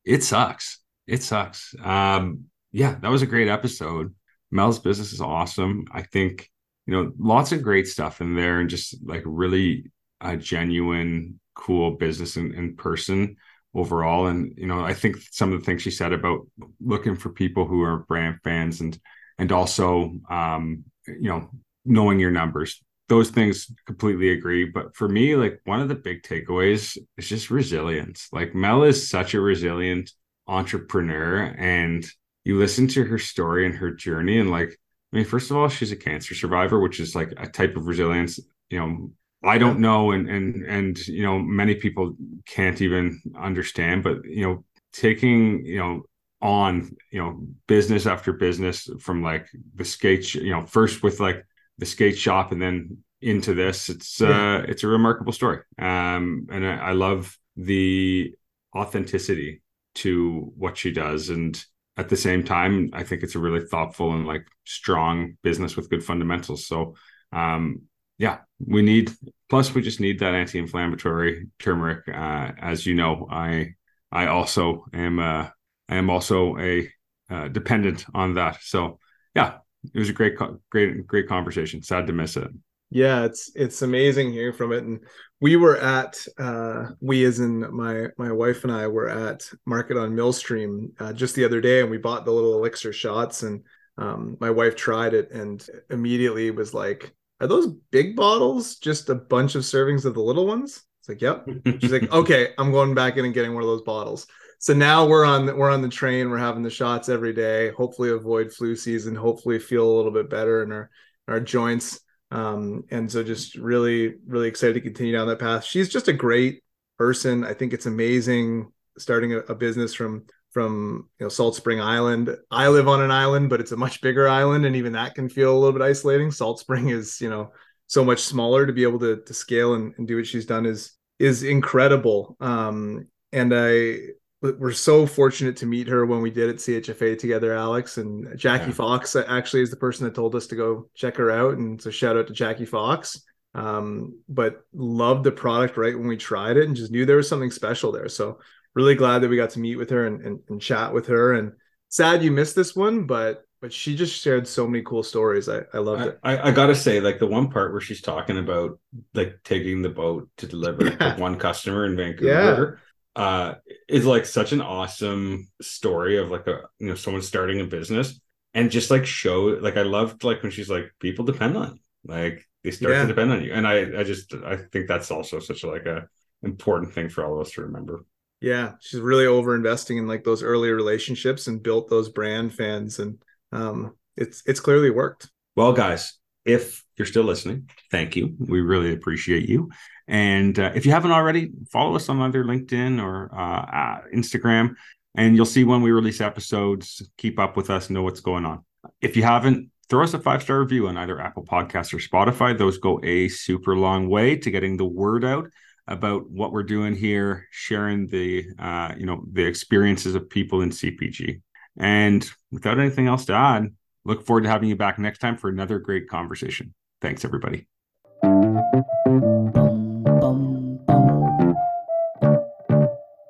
it 0.05 0.23
sucks. 0.23 0.79
It 1.07 1.23
sucks. 1.23 1.73
Um, 1.83 2.45
yeah, 2.71 2.97
that 3.01 3.11
was 3.11 3.21
a 3.21 3.27
great 3.27 3.47
episode. 3.47 4.13
Mel's 4.51 4.79
business 4.79 5.13
is 5.13 5.21
awesome. 5.21 5.85
I 5.91 6.03
think, 6.03 6.49
you 6.85 6.93
know, 6.93 7.11
lots 7.17 7.51
of 7.51 7.63
great 7.63 7.87
stuff 7.87 8.21
in 8.21 8.35
there 8.35 8.59
and 8.59 8.69
just 8.69 8.95
like 9.05 9.23
really 9.25 9.91
a 10.21 10.37
genuine, 10.37 11.39
cool 11.57 11.91
business 11.91 12.37
in, 12.37 12.53
in 12.53 12.75
person 12.75 13.35
overall. 13.73 14.27
And, 14.27 14.53
you 14.57 14.67
know, 14.67 14.81
I 14.81 14.93
think 14.93 15.17
some 15.31 15.51
of 15.51 15.59
the 15.59 15.65
things 15.65 15.81
she 15.81 15.91
said 15.91 16.13
about 16.13 16.47
looking 16.79 17.15
for 17.15 17.29
people 17.29 17.65
who 17.65 17.81
are 17.81 18.05
brand 18.07 18.39
fans 18.43 18.81
and, 18.81 18.97
and 19.37 19.51
also, 19.51 20.13
um, 20.29 20.85
you 21.05 21.29
know, 21.29 21.49
knowing 21.83 22.19
your 22.19 22.31
numbers, 22.31 22.81
those 23.09 23.29
things 23.29 23.71
completely 23.85 24.31
agree. 24.31 24.65
But 24.65 24.95
for 24.95 25.07
me, 25.07 25.35
like 25.35 25.59
one 25.65 25.81
of 25.81 25.89
the 25.89 25.95
big 25.95 26.23
takeaways 26.23 26.97
is 27.17 27.29
just 27.29 27.51
resilience. 27.51 28.27
Like 28.31 28.55
Mel 28.55 28.83
is 28.83 29.09
such 29.09 29.33
a 29.33 29.41
resilient 29.41 30.11
entrepreneur 30.47 31.55
and 31.57 32.05
you 32.45 32.57
listen 32.57 32.87
to 32.87 33.03
her 33.03 33.19
story 33.19 33.65
and 33.65 33.75
her 33.75 33.91
journey 33.91 34.39
and 34.39 34.49
like 34.49 34.77
I 35.11 35.15
mean, 35.15 35.25
first 35.25 35.51
of 35.51 35.57
all, 35.57 35.69
she's 35.69 35.93
a 35.93 35.95
cancer 35.95 36.35
survivor, 36.35 36.79
which 36.79 36.99
is 36.99 37.15
like 37.15 37.31
a 37.37 37.47
type 37.47 37.77
of 37.77 37.87
resilience, 37.87 38.39
you 38.69 38.79
know, 38.79 39.11
I 39.47 39.57
don't 39.57 39.79
know 39.79 40.11
and 40.11 40.29
and 40.29 40.65
and 40.65 41.07
you 41.07 41.23
know, 41.23 41.39
many 41.39 41.75
people 41.75 42.15
can't 42.45 42.81
even 42.81 43.21
understand, 43.39 44.03
but 44.03 44.25
you 44.25 44.43
know, 44.43 44.65
taking, 44.93 45.65
you 45.65 45.79
know, 45.79 46.03
on, 46.41 46.95
you 47.11 47.19
know, 47.19 47.41
business 47.67 48.05
after 48.05 48.33
business 48.33 48.89
from 48.99 49.23
like 49.23 49.47
the 49.75 49.85
skate, 49.85 50.33
you 50.35 50.51
know, 50.51 50.65
first 50.65 51.01
with 51.03 51.19
like 51.19 51.45
the 51.77 51.85
skate 51.85 52.17
shop 52.17 52.51
and 52.51 52.61
then 52.61 52.97
into 53.21 53.53
this, 53.53 53.89
it's 53.89 54.19
yeah. 54.19 54.57
uh 54.57 54.65
it's 54.67 54.83
a 54.83 54.87
remarkable 54.87 55.33
story. 55.33 55.59
Um 55.79 56.47
and 56.51 56.65
I, 56.65 56.75
I 56.89 56.91
love 56.91 57.37
the 57.55 58.35
authenticity 58.75 59.61
to 59.95 60.51
what 60.57 60.77
she 60.77 60.91
does 60.91 61.29
and 61.29 61.63
at 61.97 62.09
the 62.09 62.15
same 62.15 62.43
time, 62.43 62.91
I 62.93 63.03
think 63.03 63.23
it's 63.23 63.35
a 63.35 63.39
really 63.39 63.65
thoughtful 63.65 64.13
and 64.13 64.27
like 64.27 64.45
strong 64.65 65.37
business 65.41 65.75
with 65.75 65.89
good 65.89 66.03
fundamentals. 66.03 66.67
So, 66.67 66.95
um, 67.31 67.81
yeah, 68.17 68.39
we 68.65 68.81
need. 68.81 69.11
Plus, 69.49 69.73
we 69.73 69.81
just 69.81 69.99
need 69.99 70.19
that 70.19 70.33
anti-inflammatory 70.33 71.47
turmeric. 71.59 72.07
Uh, 72.07 72.51
as 72.59 72.85
you 72.85 72.95
know, 72.95 73.27
I 73.29 73.75
I 74.11 74.27
also 74.27 74.85
am 74.93 75.19
uh, 75.19 75.47
I 75.89 75.95
am 75.95 76.09
also 76.09 76.57
a 76.57 76.89
uh, 77.29 77.47
dependent 77.49 78.05
on 78.13 78.35
that. 78.35 78.59
So, 78.61 78.99
yeah, 79.35 79.57
it 79.93 79.99
was 79.99 80.09
a 80.09 80.13
great, 80.13 80.35
great, 80.69 81.05
great 81.05 81.27
conversation. 81.27 81.81
Sad 81.81 82.07
to 82.07 82.13
miss 82.13 82.37
it 82.37 82.49
yeah 82.89 83.25
it's 83.25 83.51
it's 83.55 83.81
amazing 83.81 84.31
hearing 84.31 84.55
from 84.55 84.71
it 84.71 84.83
and 84.83 84.99
we 85.41 85.55
were 85.55 85.77
at 85.77 86.17
uh 86.39 86.85
we 87.01 87.25
as 87.25 87.39
in 87.39 87.59
my 87.75 88.07
my 88.17 88.31
wife 88.31 88.63
and 88.63 88.71
i 88.71 88.87
were 88.87 89.09
at 89.09 89.49
market 89.65 89.97
on 89.97 90.15
millstream 90.15 90.91
uh, 90.99 91.11
just 91.11 91.35
the 91.35 91.43
other 91.43 91.59
day 91.59 91.81
and 91.81 91.91
we 91.91 91.97
bought 91.97 92.23
the 92.23 92.31
little 92.31 92.53
elixir 92.55 92.93
shots 92.93 93.43
and 93.43 93.63
um 93.97 94.37
my 94.39 94.49
wife 94.49 94.75
tried 94.75 95.13
it 95.13 95.31
and 95.31 95.67
immediately 95.89 96.49
was 96.49 96.73
like 96.73 97.13
are 97.39 97.47
those 97.47 97.67
big 97.91 98.15
bottles 98.15 98.77
just 98.77 99.09
a 99.09 99.15
bunch 99.15 99.55
of 99.55 99.63
servings 99.63 100.05
of 100.05 100.13
the 100.13 100.21
little 100.21 100.47
ones? 100.47 100.83
It's 101.01 101.09
like 101.09 101.21
yep. 101.21 101.45
She's 101.79 101.91
like 101.91 102.11
okay 102.11 102.53
i'm 102.57 102.71
going 102.71 102.93
back 102.93 103.17
in 103.17 103.25
and 103.25 103.33
getting 103.33 103.53
one 103.53 103.63
of 103.63 103.69
those 103.69 103.83
bottles. 103.83 104.27
So 104.59 104.73
now 104.73 105.05
we're 105.05 105.25
on 105.25 105.45
the, 105.45 105.55
we're 105.55 105.69
on 105.69 105.83
the 105.83 105.89
train. 105.89 106.31
We're 106.31 106.39
having 106.39 106.63
the 106.63 106.69
shots 106.69 107.09
every 107.09 107.33
day. 107.33 107.69
Hopefully 107.71 108.09
avoid 108.09 108.51
flu 108.51 108.75
season. 108.75 109.15
Hopefully 109.15 109.59
feel 109.59 109.87
a 109.87 109.95
little 109.95 110.11
bit 110.11 110.29
better 110.29 110.63
in 110.63 110.71
our 110.71 110.89
our 111.27 111.39
joints. 111.39 111.99
Um, 112.31 112.83
and 112.91 113.11
so 113.11 113.23
just 113.23 113.55
really, 113.55 114.15
really 114.25 114.47
excited 114.47 114.73
to 114.73 114.81
continue 114.81 115.13
down 115.13 115.27
that 115.27 115.39
path. 115.39 115.63
She's 115.63 115.89
just 115.89 116.07
a 116.07 116.13
great 116.13 116.63
person. 116.97 117.43
I 117.43 117.53
think 117.53 117.73
it's 117.73 117.85
amazing 117.85 118.71
starting 118.97 119.33
a, 119.33 119.37
a 119.39 119.55
business 119.55 119.93
from 119.93 120.25
from 120.57 121.07
you 121.19 121.25
know 121.25 121.29
Salt 121.29 121.55
Spring 121.55 121.79
Island. 121.79 122.35
I 122.49 122.67
live 122.69 122.87
on 122.87 123.03
an 123.03 123.11
island, 123.11 123.47
but 123.47 123.59
it's 123.59 123.73
a 123.73 123.77
much 123.77 124.01
bigger 124.01 124.27
island, 124.27 124.65
and 124.65 124.75
even 124.75 124.93
that 124.93 125.13
can 125.13 125.29
feel 125.29 125.53
a 125.53 125.59
little 125.59 125.71
bit 125.71 125.85
isolating. 125.85 126.31
Salt 126.31 126.59
Spring 126.59 126.89
is 126.89 127.21
you 127.21 127.29
know 127.29 127.51
so 127.85 128.03
much 128.03 128.21
smaller 128.21 128.65
to 128.65 128.73
be 128.73 128.81
able 128.81 128.97
to 128.97 129.21
to 129.21 129.33
scale 129.35 129.75
and, 129.75 129.93
and 129.99 130.07
do 130.07 130.15
what 130.15 130.25
she's 130.25 130.47
done 130.47 130.65
is 130.65 130.93
is 131.19 131.43
incredible. 131.43 132.35
Um, 132.39 133.07
and 133.31 133.53
I 133.53 133.99
we're 134.41 134.71
so 134.71 135.05
fortunate 135.05 135.57
to 135.57 135.67
meet 135.67 135.87
her 135.89 136.07
when 136.07 136.21
we 136.21 136.31
did 136.31 136.49
at 136.49 136.55
CHFA 136.55 137.19
together, 137.19 137.53
Alex 137.53 137.99
and 137.99 138.35
Jackie 138.35 138.67
yeah. 138.69 138.71
Fox. 138.71 139.15
Actually, 139.15 139.61
is 139.61 139.69
the 139.69 139.77
person 139.77 140.05
that 140.05 140.15
told 140.15 140.33
us 140.33 140.47
to 140.47 140.55
go 140.55 140.89
check 140.95 141.17
her 141.17 141.29
out, 141.29 141.59
and 141.59 141.79
so 141.79 141.91
shout 141.91 142.17
out 142.17 142.25
to 142.25 142.33
Jackie 142.33 142.65
Fox. 142.65 143.21
Um, 143.53 144.21
but 144.27 144.61
loved 144.73 145.23
the 145.23 145.31
product 145.31 145.77
right 145.77 145.95
when 145.95 146.07
we 146.07 146.17
tried 146.17 146.57
it, 146.57 146.65
and 146.65 146.75
just 146.75 146.91
knew 146.91 147.05
there 147.05 147.17
was 147.17 147.29
something 147.29 147.51
special 147.51 147.91
there. 147.91 148.09
So 148.09 148.39
really 148.77 148.95
glad 148.95 149.19
that 149.19 149.29
we 149.29 149.35
got 149.35 149.49
to 149.49 149.59
meet 149.59 149.75
with 149.75 149.89
her 149.89 150.05
and, 150.05 150.21
and, 150.21 150.39
and 150.49 150.61
chat 150.61 150.93
with 150.93 151.07
her. 151.07 151.33
And 151.33 151.53
sad 151.89 152.23
you 152.23 152.31
missed 152.31 152.55
this 152.55 152.75
one, 152.75 153.05
but 153.05 153.43
but 153.59 153.73
she 153.73 153.95
just 153.95 154.21
shared 154.21 154.47
so 154.47 154.67
many 154.67 154.83
cool 154.83 155.01
stories. 155.01 155.49
I, 155.49 155.61
I 155.73 155.79
loved 155.79 156.05
it. 156.05 156.19
I, 156.21 156.49
I, 156.49 156.51
gotta 156.51 156.75
say, 156.75 156.99
like 156.99 157.17
the 157.17 157.25
one 157.25 157.49
part 157.49 157.71
where 157.71 157.81
she's 157.81 158.03
talking 158.03 158.37
about 158.37 158.79
like 159.15 159.39
taking 159.43 159.81
the 159.81 159.89
boat 159.89 160.29
to 160.37 160.45
deliver 160.45 160.85
yeah. 161.01 161.15
to 161.15 161.19
one 161.19 161.39
customer 161.39 161.85
in 161.85 161.97
Vancouver 161.97 162.79
uh 163.15 163.55
is 163.89 164.05
like 164.05 164.27
such 164.27 164.51
an 164.51 164.61
awesome 164.61 165.47
story 165.59 166.19
of 166.19 166.29
like 166.29 166.45
a 166.45 166.61
you 166.77 166.87
know 166.87 166.93
someone 166.93 167.23
starting 167.23 167.59
a 167.61 167.65
business 167.65 168.19
and 168.53 168.69
just 168.69 168.91
like 168.91 169.07
show 169.07 169.57
like 169.59 169.75
I 169.75 169.81
loved 169.81 170.23
like 170.23 170.43
when 170.43 170.51
she's 170.51 170.69
like 170.69 170.91
people 170.99 171.25
depend 171.25 171.57
on 171.57 171.69
you. 171.77 172.13
like 172.13 172.47
they 172.63 172.69
start 172.69 172.93
yeah. 172.93 173.01
to 173.01 173.07
depend 173.07 173.31
on 173.31 173.43
you 173.43 173.53
and 173.53 173.65
I 173.65 174.01
I 174.01 174.03
just 174.03 174.35
I 174.35 174.57
think 174.71 174.87
that's 174.87 175.09
also 175.09 175.39
such 175.39 175.63
a, 175.63 175.67
like 175.67 175.87
a 175.87 176.07
important 176.43 176.93
thing 176.93 177.09
for 177.09 177.25
all 177.25 177.33
of 177.33 177.47
us 177.47 177.53
to 177.53 177.63
remember. 177.63 178.05
Yeah, 178.41 178.73
she's 178.79 178.99
really 178.99 179.25
over 179.25 179.55
investing 179.55 179.97
in 179.97 180.07
like 180.07 180.23
those 180.23 180.43
early 180.43 180.69
relationships 180.69 181.47
and 181.47 181.63
built 181.63 181.89
those 181.89 182.09
brand 182.09 182.53
fans 182.53 182.99
and 182.99 183.17
um 183.51 183.95
it's 184.15 184.43
it's 184.45 184.59
clearly 184.59 184.89
worked. 184.89 185.29
Well 185.55 185.73
guys, 185.73 186.13
if 186.45 186.83
you're 186.97 187.05
still 187.05 187.23
listening, 187.23 187.69
thank 187.91 188.15
you. 188.15 188.35
We 188.39 188.61
really 188.61 188.93
appreciate 188.93 189.47
you. 189.49 189.69
And 190.07 190.57
uh, 190.57 190.71
if 190.73 190.85
you 190.85 190.91
haven't 190.91 191.11
already, 191.11 191.51
follow 191.71 191.95
us 191.95 192.07
on 192.09 192.21
either 192.21 192.43
LinkedIn 192.43 193.03
or 193.03 193.29
uh, 193.33 193.61
uh, 193.61 194.01
Instagram, 194.15 194.75
and 195.15 195.35
you'll 195.35 195.45
see 195.45 195.65
when 195.65 195.81
we 195.81 195.91
release 195.91 196.21
episodes. 196.21 197.07
Keep 197.17 197.39
up 197.39 197.57
with 197.57 197.69
us, 197.69 197.89
know 197.89 198.03
what's 198.03 198.21
going 198.21 198.45
on. 198.45 198.63
If 199.01 199.17
you 199.17 199.23
haven't, 199.23 199.69
throw 199.89 200.03
us 200.03 200.13
a 200.13 200.19
five 200.19 200.41
star 200.41 200.61
review 200.61 200.87
on 200.87 200.97
either 200.97 201.19
Apple 201.19 201.43
Podcasts 201.43 201.93
or 201.93 201.97
Spotify. 201.97 202.57
Those 202.57 202.77
go 202.77 203.01
a 203.03 203.27
super 203.27 203.75
long 203.75 204.07
way 204.07 204.37
to 204.37 204.49
getting 204.49 204.77
the 204.77 204.85
word 204.85 205.25
out 205.25 205.49
about 205.87 206.29
what 206.29 206.51
we're 206.51 206.63
doing 206.63 206.95
here, 206.95 207.47
sharing 207.51 208.07
the 208.07 208.45
uh, 208.59 208.93
you 208.97 209.05
know 209.05 209.23
the 209.31 209.45
experiences 209.45 210.15
of 210.15 210.29
people 210.29 210.61
in 210.61 210.69
CPG. 210.69 211.41
And 211.79 212.29
without 212.51 212.79
anything 212.79 213.07
else 213.07 213.25
to 213.25 213.33
add, 213.33 213.73
look 214.03 214.25
forward 214.25 214.43
to 214.43 214.49
having 214.49 214.69
you 214.69 214.75
back 214.75 214.97
next 214.97 215.19
time 215.19 215.37
for 215.37 215.49
another 215.49 215.79
great 215.79 216.07
conversation. 216.07 216.73
Thanks, 217.01 217.23
everybody 217.23 217.67